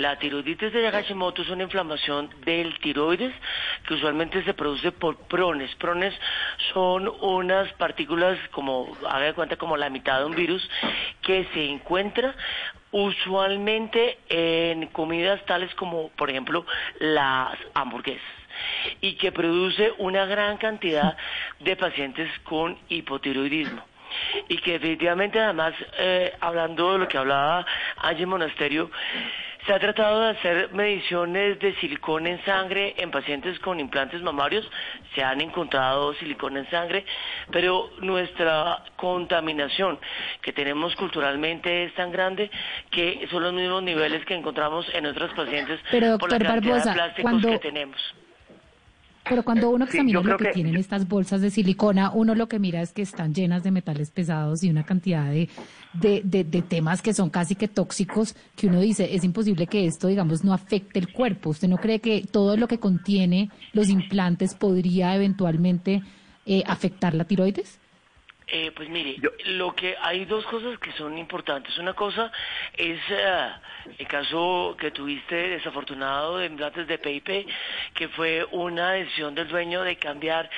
La 0.00 0.16
tiroiditis 0.16 0.72
de 0.72 0.90
Hashimoto 0.90 1.42
es 1.42 1.50
una 1.50 1.64
inflamación 1.64 2.30
del 2.46 2.78
tiroides 2.78 3.34
que 3.86 3.92
usualmente 3.92 4.42
se 4.44 4.54
produce 4.54 4.92
por 4.92 5.18
prones. 5.28 5.74
Prones 5.74 6.14
son 6.72 7.06
unas 7.20 7.70
partículas 7.74 8.38
como, 8.50 8.96
haga 9.06 9.26
de 9.26 9.34
cuenta, 9.34 9.56
como 9.56 9.76
la 9.76 9.90
mitad 9.90 10.20
de 10.20 10.24
un 10.24 10.34
virus 10.34 10.66
que 11.20 11.46
se 11.52 11.66
encuentra 11.66 12.34
usualmente 12.92 14.16
en 14.30 14.86
comidas 14.86 15.44
tales 15.44 15.74
como, 15.74 16.08
por 16.16 16.30
ejemplo, 16.30 16.64
las 16.98 17.58
hamburguesas 17.74 18.24
y 19.02 19.16
que 19.16 19.32
produce 19.32 19.92
una 19.98 20.24
gran 20.24 20.56
cantidad 20.56 21.14
de 21.58 21.76
pacientes 21.76 22.30
con 22.44 22.78
hipotiroidismo 22.88 23.84
y 24.48 24.56
que 24.58 24.72
definitivamente 24.72 25.38
además, 25.38 25.74
eh, 25.98 26.32
hablando 26.40 26.94
de 26.94 26.98
lo 27.00 27.08
que 27.08 27.18
hablaba 27.18 27.66
Angie 27.98 28.26
Monasterio, 28.26 28.90
se 29.66 29.72
ha 29.72 29.78
tratado 29.78 30.20
de 30.20 30.30
hacer 30.30 30.72
mediciones 30.72 31.58
de 31.58 31.74
silicón 31.76 32.26
en 32.26 32.42
sangre 32.44 32.94
en 32.98 33.10
pacientes 33.10 33.58
con 33.60 33.80
implantes 33.80 34.22
mamarios, 34.22 34.68
se 35.14 35.22
han 35.22 35.40
encontrado 35.40 36.14
silicón 36.14 36.56
en 36.56 36.68
sangre, 36.70 37.04
pero 37.50 37.90
nuestra 38.00 38.84
contaminación 38.96 39.98
que 40.42 40.52
tenemos 40.52 40.94
culturalmente 40.96 41.84
es 41.84 41.94
tan 41.94 42.10
grande 42.10 42.50
que 42.90 43.26
son 43.30 43.42
los 43.42 43.52
mismos 43.52 43.82
niveles 43.82 44.24
que 44.24 44.34
encontramos 44.34 44.86
en 44.94 45.06
otros 45.06 45.32
pacientes 45.34 45.80
por 46.18 46.30
la 46.30 46.38
cantidad 46.38 46.84
de 46.84 46.92
plásticos 46.92 47.46
que 47.46 47.58
tenemos. 47.58 48.14
Pero 49.28 49.44
cuando 49.44 49.70
uno 49.70 49.84
examina 49.84 50.20
lo 50.22 50.36
que, 50.36 50.46
tienen 50.46 50.76
estas 50.76 51.06
bolsas 51.06 51.40
de 51.40 51.50
silicona, 51.50 52.10
uno 52.10 52.34
lo 52.34 52.48
que 52.48 52.58
mira 52.58 52.80
es 52.80 52.92
que 52.92 53.02
están 53.02 53.34
llenas 53.34 53.62
de 53.62 53.70
metales 53.70 54.10
pesados 54.10 54.64
y 54.64 54.70
una 54.70 54.84
cantidad 54.84 55.30
de, 55.30 55.48
de, 55.92 56.62
temas 56.62 57.02
que 57.02 57.14
son 57.14 57.30
casi 57.30 57.54
que 57.54 57.68
tóxicos, 57.68 58.34
que 58.56 58.66
uno 58.66 58.80
dice, 58.80 59.14
es 59.14 59.22
imposible 59.22 59.66
que 59.66 59.86
esto, 59.86 60.08
digamos, 60.08 60.42
no 60.42 60.52
afecte 60.52 60.98
el 60.98 61.12
cuerpo. 61.12 61.50
¿Usted 61.50 61.68
no 61.68 61.76
cree 61.76 62.00
que 62.00 62.22
todo 62.22 62.56
lo 62.56 62.66
que 62.66 62.80
contiene 62.80 63.50
los 63.72 63.88
implantes 63.88 64.54
podría 64.54 65.14
eventualmente 65.14 66.02
eh, 66.46 66.62
afectar 66.66 67.14
la 67.14 67.24
tiroides? 67.24 67.78
Eh, 68.52 68.72
pues 68.74 68.88
mire, 68.88 69.16
lo 69.44 69.76
que 69.76 69.94
hay 70.02 70.24
dos 70.24 70.44
cosas 70.46 70.76
que 70.80 70.90
son 70.92 71.16
importantes. 71.18 71.78
Una 71.78 71.94
cosa 71.94 72.32
es 72.76 72.98
eh, 73.08 73.48
el 73.98 74.06
caso 74.06 74.76
que 74.78 74.90
tuviste 74.90 75.34
desafortunado 75.34 76.38
de 76.38 76.46
implantes 76.46 76.86
de 76.86 76.98
PIP, 76.98 77.48
que 77.94 78.08
fue 78.08 78.46
una 78.50 78.92
decisión 78.92 79.34
del 79.34 79.48
dueño 79.48 79.82
de 79.82 79.96
cambiar 79.96 80.50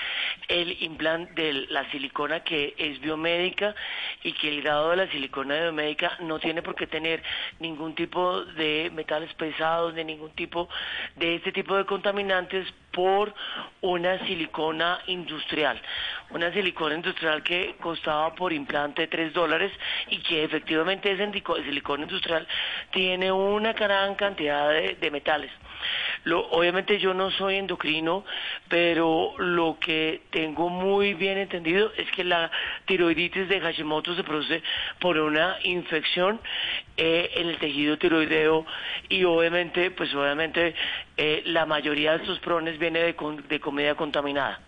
el 0.48 0.82
implante 0.82 1.42
de 1.42 1.52
la 1.68 1.90
silicona 1.90 2.40
que 2.40 2.74
es 2.76 3.00
biomédica 3.00 3.74
y 4.22 4.32
que 4.32 4.48
el 4.48 4.62
grado 4.62 4.90
de 4.90 4.96
la 4.96 5.10
silicona 5.10 5.60
biomédica 5.60 6.16
no 6.20 6.38
tiene 6.38 6.62
por 6.62 6.74
qué 6.74 6.86
tener 6.86 7.22
ningún 7.58 7.94
tipo 7.94 8.44
de 8.44 8.90
metales 8.92 9.32
pesados, 9.34 9.94
ni 9.94 10.04
ningún 10.04 10.30
tipo 10.30 10.68
de 11.16 11.36
este 11.36 11.52
tipo 11.52 11.76
de 11.76 11.84
contaminantes 11.84 12.66
por 12.92 13.34
una 13.80 14.18
silicona 14.26 15.00
industrial. 15.06 15.80
Una 16.30 16.52
silicona 16.52 16.94
industrial 16.94 17.42
que 17.42 17.76
costaba 17.80 18.34
por 18.34 18.52
implante 18.52 19.06
3 19.06 19.32
dólares 19.32 19.72
y 20.08 20.18
que 20.18 20.44
efectivamente 20.44 21.10
ese 21.10 21.32
silicona 21.64 22.02
industrial 22.04 22.46
tiene 22.90 23.11
una 23.32 23.72
gran 23.72 24.14
cantidad 24.14 24.70
de, 24.70 25.10
metales. 25.10 25.50
obviamente 26.50 26.98
yo 26.98 27.12
no 27.14 27.30
soy 27.30 27.56
endocrino, 27.56 28.24
pero 28.68 29.34
lo 29.38 29.78
que 29.78 30.22
tengo 30.30 30.68
muy 30.68 31.14
bien 31.14 31.38
entendido 31.38 31.92
es 31.96 32.10
que 32.12 32.24
la 32.24 32.50
tiroiditis 32.86 33.48
de 33.48 33.60
Hashimoto 33.60 34.14
se 34.14 34.24
produce 34.24 34.62
por 35.00 35.18
una 35.18 35.56
infección 35.64 36.40
eh, 36.96 37.30
en 37.34 37.48
el 37.48 37.58
tejido 37.58 37.98
tiroideo 37.98 38.64
y 39.08 39.24
obviamente, 39.24 39.90
pues 39.90 40.14
obviamente 40.14 40.74
eh, 41.16 41.42
la 41.46 41.66
mayoría 41.66 42.12
de 42.12 42.18
estos 42.18 42.38
prones 42.40 42.78
viene 42.78 43.00
de 43.02 43.60
comida 43.60 43.94
contaminada. 43.94 44.60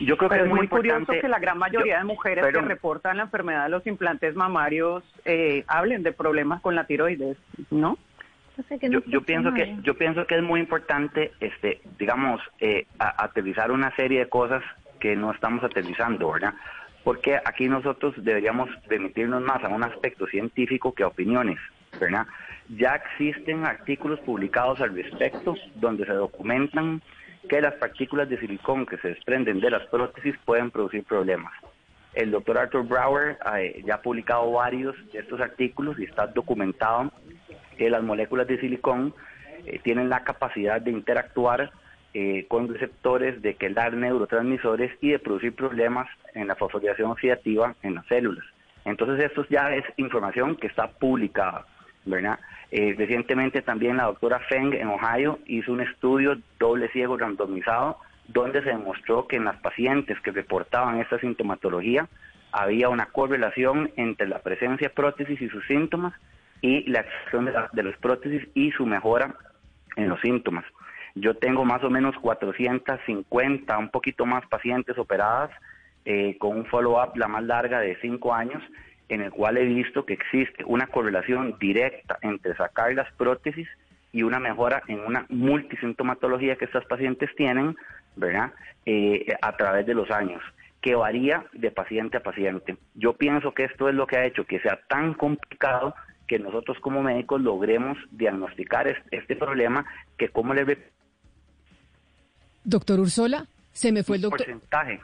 Yo 0.00 0.16
creo 0.16 0.30
que 0.30 0.36
es 0.36 0.48
muy, 0.48 0.68
curioso 0.68 1.12
que 1.12 1.28
la 1.28 1.38
gran 1.38 1.58
mayoría 1.58 1.98
de 1.98 2.04
mujeres 2.04 2.44
que 2.46 2.60
reportan 2.60 3.18
la 3.18 3.24
enfermedad 3.24 3.64
de 3.64 3.70
los 3.70 3.86
implantes 3.86 4.34
mamarios 4.34 5.04
eh, 5.24 5.64
hablen 5.66 6.02
de 6.02 6.12
problemas 6.12 6.60
con 6.60 6.74
la 6.74 6.86
tiroides, 6.86 7.36
¿no? 7.70 7.98
Yo, 9.06 9.22
pienso 9.22 9.52
que 9.54 9.76
yo 9.82 9.94
pienso 9.94 10.26
que 10.26 10.36
es 10.36 10.42
muy 10.42 10.60
importante, 10.60 11.32
este, 11.40 11.80
digamos, 11.98 12.40
eh, 12.60 12.86
aterrizar 12.98 13.70
una 13.70 13.94
serie 13.96 14.20
de 14.20 14.28
cosas 14.28 14.62
que 15.00 15.16
no 15.16 15.32
estamos 15.32 15.64
aterrizando, 15.64 16.30
¿verdad? 16.30 16.54
Porque 17.02 17.36
aquí 17.44 17.68
nosotros 17.68 18.14
deberíamos 18.18 18.68
remitirnos 18.86 19.42
más 19.42 19.64
a 19.64 19.68
un 19.68 19.82
aspecto 19.82 20.26
científico 20.26 20.92
que 20.92 21.02
a 21.02 21.08
opiniones, 21.08 21.58
¿verdad? 21.98 22.26
Ya 22.68 22.94
existen 22.94 23.64
artículos 23.64 24.20
publicados 24.20 24.80
al 24.80 24.94
respecto 24.94 25.56
donde 25.76 26.04
se 26.04 26.12
documentan 26.12 27.00
que 27.48 27.60
las 27.60 27.74
partículas 27.74 28.28
de 28.28 28.38
silicón 28.38 28.86
que 28.86 28.98
se 28.98 29.08
desprenden 29.08 29.60
de 29.60 29.70
las 29.70 29.86
prótesis 29.86 30.34
pueden 30.44 30.70
producir 30.70 31.04
problemas. 31.04 31.52
El 32.14 32.30
doctor 32.30 32.58
Arthur 32.58 32.86
Brower 32.86 33.38
eh, 33.56 33.82
ya 33.86 33.94
ha 33.94 34.02
publicado 34.02 34.52
varios 34.52 34.94
de 35.12 35.20
estos 35.20 35.40
artículos 35.40 35.98
y 35.98 36.04
está 36.04 36.26
documentado 36.26 37.10
que 37.76 37.88
las 37.88 38.02
moléculas 38.02 38.46
de 38.46 38.60
silicón 38.60 39.14
eh, 39.64 39.80
tienen 39.82 40.08
la 40.10 40.22
capacidad 40.22 40.80
de 40.80 40.90
interactuar 40.90 41.72
eh, 42.14 42.44
con 42.48 42.68
receptores, 42.68 43.40
de 43.40 43.54
quedar 43.54 43.94
neurotransmisores 43.94 44.92
y 45.00 45.12
de 45.12 45.18
producir 45.18 45.54
problemas 45.54 46.08
en 46.34 46.46
la 46.46 46.56
fosforilación 46.56 47.10
oxidativa 47.10 47.74
en 47.82 47.94
las 47.94 48.06
células. 48.06 48.44
Entonces 48.84 49.24
esto 49.24 49.46
ya 49.48 49.74
es 49.74 49.84
información 49.96 50.56
que 50.56 50.66
está 50.66 50.88
publicada, 50.88 51.64
¿verdad? 52.04 52.38
Eh, 52.70 52.94
recientemente 52.96 53.62
también 53.62 53.98
la 53.98 54.04
doctora 54.04 54.40
Feng 54.48 54.72
en 54.74 54.88
Ohio 54.88 55.38
hizo 55.46 55.72
un 55.72 55.80
estudio 55.80 56.38
doble 56.58 56.88
ciego 56.88 57.16
randomizado 57.16 57.98
donde 58.28 58.62
se 58.62 58.70
demostró 58.70 59.26
que 59.26 59.36
en 59.36 59.44
las 59.44 59.56
pacientes 59.56 60.18
que 60.20 60.30
reportaban 60.30 61.00
esta 61.00 61.18
sintomatología 61.18 62.08
había 62.50 62.88
una 62.88 63.06
correlación 63.06 63.90
entre 63.96 64.26
la 64.26 64.38
presencia 64.38 64.88
de 64.88 64.94
prótesis 64.94 65.40
y 65.40 65.48
sus 65.48 65.66
síntomas 65.66 66.14
y 66.60 66.88
la 66.90 67.00
acción 67.00 67.46
de, 67.46 67.52
de 67.72 67.82
las 67.82 67.96
prótesis 67.98 68.48
y 68.54 68.70
su 68.72 68.86
mejora 68.86 69.34
en 69.96 70.08
los 70.08 70.20
síntomas. 70.20 70.64
Yo 71.14 71.34
tengo 71.34 71.64
más 71.64 71.84
o 71.84 71.90
menos 71.90 72.14
450, 72.16 73.76
un 73.76 73.90
poquito 73.90 74.24
más 74.24 74.46
pacientes 74.46 74.96
operadas 74.96 75.50
eh, 76.04 76.36
con 76.38 76.56
un 76.56 76.66
follow-up 76.66 77.16
la 77.16 77.28
más 77.28 77.44
larga 77.44 77.80
de 77.80 77.96
5 78.00 78.34
años, 78.34 78.62
en 79.12 79.20
el 79.20 79.30
cual 79.30 79.58
he 79.58 79.64
visto 79.64 80.06
que 80.06 80.14
existe 80.14 80.64
una 80.64 80.86
correlación 80.86 81.56
directa 81.60 82.18
entre 82.22 82.56
sacar 82.56 82.94
las 82.94 83.12
prótesis 83.12 83.68
y 84.10 84.22
una 84.22 84.40
mejora 84.40 84.82
en 84.88 85.00
una 85.00 85.26
multisintomatología 85.28 86.56
que 86.56 86.64
estas 86.64 86.86
pacientes 86.86 87.28
tienen, 87.36 87.76
¿verdad? 88.16 88.52
Eh, 88.86 89.26
a 89.42 89.54
través 89.56 89.86
de 89.86 89.92
los 89.92 90.10
años, 90.10 90.42
que 90.80 90.94
varía 90.94 91.44
de 91.52 91.70
paciente 91.70 92.16
a 92.16 92.22
paciente. 92.22 92.78
Yo 92.94 93.12
pienso 93.12 93.52
que 93.52 93.64
esto 93.64 93.90
es 93.90 93.94
lo 93.94 94.06
que 94.06 94.16
ha 94.16 94.24
hecho 94.24 94.46
que 94.46 94.60
sea 94.60 94.80
tan 94.88 95.12
complicado 95.12 95.94
que 96.26 96.38
nosotros 96.38 96.78
como 96.80 97.02
médicos 97.02 97.42
logremos 97.42 97.98
diagnosticar 98.12 98.86
este, 99.10 99.36
problema 99.36 99.84
que 100.16 100.30
como 100.30 100.54
le... 100.54 100.78
Doctor 102.64 103.00
Ursola, 103.00 103.44
se 103.72 103.92
me 103.92 104.02
fue 104.02 104.16
el 104.16 104.22
doctor... 104.22 104.46
Porcentaje 104.46 105.00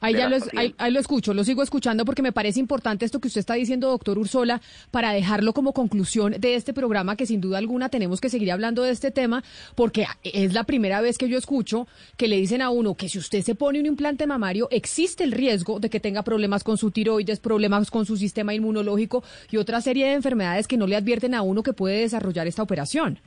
Ahí, 0.00 0.14
ya 0.14 0.28
lo, 0.30 0.36
ahí, 0.56 0.90
lo 0.90 0.98
escucho, 0.98 1.34
lo 1.34 1.44
sigo 1.44 1.62
escuchando 1.62 2.06
porque 2.06 2.22
me 2.22 2.32
parece 2.32 2.58
importante 2.58 3.04
esto 3.04 3.20
que 3.20 3.28
usted 3.28 3.40
está 3.40 3.54
diciendo, 3.54 3.90
doctor 3.90 4.18
Ursola, 4.18 4.62
para 4.90 5.12
dejarlo 5.12 5.52
como 5.52 5.74
conclusión 5.74 6.34
de 6.38 6.54
este 6.54 6.72
programa, 6.72 7.16
que 7.16 7.26
sin 7.26 7.42
duda 7.42 7.58
alguna 7.58 7.90
tenemos 7.90 8.20
que 8.20 8.30
seguir 8.30 8.50
hablando 8.50 8.82
de 8.82 8.92
este 8.92 9.10
tema, 9.10 9.42
porque 9.74 10.06
es 10.22 10.54
la 10.54 10.64
primera 10.64 11.02
vez 11.02 11.18
que 11.18 11.28
yo 11.28 11.36
escucho 11.36 11.86
que 12.16 12.28
le 12.28 12.36
dicen 12.36 12.62
a 12.62 12.70
uno 12.70 12.94
que 12.94 13.10
si 13.10 13.18
usted 13.18 13.42
se 13.42 13.54
pone 13.54 13.78
un 13.78 13.86
implante 13.86 14.26
mamario, 14.26 14.68
existe 14.70 15.22
el 15.22 15.32
riesgo 15.32 15.80
de 15.80 15.90
que 15.90 16.00
tenga 16.00 16.22
problemas 16.22 16.64
con 16.64 16.78
su 16.78 16.90
tiroides, 16.90 17.38
problemas 17.38 17.90
con 17.90 18.06
su 18.06 18.16
sistema 18.16 18.54
inmunológico 18.54 19.22
y 19.50 19.58
otra 19.58 19.82
serie 19.82 20.06
de 20.06 20.14
enfermedades 20.14 20.66
que 20.66 20.78
no 20.78 20.86
le 20.86 20.96
advierten 20.96 21.34
a 21.34 21.42
uno 21.42 21.62
que 21.62 21.74
puede 21.74 22.00
desarrollar 22.00 22.46
esta 22.46 22.62
operación. 22.62 23.18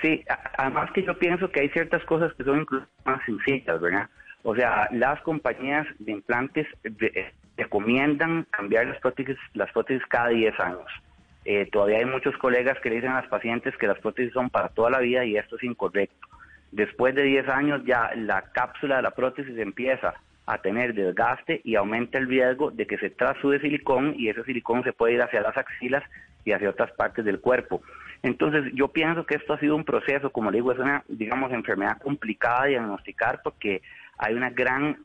Sí, 0.00 0.22
además 0.58 0.90
que 0.94 1.04
yo 1.04 1.18
pienso 1.18 1.50
que 1.50 1.60
hay 1.60 1.68
ciertas 1.70 2.04
cosas 2.04 2.32
que 2.34 2.44
son 2.44 2.60
incluso 2.60 2.86
más 3.04 3.20
sencillas, 3.24 3.80
¿verdad? 3.80 4.08
O 4.48 4.54
sea, 4.54 4.88
las 4.92 5.20
compañías 5.22 5.88
de 5.98 6.12
implantes 6.12 6.68
recomiendan 7.56 8.46
cambiar 8.50 8.86
las 8.86 9.00
prótesis, 9.00 9.36
las 9.54 9.72
prótesis 9.72 10.06
cada 10.06 10.28
10 10.28 10.60
años. 10.60 10.86
Eh, 11.44 11.68
todavía 11.72 11.98
hay 11.98 12.04
muchos 12.04 12.36
colegas 12.36 12.78
que 12.78 12.90
le 12.90 12.94
dicen 12.96 13.10
a 13.10 13.22
las 13.22 13.28
pacientes 13.28 13.76
que 13.76 13.88
las 13.88 13.98
prótesis 13.98 14.32
son 14.32 14.48
para 14.48 14.68
toda 14.68 14.90
la 14.90 15.00
vida 15.00 15.24
y 15.24 15.36
esto 15.36 15.56
es 15.56 15.64
incorrecto. 15.64 16.28
Después 16.70 17.16
de 17.16 17.24
10 17.24 17.48
años 17.48 17.82
ya 17.84 18.12
la 18.14 18.42
cápsula 18.52 18.98
de 18.98 19.02
la 19.02 19.10
prótesis 19.10 19.58
empieza 19.58 20.14
a 20.46 20.58
tener 20.58 20.94
desgaste 20.94 21.60
y 21.64 21.74
aumenta 21.74 22.16
el 22.18 22.28
riesgo 22.28 22.70
de 22.70 22.86
que 22.86 22.98
se 22.98 23.10
trasude 23.10 23.58
silicón 23.58 24.14
y 24.16 24.28
ese 24.28 24.44
silicón 24.44 24.84
se 24.84 24.92
puede 24.92 25.14
ir 25.14 25.22
hacia 25.22 25.40
las 25.40 25.56
axilas 25.56 26.04
y 26.44 26.52
hacia 26.52 26.70
otras 26.70 26.92
partes 26.92 27.24
del 27.24 27.40
cuerpo. 27.40 27.82
Entonces, 28.22 28.72
yo 28.74 28.88
pienso 28.88 29.26
que 29.26 29.34
esto 29.34 29.52
ha 29.52 29.58
sido 29.58 29.74
un 29.74 29.84
proceso, 29.84 30.30
como 30.30 30.50
le 30.50 30.58
digo, 30.58 30.70
es 30.72 30.78
una, 30.78 31.02
digamos, 31.08 31.52
enfermedad 31.52 31.98
complicada 32.00 32.64
de 32.64 32.70
diagnosticar 32.70 33.40
porque 33.42 33.82
hay 34.18 34.34
una 34.34 34.50
gran, 34.50 34.98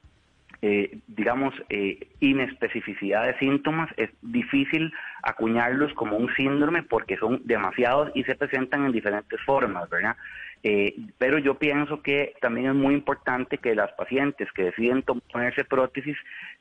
eh, 0.62 1.00
digamos, 1.08 1.54
eh, 1.70 2.08
inespecificidad 2.20 3.26
de 3.26 3.38
síntomas. 3.40 3.90
Es 3.98 4.10
difícil 4.22 4.94
acuñarlos 5.24 5.94
como 5.94 6.18
un 6.18 6.34
síndrome 6.36 6.84
porque 6.84 7.18
son 7.18 7.42
demasiados 7.46 8.12
y 8.16 8.24
se 8.24 8.36
presentan 8.36 8.86
en 8.86 8.92
diferentes 8.92 9.40
formas, 9.42 9.90
¿verdad? 9.90 10.16
Eh, 10.64 10.96
pero 11.18 11.40
yo 11.40 11.56
pienso 11.56 12.04
que 12.04 12.36
también 12.40 12.68
es 12.68 12.76
muy 12.76 12.94
importante 12.94 13.58
que 13.58 13.74
las 13.74 13.92
pacientes 13.94 14.52
que 14.52 14.66
deciden 14.66 15.02
ponerse 15.02 15.64
prótesis 15.64 16.16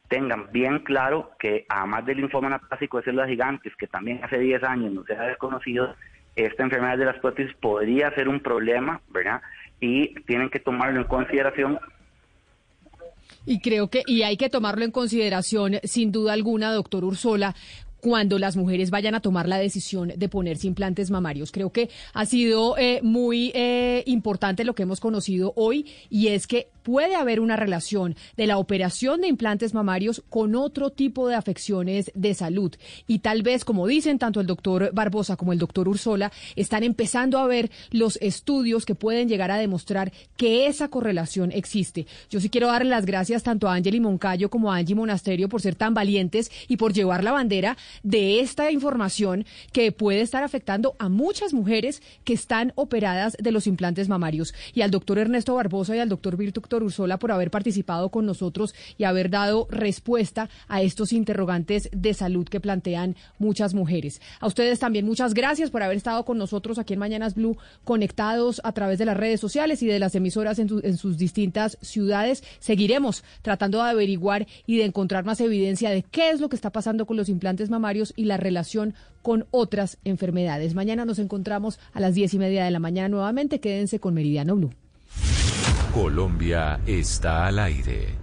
tengan 0.08 0.50
bien 0.52 0.78
claro 0.80 1.32
que 1.38 1.66
además 1.68 2.06
del 2.06 2.18
linfoma 2.18 2.48
anaplásico 2.48 2.98
de 2.98 3.04
células 3.04 3.28
gigantes, 3.28 3.76
que 3.76 3.86
también 3.86 4.20
hace 4.24 4.38
10 4.38 4.62
años 4.64 4.92
no 4.92 5.04
se 5.04 5.14
ha 5.14 5.22
desconocido, 5.22 5.94
esta 6.34 6.62
enfermedad 6.62 6.96
de 6.96 7.04
las 7.04 7.18
prótesis 7.18 7.54
podría 7.56 8.10
ser 8.14 8.28
un 8.28 8.40
problema, 8.40 9.00
¿verdad? 9.10 9.42
Y 9.80 10.14
tienen 10.22 10.48
que 10.48 10.60
tomarlo 10.60 11.00
en 11.00 11.06
consideración 11.06 11.78
y 13.46 13.60
creo 13.60 13.88
que, 13.88 14.02
y 14.06 14.22
hay 14.22 14.36
que 14.36 14.50
tomarlo 14.50 14.84
en 14.84 14.90
consideración, 14.90 15.80
sin 15.84 16.12
duda 16.12 16.32
alguna, 16.32 16.72
doctor 16.72 17.04
Ursola, 17.04 17.54
cuando 18.00 18.38
las 18.38 18.56
mujeres 18.56 18.90
vayan 18.90 19.14
a 19.14 19.20
tomar 19.20 19.48
la 19.48 19.58
decisión 19.58 20.12
de 20.16 20.28
ponerse 20.28 20.66
implantes 20.66 21.10
mamarios. 21.10 21.52
Creo 21.52 21.70
que 21.70 21.90
ha 22.14 22.26
sido 22.26 22.76
eh, 22.78 23.00
muy 23.02 23.52
eh, 23.54 24.02
importante 24.06 24.64
lo 24.64 24.74
que 24.74 24.82
hemos 24.82 25.00
conocido 25.00 25.52
hoy 25.56 25.86
y 26.08 26.28
es 26.28 26.46
que 26.46 26.68
puede 26.82 27.14
haber 27.14 27.40
una 27.40 27.56
relación 27.56 28.16
de 28.36 28.46
la 28.46 28.58
operación 28.58 29.20
de 29.20 29.28
implantes 29.28 29.74
mamarios 29.74 30.22
con 30.28 30.54
otro 30.54 30.90
tipo 30.90 31.28
de 31.28 31.34
afecciones 31.34 32.10
de 32.14 32.34
salud. 32.34 32.74
Y 33.06 33.20
tal 33.20 33.42
vez, 33.42 33.64
como 33.64 33.86
dicen 33.86 34.18
tanto 34.18 34.40
el 34.40 34.46
doctor 34.46 34.90
Barbosa 34.92 35.36
como 35.36 35.52
el 35.52 35.58
doctor 35.58 35.88
Ursola, 35.88 36.32
están 36.56 36.82
empezando 36.82 37.38
a 37.38 37.46
ver 37.46 37.70
los 37.90 38.18
estudios 38.20 38.86
que 38.86 38.94
pueden 38.94 39.28
llegar 39.28 39.50
a 39.50 39.58
demostrar 39.58 40.12
que 40.36 40.66
esa 40.66 40.88
correlación 40.88 41.52
existe. 41.52 42.06
Yo 42.30 42.40
sí 42.40 42.48
quiero 42.48 42.68
darle 42.68 42.90
las 42.90 43.06
gracias 43.06 43.42
tanto 43.42 43.68
a 43.68 43.74
Angeli 43.74 44.00
Moncayo 44.00 44.50
como 44.50 44.72
a 44.72 44.76
Angie 44.76 44.94
Monasterio 44.94 45.48
por 45.48 45.60
ser 45.60 45.74
tan 45.74 45.94
valientes 45.94 46.50
y 46.68 46.76
por 46.76 46.92
llevar 46.92 47.24
la 47.24 47.32
bandera 47.32 47.76
de 48.02 48.40
esta 48.40 48.70
información 48.70 49.44
que 49.72 49.92
puede 49.92 50.20
estar 50.20 50.42
afectando 50.42 50.96
a 50.98 51.08
muchas 51.08 51.52
mujeres 51.52 52.02
que 52.24 52.32
están 52.32 52.72
operadas 52.76 53.36
de 53.38 53.52
los 53.52 53.66
implantes 53.66 54.08
mamarios. 54.08 54.54
Y 54.74 54.82
al 54.82 54.90
doctor 54.90 55.18
Ernesto 55.18 55.54
Barbosa 55.54 55.96
y 55.96 55.98
al 55.98 56.08
doctor 56.08 56.36
Virtu 56.36 56.62
Ursola 56.76 57.18
por 57.18 57.32
haber 57.32 57.50
participado 57.50 58.10
con 58.10 58.26
nosotros 58.26 58.74
y 58.96 59.04
haber 59.04 59.30
dado 59.30 59.66
respuesta 59.70 60.48
a 60.68 60.82
estos 60.82 61.12
interrogantes 61.12 61.88
de 61.92 62.14
salud 62.14 62.46
que 62.48 62.60
plantean 62.60 63.16
muchas 63.38 63.74
mujeres. 63.74 64.20
A 64.40 64.46
ustedes 64.46 64.78
también 64.78 65.06
muchas 65.06 65.34
gracias 65.34 65.70
por 65.70 65.82
haber 65.82 65.96
estado 65.96 66.24
con 66.24 66.38
nosotros 66.38 66.78
aquí 66.78 66.94
en 66.94 67.00
Mañanas 67.00 67.34
Blue, 67.34 67.56
conectados 67.84 68.60
a 68.64 68.72
través 68.72 68.98
de 68.98 69.04
las 69.04 69.16
redes 69.16 69.40
sociales 69.40 69.82
y 69.82 69.86
de 69.86 69.98
las 69.98 70.14
emisoras 70.14 70.58
en, 70.58 70.68
en 70.82 70.96
sus 70.96 71.18
distintas 71.18 71.78
ciudades. 71.80 72.42
Seguiremos 72.58 73.24
tratando 73.42 73.82
de 73.82 73.90
averiguar 73.90 74.46
y 74.66 74.78
de 74.78 74.84
encontrar 74.84 75.24
más 75.24 75.40
evidencia 75.40 75.90
de 75.90 76.02
qué 76.02 76.30
es 76.30 76.40
lo 76.40 76.48
que 76.48 76.56
está 76.56 76.70
pasando 76.70 77.06
con 77.06 77.16
los 77.16 77.28
implantes 77.28 77.70
y 78.16 78.24
la 78.24 78.36
relación 78.36 78.94
con 79.22 79.46
otras 79.50 79.98
enfermedades. 80.04 80.74
Mañana 80.74 81.04
nos 81.04 81.18
encontramos 81.18 81.78
a 81.92 82.00
las 82.00 82.14
diez 82.14 82.34
y 82.34 82.38
media 82.38 82.64
de 82.64 82.70
la 82.70 82.78
mañana 82.78 83.08
nuevamente. 83.08 83.60
Quédense 83.60 84.00
con 84.00 84.14
Meridiano 84.14 84.56
Blue. 84.56 84.72
Colombia 85.92 86.80
está 86.86 87.46
al 87.46 87.58
aire. 87.58 88.19